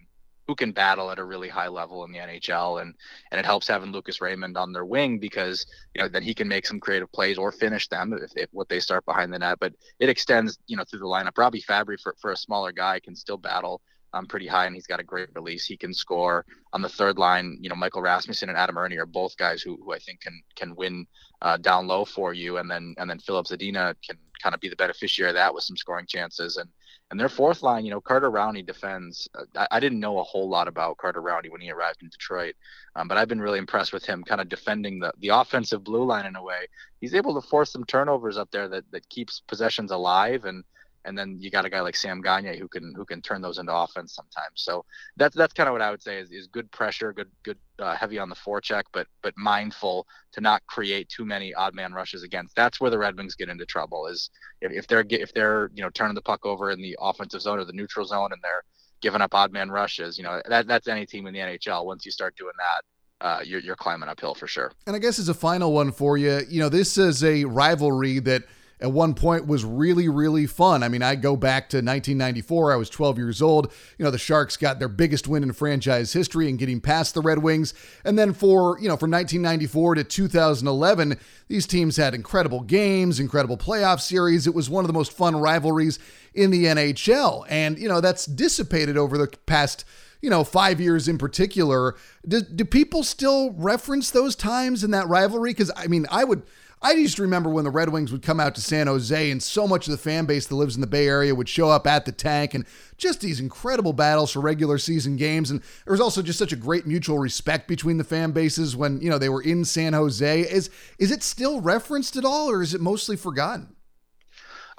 who 0.46 0.54
can 0.54 0.72
battle 0.72 1.10
at 1.10 1.18
a 1.18 1.24
really 1.24 1.48
high 1.48 1.68
level 1.68 2.04
in 2.04 2.12
the 2.12 2.18
NHL 2.18 2.82
and 2.82 2.94
and 3.30 3.38
it 3.38 3.44
helps 3.44 3.68
having 3.68 3.92
Lucas 3.92 4.20
Raymond 4.20 4.56
on 4.56 4.72
their 4.72 4.84
wing 4.84 5.18
because 5.18 5.66
you 5.94 6.02
know 6.02 6.08
then 6.08 6.22
he 6.22 6.34
can 6.34 6.48
make 6.48 6.66
some 6.66 6.80
creative 6.80 7.10
plays 7.12 7.38
or 7.38 7.52
finish 7.52 7.88
them 7.88 8.12
if, 8.12 8.32
if 8.36 8.48
what 8.52 8.68
they 8.68 8.80
start 8.80 9.04
behind 9.04 9.32
the 9.32 9.38
net. 9.38 9.58
But 9.60 9.74
it 9.98 10.08
extends 10.08 10.58
you 10.66 10.76
know 10.76 10.84
through 10.84 11.00
the 11.00 11.06
lineup. 11.06 11.38
Robbie 11.38 11.62
Fabbri 11.62 12.00
for, 12.00 12.14
for 12.20 12.32
a 12.32 12.36
smaller 12.36 12.72
guy 12.72 13.00
can 13.00 13.14
still 13.14 13.38
battle 13.38 13.80
um, 14.14 14.26
pretty 14.26 14.46
high 14.46 14.66
and 14.66 14.74
he's 14.74 14.86
got 14.86 15.00
a 15.00 15.04
great 15.04 15.28
release. 15.34 15.64
He 15.64 15.76
can 15.76 15.94
score 15.94 16.44
on 16.72 16.82
the 16.82 16.88
third 16.88 17.18
line. 17.18 17.58
You 17.60 17.68
know 17.68 17.76
Michael 17.76 18.02
Rasmussen 18.02 18.48
and 18.48 18.58
Adam 18.58 18.76
Erne 18.76 18.98
are 18.98 19.06
both 19.06 19.36
guys 19.36 19.62
who, 19.62 19.78
who 19.82 19.92
I 19.92 19.98
think 19.98 20.20
can 20.20 20.42
can 20.56 20.74
win 20.74 21.06
uh, 21.40 21.56
down 21.56 21.86
low 21.86 22.04
for 22.04 22.34
you. 22.34 22.58
And 22.58 22.70
then 22.70 22.94
and 22.98 23.08
then 23.08 23.18
Filip 23.18 23.46
Zadina 23.46 23.94
can 24.06 24.18
kind 24.42 24.54
of 24.54 24.60
be 24.60 24.68
the 24.68 24.76
beneficiary 24.76 25.30
of 25.30 25.34
that 25.36 25.54
with 25.54 25.64
some 25.64 25.76
scoring 25.76 26.06
chances. 26.06 26.56
And 26.56 26.68
and 27.12 27.20
their 27.20 27.28
fourth 27.28 27.62
line, 27.62 27.84
you 27.84 27.90
know, 27.90 28.00
Carter 28.00 28.30
Rowney 28.30 28.64
defends. 28.64 29.28
Uh, 29.34 29.44
I, 29.54 29.76
I, 29.76 29.80
didn't 29.80 30.00
know 30.00 30.18
a 30.18 30.22
whole 30.22 30.48
lot 30.48 30.66
about 30.66 30.96
Carter 30.96 31.20
Rowney 31.20 31.50
when 31.50 31.60
he 31.60 31.70
arrived 31.70 32.02
in 32.02 32.08
Detroit, 32.08 32.54
um, 32.96 33.06
but 33.06 33.18
I've 33.18 33.28
been 33.28 33.38
really 33.42 33.58
impressed 33.58 33.92
with 33.92 34.02
him 34.02 34.24
kind 34.24 34.40
of 34.40 34.48
defending 34.48 34.98
the, 34.98 35.12
the 35.20 35.28
offensive 35.28 35.84
blue 35.84 36.04
line 36.04 36.24
in 36.24 36.36
a 36.36 36.42
way. 36.42 36.68
He's 37.02 37.14
able 37.14 37.38
to 37.38 37.46
force 37.46 37.70
some 37.70 37.84
turnovers 37.84 38.38
up 38.38 38.50
there 38.50 38.66
that, 38.68 38.90
that 38.92 39.06
keeps 39.10 39.42
possessions 39.46 39.90
alive 39.90 40.46
and 40.46 40.64
and 41.04 41.18
then 41.18 41.36
you 41.40 41.50
got 41.50 41.64
a 41.64 41.70
guy 41.70 41.80
like 41.80 41.96
Sam 41.96 42.20
Gagne 42.20 42.56
who 42.58 42.68
can 42.68 42.94
who 42.94 43.04
can 43.04 43.20
turn 43.22 43.42
those 43.42 43.58
into 43.58 43.74
offense 43.74 44.14
sometimes. 44.14 44.54
So 44.56 44.84
that's 45.16 45.36
that's 45.36 45.52
kind 45.52 45.68
of 45.68 45.72
what 45.72 45.82
I 45.82 45.90
would 45.90 46.02
say 46.02 46.18
is, 46.18 46.30
is 46.30 46.46
good 46.46 46.70
pressure, 46.70 47.12
good 47.12 47.30
good 47.42 47.58
uh, 47.78 47.96
heavy 47.96 48.18
on 48.18 48.28
the 48.28 48.36
forecheck, 48.36 48.84
but 48.92 49.06
but 49.22 49.34
mindful 49.36 50.06
to 50.32 50.40
not 50.40 50.64
create 50.66 51.08
too 51.08 51.24
many 51.24 51.52
odd 51.54 51.74
man 51.74 51.92
rushes 51.92 52.22
against. 52.22 52.54
That's 52.54 52.80
where 52.80 52.90
the 52.90 52.98
Red 52.98 53.16
Wings 53.16 53.34
get 53.34 53.48
into 53.48 53.66
trouble. 53.66 54.06
Is 54.06 54.30
if, 54.60 54.72
if 54.72 54.86
they're 54.86 55.04
if 55.08 55.32
they're 55.34 55.70
you 55.74 55.82
know 55.82 55.90
turning 55.90 56.14
the 56.14 56.22
puck 56.22 56.46
over 56.46 56.70
in 56.70 56.80
the 56.80 56.96
offensive 57.00 57.42
zone 57.42 57.58
or 57.58 57.64
the 57.64 57.72
neutral 57.72 58.06
zone 58.06 58.32
and 58.32 58.40
they're 58.42 58.64
giving 59.00 59.20
up 59.20 59.34
odd 59.34 59.52
man 59.52 59.70
rushes. 59.70 60.16
You 60.16 60.24
know 60.24 60.40
that 60.48 60.66
that's 60.66 60.88
any 60.88 61.06
team 61.06 61.26
in 61.26 61.34
the 61.34 61.40
NHL. 61.40 61.84
Once 61.84 62.06
you 62.06 62.12
start 62.12 62.36
doing 62.36 62.54
that. 62.58 62.82
Uh, 63.20 63.40
you're, 63.44 63.60
you're 63.60 63.76
climbing 63.76 64.08
uphill 64.08 64.34
for 64.34 64.48
sure. 64.48 64.72
And 64.84 64.96
I 64.96 64.98
guess 64.98 65.20
as 65.20 65.28
a 65.28 65.34
final 65.34 65.72
one 65.72 65.92
for 65.92 66.18
you, 66.18 66.40
you 66.48 66.58
know, 66.58 66.68
this 66.68 66.98
is 66.98 67.22
a 67.22 67.44
rivalry 67.44 68.18
that 68.18 68.42
at 68.82 68.90
one 68.90 69.14
point 69.14 69.46
was 69.46 69.64
really, 69.64 70.08
really 70.08 70.46
fun. 70.46 70.82
I 70.82 70.88
mean, 70.88 71.02
I 71.02 71.14
go 71.14 71.36
back 71.36 71.68
to 71.68 71.76
1994. 71.76 72.72
I 72.72 72.76
was 72.76 72.90
12 72.90 73.16
years 73.16 73.40
old. 73.40 73.72
You 73.96 74.04
know, 74.04 74.10
the 74.10 74.18
Sharks 74.18 74.56
got 74.56 74.80
their 74.80 74.88
biggest 74.88 75.28
win 75.28 75.44
in 75.44 75.52
franchise 75.52 76.12
history 76.12 76.48
and 76.48 76.58
getting 76.58 76.80
past 76.80 77.14
the 77.14 77.20
Red 77.20 77.38
Wings. 77.38 77.74
And 78.04 78.18
then 78.18 78.32
for, 78.32 78.78
you 78.80 78.88
know, 78.88 78.96
from 78.96 79.12
1994 79.12 79.94
to 79.94 80.04
2011, 80.04 81.16
these 81.46 81.66
teams 81.66 81.96
had 81.96 82.12
incredible 82.12 82.60
games, 82.60 83.20
incredible 83.20 83.56
playoff 83.56 84.00
series. 84.00 84.48
It 84.48 84.54
was 84.54 84.68
one 84.68 84.84
of 84.84 84.88
the 84.88 84.94
most 84.94 85.12
fun 85.12 85.36
rivalries 85.36 86.00
in 86.34 86.50
the 86.50 86.64
NHL. 86.64 87.46
And, 87.48 87.78
you 87.78 87.88
know, 87.88 88.00
that's 88.00 88.26
dissipated 88.26 88.96
over 88.96 89.16
the 89.16 89.28
past 89.46 89.84
you 90.20 90.30
know, 90.30 90.44
five 90.44 90.80
years 90.80 91.08
in 91.08 91.18
particular. 91.18 91.96
Do, 92.26 92.40
do 92.42 92.64
people 92.64 93.02
still 93.02 93.50
reference 93.54 94.12
those 94.12 94.36
times 94.36 94.84
in 94.84 94.92
that 94.92 95.08
rivalry? 95.08 95.50
Because 95.50 95.72
I 95.76 95.88
mean, 95.88 96.06
I 96.12 96.22
would 96.22 96.42
I 96.84 96.96
just 96.96 97.20
remember 97.20 97.48
when 97.48 97.62
the 97.62 97.70
Red 97.70 97.90
Wings 97.90 98.10
would 98.10 98.22
come 98.22 98.40
out 98.40 98.56
to 98.56 98.60
San 98.60 98.88
Jose 98.88 99.30
and 99.30 99.40
so 99.40 99.68
much 99.68 99.86
of 99.86 99.92
the 99.92 99.98
fan 99.98 100.26
base 100.26 100.48
that 100.48 100.56
lives 100.56 100.74
in 100.74 100.80
the 100.80 100.88
Bay 100.88 101.06
Area 101.06 101.32
would 101.32 101.48
show 101.48 101.68
up 101.68 101.86
at 101.86 102.04
the 102.04 102.12
tank 102.12 102.54
and 102.54 102.66
just 102.96 103.20
these 103.20 103.38
incredible 103.38 103.92
battles 103.92 104.32
for 104.32 104.40
regular 104.40 104.78
season 104.78 105.16
games. 105.16 105.52
And 105.52 105.60
there 105.84 105.92
was 105.92 106.00
also 106.00 106.22
just 106.22 106.40
such 106.40 106.52
a 106.52 106.56
great 106.56 106.84
mutual 106.84 107.20
respect 107.20 107.68
between 107.68 107.98
the 107.98 108.04
fan 108.04 108.32
bases 108.32 108.74
when, 108.74 109.00
you 109.00 109.08
know, 109.08 109.18
they 109.18 109.28
were 109.28 109.42
in 109.42 109.64
San 109.64 109.92
Jose. 109.92 110.40
Is 110.40 110.70
is 110.98 111.12
it 111.12 111.22
still 111.22 111.60
referenced 111.60 112.16
at 112.16 112.24
all 112.24 112.50
or 112.50 112.62
is 112.62 112.74
it 112.74 112.80
mostly 112.80 113.16
forgotten? 113.16 113.76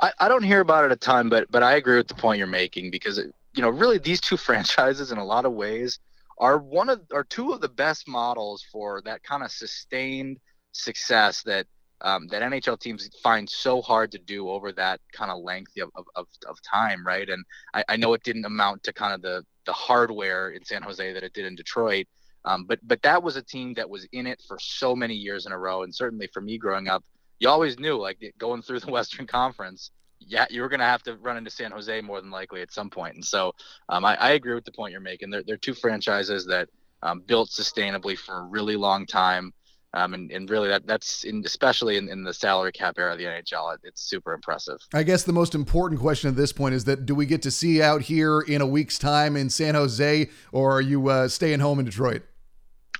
I, 0.02 0.12
I 0.20 0.28
don't 0.28 0.44
hear 0.44 0.60
about 0.60 0.84
it 0.84 0.92
a 0.92 0.98
ton, 0.98 1.30
but 1.30 1.50
but 1.52 1.64
I 1.64 1.76
agree 1.76 1.96
with 1.96 2.10
the 2.10 2.16
point 2.16 2.38
you're 2.38 2.48
making 2.48 2.92
because 2.92 3.18
it, 3.18 3.34
you 3.56 3.62
know, 3.62 3.70
really 3.70 3.98
these 3.98 4.20
two 4.20 4.38
franchises 4.48 5.14
in 5.14 5.18
a 5.18 5.26
lot 5.26 5.46
of 5.46 5.54
ways 5.54 6.00
are 6.38 6.58
one 6.58 6.90
of 6.90 7.00
are 7.14 7.24
two 7.24 7.54
of 7.54 7.62
the 7.62 7.70
best 7.70 8.10
models 8.10 8.66
for 8.74 9.02
that 9.06 9.24
kind 9.24 9.42
of 9.42 9.52
sustained 9.52 10.40
success 10.74 11.44
that 11.44 11.66
um, 12.04 12.28
that 12.28 12.42
NHL 12.42 12.80
teams 12.80 13.10
find 13.22 13.50
so 13.50 13.82
hard 13.82 14.12
to 14.12 14.20
do 14.20 14.50
over 14.50 14.72
that 14.74 15.00
kind 15.14 15.32
of 15.32 15.42
length 15.42 15.72
of, 15.82 15.90
of, 16.16 16.28
of 16.48 16.58
time, 16.62 17.06
right? 17.06 17.30
And 17.30 17.44
I, 17.74 17.84
I, 17.88 17.96
know 17.96 18.14
it 18.14 18.24
didn't 18.24 18.46
amount 18.46 18.84
to 18.84 18.94
kind 18.94 19.14
of 19.14 19.22
the 19.22 19.44
the 19.66 19.74
hardware 19.74 20.50
in 20.50 20.66
San 20.66 20.84
Jose 20.84 21.14
that 21.14 21.24
it 21.24 21.34
did 21.34 21.46
in 21.46 21.56
Detroit, 21.56 22.08
um, 22.46 22.66
but 22.66 22.80
but 22.84 23.02
that 23.04 23.24
was 23.24 23.38
a 23.38 23.42
team 23.42 23.74
that 23.76 23.90
was 23.90 24.06
in 24.12 24.28
it 24.28 24.42
for 24.48 24.58
so 24.60 24.96
many 24.96 25.14
years 25.14 25.46
in 25.46 25.54
a 25.54 25.58
row, 25.58 25.84
and 25.84 25.96
certainly 25.96 26.28
for 26.34 26.42
me 26.42 26.58
growing 26.58 26.90
up, 26.90 27.04
you 27.40 27.48
always 27.48 27.80
knew 27.80 27.98
like 27.98 28.18
going 28.38 28.62
through 28.62 28.82
the 28.82 28.92
Western 28.92 29.26
Conference. 29.26 29.92
Yeah, 30.26 30.46
you 30.50 30.62
were 30.62 30.70
going 30.70 30.80
to 30.80 30.86
have 30.86 31.04
to 31.04 31.18
run 31.18 31.36
into 31.36 31.50
San 31.50 31.72
Jose 31.72 32.00
more 32.02 32.22
than 32.22 32.32
likely 32.32 32.62
at 32.62 32.72
some 32.72 32.90
point. 32.90 33.16
and 33.16 33.26
so 33.26 33.54
um, 33.90 34.06
I, 34.06 34.16
I, 34.16 34.32
agree 34.32 34.54
with 34.54 34.64
the 34.64 34.72
point 34.72 34.94
you're 34.94 35.02
making. 35.02 35.30
They're, 35.30 35.44
they're 35.44 35.58
two 35.58 35.74
franchises 35.74 36.46
that 36.46 36.70
um, 37.02 37.20
built 37.20 37.50
sustainably 37.50 38.18
for 38.18 38.40
a 38.40 38.44
really 38.44 38.78
long 38.78 39.06
time. 39.06 39.54
Um, 39.96 40.16
and, 40.16 40.32
and 40.32 40.50
really 40.50 40.70
that 40.70 40.88
that's 40.88 41.24
in, 41.24 41.44
especially 41.46 41.98
in, 41.98 42.10
in 42.10 42.24
the 42.24 42.34
salary 42.34 42.72
cap 42.72 42.96
era 42.98 43.12
of 43.12 43.20
the 43.20 43.26
NHL, 43.26 43.78
it's 43.84 44.02
super 44.02 44.34
impressive. 44.34 44.80
I 44.92 45.04
guess 45.04 45.24
the 45.24 45.34
most 45.34 45.54
important 45.54 46.02
question 46.02 46.30
at 46.30 46.36
this 46.36 46.52
point 46.52 46.74
is 46.74 46.86
that 46.86 47.06
do 47.06 47.14
we 47.14 47.28
get 47.28 47.44
to 47.44 47.52
see 47.52 47.80
out 47.82 48.02
here 48.02 48.42
in 48.42 48.62
a 48.62 48.66
week's 48.66 48.98
time 48.98 49.38
in 49.38 49.52
San 49.52 49.76
Jose, 49.76 50.30
or 50.52 50.72
are 50.72 50.82
you 50.82 51.10
uh, 51.10 51.28
staying 51.28 51.60
home 51.60 51.78
in 51.78 51.86
Detroit? 51.86 52.24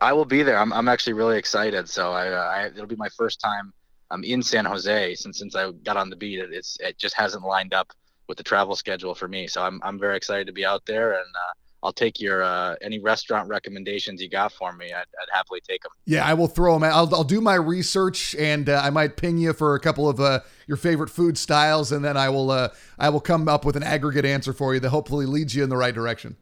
I 0.02 0.14
will 0.14 0.26
be 0.26 0.44
there. 0.44 0.58
I'm, 0.58 0.72
I'm 0.72 0.88
actually 0.88 1.14
really 1.14 1.38
excited. 1.38 1.90
So 1.90 2.12
I, 2.12 2.28
uh, 2.30 2.54
I 2.56 2.66
it'll 2.68 2.86
be 2.86 2.96
my 2.96 3.10
first 3.10 3.40
time 3.40 3.74
um, 4.12 4.24
in 4.24 4.44
San 4.44 4.66
Jose 4.66 5.16
since 5.16 5.40
since 5.40 5.56
I 5.56 5.72
got 5.72 5.98
on 5.98 6.12
the 6.12 6.16
beat. 6.16 6.40
It, 6.40 6.54
it's 6.54 6.78
it 6.80 7.00
just 7.00 7.16
hasn't 7.16 7.44
lined 7.44 7.74
up 7.74 7.92
with 8.28 8.38
the 8.38 8.44
travel 8.44 8.76
schedule 8.76 9.16
for 9.16 9.28
me. 9.28 9.48
So 9.48 9.64
I'm 9.64 9.80
I'm 9.84 9.98
very 9.98 10.16
excited 10.16 10.46
to 10.46 10.54
be 10.54 10.64
out 10.64 10.86
there 10.86 11.14
and. 11.14 11.26
Uh, 11.36 11.54
I'll 11.84 11.94
take 11.94 12.22
your 12.22 12.44
uh, 12.44 12.76
any 12.82 13.00
restaurant 13.00 13.50
recommendations 13.50 14.22
you 14.22 14.30
got 14.30 14.54
for 14.54 14.72
me. 14.72 14.86
I'd, 14.94 15.00
I'd, 15.00 15.34
happily 15.34 15.60
take 15.60 15.84
them. 15.84 15.92
Yeah, 16.06 16.26
I 16.26 16.34
will 16.34 16.48
throw 16.48 16.74
them. 16.80 16.84
I'll, 16.84 17.14
I'll 17.14 17.26
do 17.26 17.42
my 17.42 17.56
research 17.56 18.36
and 18.36 18.70
uh, 18.70 18.82
I 18.82 18.90
might 18.90 19.18
ping 19.18 19.38
you 19.38 19.52
for 19.52 19.76
a 19.76 19.80
couple 19.82 20.08
of 20.08 20.20
uh, 20.20 20.40
your 20.66 20.78
favorite 20.78 21.10
food 21.10 21.38
styles, 21.38 21.92
and 21.92 22.04
then 22.04 22.16
I 22.16 22.30
will 22.30 22.52
uh, 22.52 22.70
I 22.98 23.10
will 23.10 23.20
come 23.20 23.50
up 23.50 23.66
with 23.66 23.76
an 23.76 23.84
aggregate 23.84 24.24
answer 24.26 24.54
for 24.54 24.74
you 24.74 24.80
that 24.80 24.90
hopefully 24.90 25.26
leads 25.26 25.54
you 25.56 25.64
in 25.64 25.70
the 25.70 25.78
right 25.78 25.94
direction. 25.94 26.38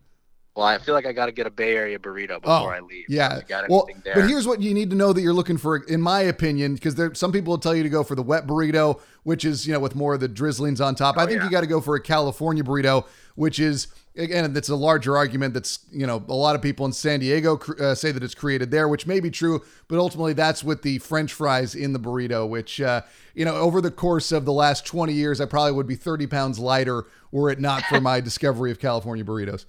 Well, 0.55 0.65
I 0.65 0.79
feel 0.79 0.93
like 0.93 1.05
I 1.05 1.13
got 1.13 1.27
to 1.27 1.31
get 1.31 1.47
a 1.47 1.49
Bay 1.49 1.75
Area 1.77 1.97
burrito 1.97 2.41
before 2.41 2.53
oh, 2.53 2.65
I 2.65 2.81
leave. 2.81 3.05
Yeah. 3.07 3.39
well, 3.69 3.87
but 4.03 4.27
here's 4.27 4.45
what 4.45 4.61
you 4.61 4.73
need 4.73 4.89
to 4.89 4.97
know 4.97 5.13
that 5.13 5.21
you're 5.21 5.33
looking 5.33 5.57
for, 5.57 5.77
in 5.77 6.01
my 6.01 6.21
opinion, 6.21 6.73
because 6.73 6.95
there 6.95 7.13
some 7.15 7.31
people 7.31 7.51
will 7.51 7.57
tell 7.57 7.73
you 7.73 7.83
to 7.83 7.89
go 7.89 8.03
for 8.03 8.15
the 8.15 8.21
wet 8.21 8.47
burrito, 8.47 8.99
which 9.23 9.45
is 9.45 9.65
you 9.65 9.71
know 9.71 9.79
with 9.79 9.95
more 9.95 10.13
of 10.13 10.19
the 10.19 10.27
drizzlings 10.27 10.85
on 10.85 10.93
top. 10.95 11.15
Oh, 11.17 11.21
I 11.21 11.25
think 11.25 11.39
yeah. 11.39 11.45
you 11.45 11.51
got 11.51 11.61
to 11.61 11.67
go 11.67 11.79
for 11.79 11.95
a 11.95 12.01
California 12.01 12.63
burrito, 12.63 13.05
which 13.35 13.59
is 13.59 13.87
again 14.17 14.51
that's 14.51 14.67
a 14.67 14.75
larger 14.75 15.15
argument 15.15 15.53
that's 15.53 15.79
you 15.91 16.05
know 16.05 16.23
a 16.27 16.33
lot 16.33 16.53
of 16.53 16.61
people 16.61 16.85
in 16.85 16.91
san 16.91 17.21
diego 17.21 17.57
uh, 17.79 17.95
say 17.95 18.11
that 18.11 18.21
it's 18.21 18.35
created 18.35 18.69
there 18.69 18.89
which 18.89 19.07
may 19.07 19.21
be 19.21 19.31
true 19.31 19.61
but 19.87 19.97
ultimately 19.97 20.33
that's 20.33 20.65
with 20.65 20.81
the 20.81 20.97
french 20.99 21.31
fries 21.31 21.75
in 21.75 21.93
the 21.93 21.99
burrito 21.99 22.47
which 22.47 22.81
uh, 22.81 23.01
you 23.35 23.45
know 23.45 23.55
over 23.55 23.79
the 23.79 23.89
course 23.89 24.33
of 24.33 24.43
the 24.43 24.51
last 24.51 24.85
20 24.85 25.13
years 25.13 25.39
i 25.39 25.45
probably 25.45 25.71
would 25.71 25.87
be 25.87 25.95
30 25.95 26.27
pounds 26.27 26.59
lighter 26.59 27.05
were 27.31 27.49
it 27.49 27.59
not 27.59 27.83
for 27.83 28.01
my 28.01 28.19
discovery 28.29 28.69
of 28.69 28.79
california 28.79 29.23
burritos 29.23 29.65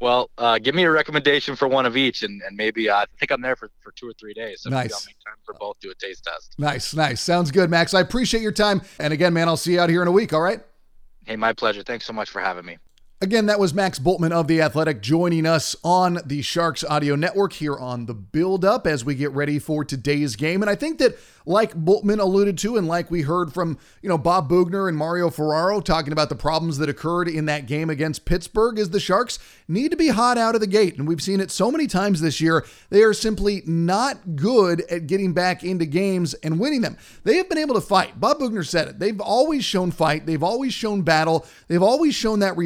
well 0.00 0.30
uh, 0.38 0.58
give 0.58 0.74
me 0.74 0.84
a 0.84 0.90
recommendation 0.90 1.56
for 1.56 1.68
one 1.68 1.86
of 1.86 1.96
each 1.96 2.22
and, 2.22 2.40
and 2.42 2.56
maybe 2.56 2.88
uh, 2.88 2.96
i 2.96 3.04
think 3.18 3.30
i'm 3.30 3.40
there 3.40 3.56
for, 3.56 3.70
for 3.80 3.92
two 3.92 4.08
or 4.08 4.12
three 4.14 4.34
days. 4.34 4.62
So 4.62 4.70
nice. 4.70 4.84
maybe 4.84 4.94
i'll 4.94 5.06
make 5.06 5.16
time 5.24 5.36
for 5.44 5.54
both 5.54 5.78
do 5.80 5.90
a 5.90 5.94
taste 5.94 6.24
test. 6.24 6.54
Nice 6.58 6.94
nice. 6.94 7.20
Sounds 7.20 7.50
good 7.50 7.70
max. 7.70 7.94
I 7.94 8.00
appreciate 8.00 8.42
your 8.42 8.52
time. 8.52 8.82
And 8.98 9.12
again 9.12 9.32
man 9.32 9.48
i'll 9.48 9.56
see 9.56 9.74
you 9.74 9.80
out 9.80 9.90
here 9.90 10.02
in 10.02 10.08
a 10.08 10.12
week 10.12 10.32
all 10.32 10.40
right? 10.40 10.60
Hey 11.26 11.36
my 11.36 11.52
pleasure. 11.52 11.82
Thanks 11.82 12.06
so 12.06 12.12
much 12.12 12.30
for 12.30 12.40
having 12.40 12.64
me 12.64 12.78
Again, 13.20 13.46
that 13.46 13.58
was 13.58 13.74
Max 13.74 13.98
Bultman 13.98 14.30
of 14.30 14.46
The 14.46 14.62
Athletic 14.62 15.02
joining 15.02 15.44
us 15.44 15.74
on 15.82 16.20
the 16.24 16.40
Sharks 16.40 16.84
Audio 16.84 17.16
Network 17.16 17.52
here 17.52 17.76
on 17.76 18.06
the 18.06 18.14
build 18.14 18.64
up 18.64 18.86
as 18.86 19.04
we 19.04 19.16
get 19.16 19.32
ready 19.32 19.58
for 19.58 19.84
today's 19.84 20.36
game. 20.36 20.62
And 20.62 20.70
I 20.70 20.76
think 20.76 20.98
that, 20.98 21.18
like 21.44 21.72
Bultman 21.72 22.20
alluded 22.20 22.58
to, 22.58 22.76
and 22.76 22.86
like 22.86 23.10
we 23.10 23.22
heard 23.22 23.54
from, 23.54 23.78
you 24.02 24.08
know, 24.08 24.18
Bob 24.18 24.50
Boughner 24.50 24.86
and 24.86 24.96
Mario 24.96 25.30
Ferraro 25.30 25.80
talking 25.80 26.12
about 26.12 26.28
the 26.28 26.36
problems 26.36 26.76
that 26.76 26.90
occurred 26.90 27.26
in 27.26 27.46
that 27.46 27.66
game 27.66 27.88
against 27.88 28.26
Pittsburgh, 28.26 28.78
is 28.78 28.90
the 28.90 29.00
Sharks 29.00 29.38
need 29.66 29.90
to 29.90 29.96
be 29.96 30.08
hot 30.08 30.36
out 30.38 30.54
of 30.54 30.60
the 30.60 30.66
gate. 30.66 30.96
And 30.98 31.08
we've 31.08 31.22
seen 31.22 31.40
it 31.40 31.50
so 31.50 31.72
many 31.72 31.86
times 31.86 32.20
this 32.20 32.40
year. 32.40 32.66
They 32.90 33.02
are 33.02 33.14
simply 33.14 33.62
not 33.66 34.36
good 34.36 34.82
at 34.82 35.06
getting 35.06 35.32
back 35.32 35.64
into 35.64 35.86
games 35.86 36.34
and 36.34 36.60
winning 36.60 36.82
them. 36.82 36.98
They 37.24 37.38
have 37.38 37.48
been 37.48 37.58
able 37.58 37.74
to 37.74 37.80
fight. 37.80 38.20
Bob 38.20 38.38
Boughner 38.38 38.64
said 38.64 38.86
it. 38.86 38.98
They've 38.98 39.20
always 39.20 39.64
shown 39.64 39.90
fight, 39.90 40.26
they've 40.26 40.42
always 40.42 40.74
shown 40.74 41.02
battle, 41.02 41.46
they've 41.66 41.82
always 41.82 42.14
shown 42.14 42.40
that 42.40 42.56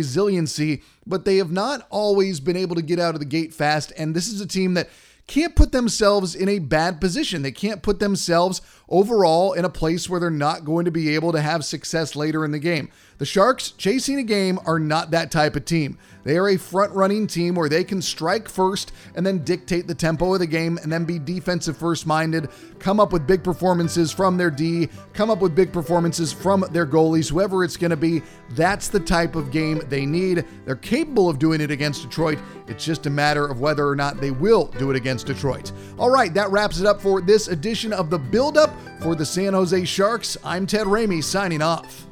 resiliency, 0.42 0.82
but 1.06 1.24
they 1.24 1.36
have 1.36 1.50
not 1.50 1.86
always 1.90 2.40
been 2.40 2.56
able 2.56 2.76
to 2.76 2.82
get 2.82 2.98
out 2.98 3.14
of 3.14 3.20
the 3.20 3.26
gate 3.26 3.54
fast. 3.54 3.92
And 3.96 4.14
this 4.14 4.28
is 4.28 4.40
a 4.40 4.46
team 4.46 4.74
that 4.74 4.88
can't 5.26 5.54
put 5.54 5.72
themselves 5.72 6.34
in 6.34 6.48
a 6.48 6.58
bad 6.58 7.00
position. 7.00 7.42
They 7.42 7.52
can't 7.52 7.82
put 7.82 8.00
themselves 8.00 8.60
overall 8.92 9.54
in 9.54 9.64
a 9.64 9.70
place 9.70 10.08
where 10.08 10.20
they're 10.20 10.30
not 10.30 10.64
going 10.64 10.84
to 10.84 10.90
be 10.90 11.14
able 11.14 11.32
to 11.32 11.40
have 11.40 11.64
success 11.64 12.14
later 12.14 12.44
in 12.44 12.52
the 12.52 12.58
game. 12.58 12.90
The 13.18 13.26
Sharks, 13.26 13.70
chasing 13.70 14.18
a 14.18 14.22
game, 14.22 14.58
are 14.66 14.78
not 14.78 15.12
that 15.12 15.30
type 15.30 15.56
of 15.56 15.64
team. 15.64 15.98
They 16.24 16.36
are 16.36 16.48
a 16.48 16.56
front 16.56 16.92
running 16.92 17.26
team 17.26 17.54
where 17.54 17.68
they 17.68 17.84
can 17.84 18.02
strike 18.02 18.48
first 18.48 18.92
and 19.14 19.24
then 19.24 19.44
dictate 19.44 19.86
the 19.86 19.94
tempo 19.94 20.34
of 20.34 20.40
the 20.40 20.46
game 20.46 20.78
and 20.82 20.92
then 20.92 21.04
be 21.04 21.18
defensive 21.18 21.76
first 21.76 22.06
minded, 22.06 22.48
come 22.78 23.00
up 23.00 23.12
with 23.12 23.26
big 23.26 23.42
performances 23.42 24.12
from 24.12 24.36
their 24.36 24.50
D, 24.50 24.88
come 25.14 25.30
up 25.30 25.40
with 25.40 25.54
big 25.54 25.72
performances 25.72 26.32
from 26.32 26.64
their 26.72 26.86
goalies, 26.86 27.30
whoever 27.30 27.64
it's 27.64 27.76
going 27.76 27.90
to 27.90 27.96
be. 27.96 28.22
That's 28.50 28.88
the 28.88 29.00
type 29.00 29.36
of 29.36 29.50
game 29.50 29.82
they 29.88 30.04
need. 30.06 30.44
They're 30.64 30.76
capable 30.76 31.28
of 31.28 31.38
doing 31.38 31.60
it 31.60 31.70
against 31.70 32.02
Detroit. 32.02 32.38
It's 32.68 32.84
just 32.84 33.06
a 33.06 33.10
matter 33.10 33.46
of 33.46 33.60
whether 33.60 33.86
or 33.88 33.96
not 33.96 34.20
they 34.20 34.30
will 34.30 34.66
do 34.78 34.90
it 34.90 34.96
against 34.96 35.26
Detroit. 35.26 35.72
All 35.98 36.10
right, 36.10 36.32
that 36.34 36.50
wraps 36.50 36.80
it 36.80 36.86
up 36.86 37.00
for 37.00 37.20
this 37.20 37.48
edition 37.48 37.92
of 37.92 38.10
the 38.10 38.18
Build 38.18 38.56
Up 38.56 38.70
for 39.00 39.14
the 39.14 39.26
San 39.26 39.52
Jose 39.54 39.84
Sharks. 39.84 40.36
I'm 40.44 40.66
Ted 40.66 40.86
Ramey 40.86 41.22
signing 41.22 41.62
off. 41.62 42.06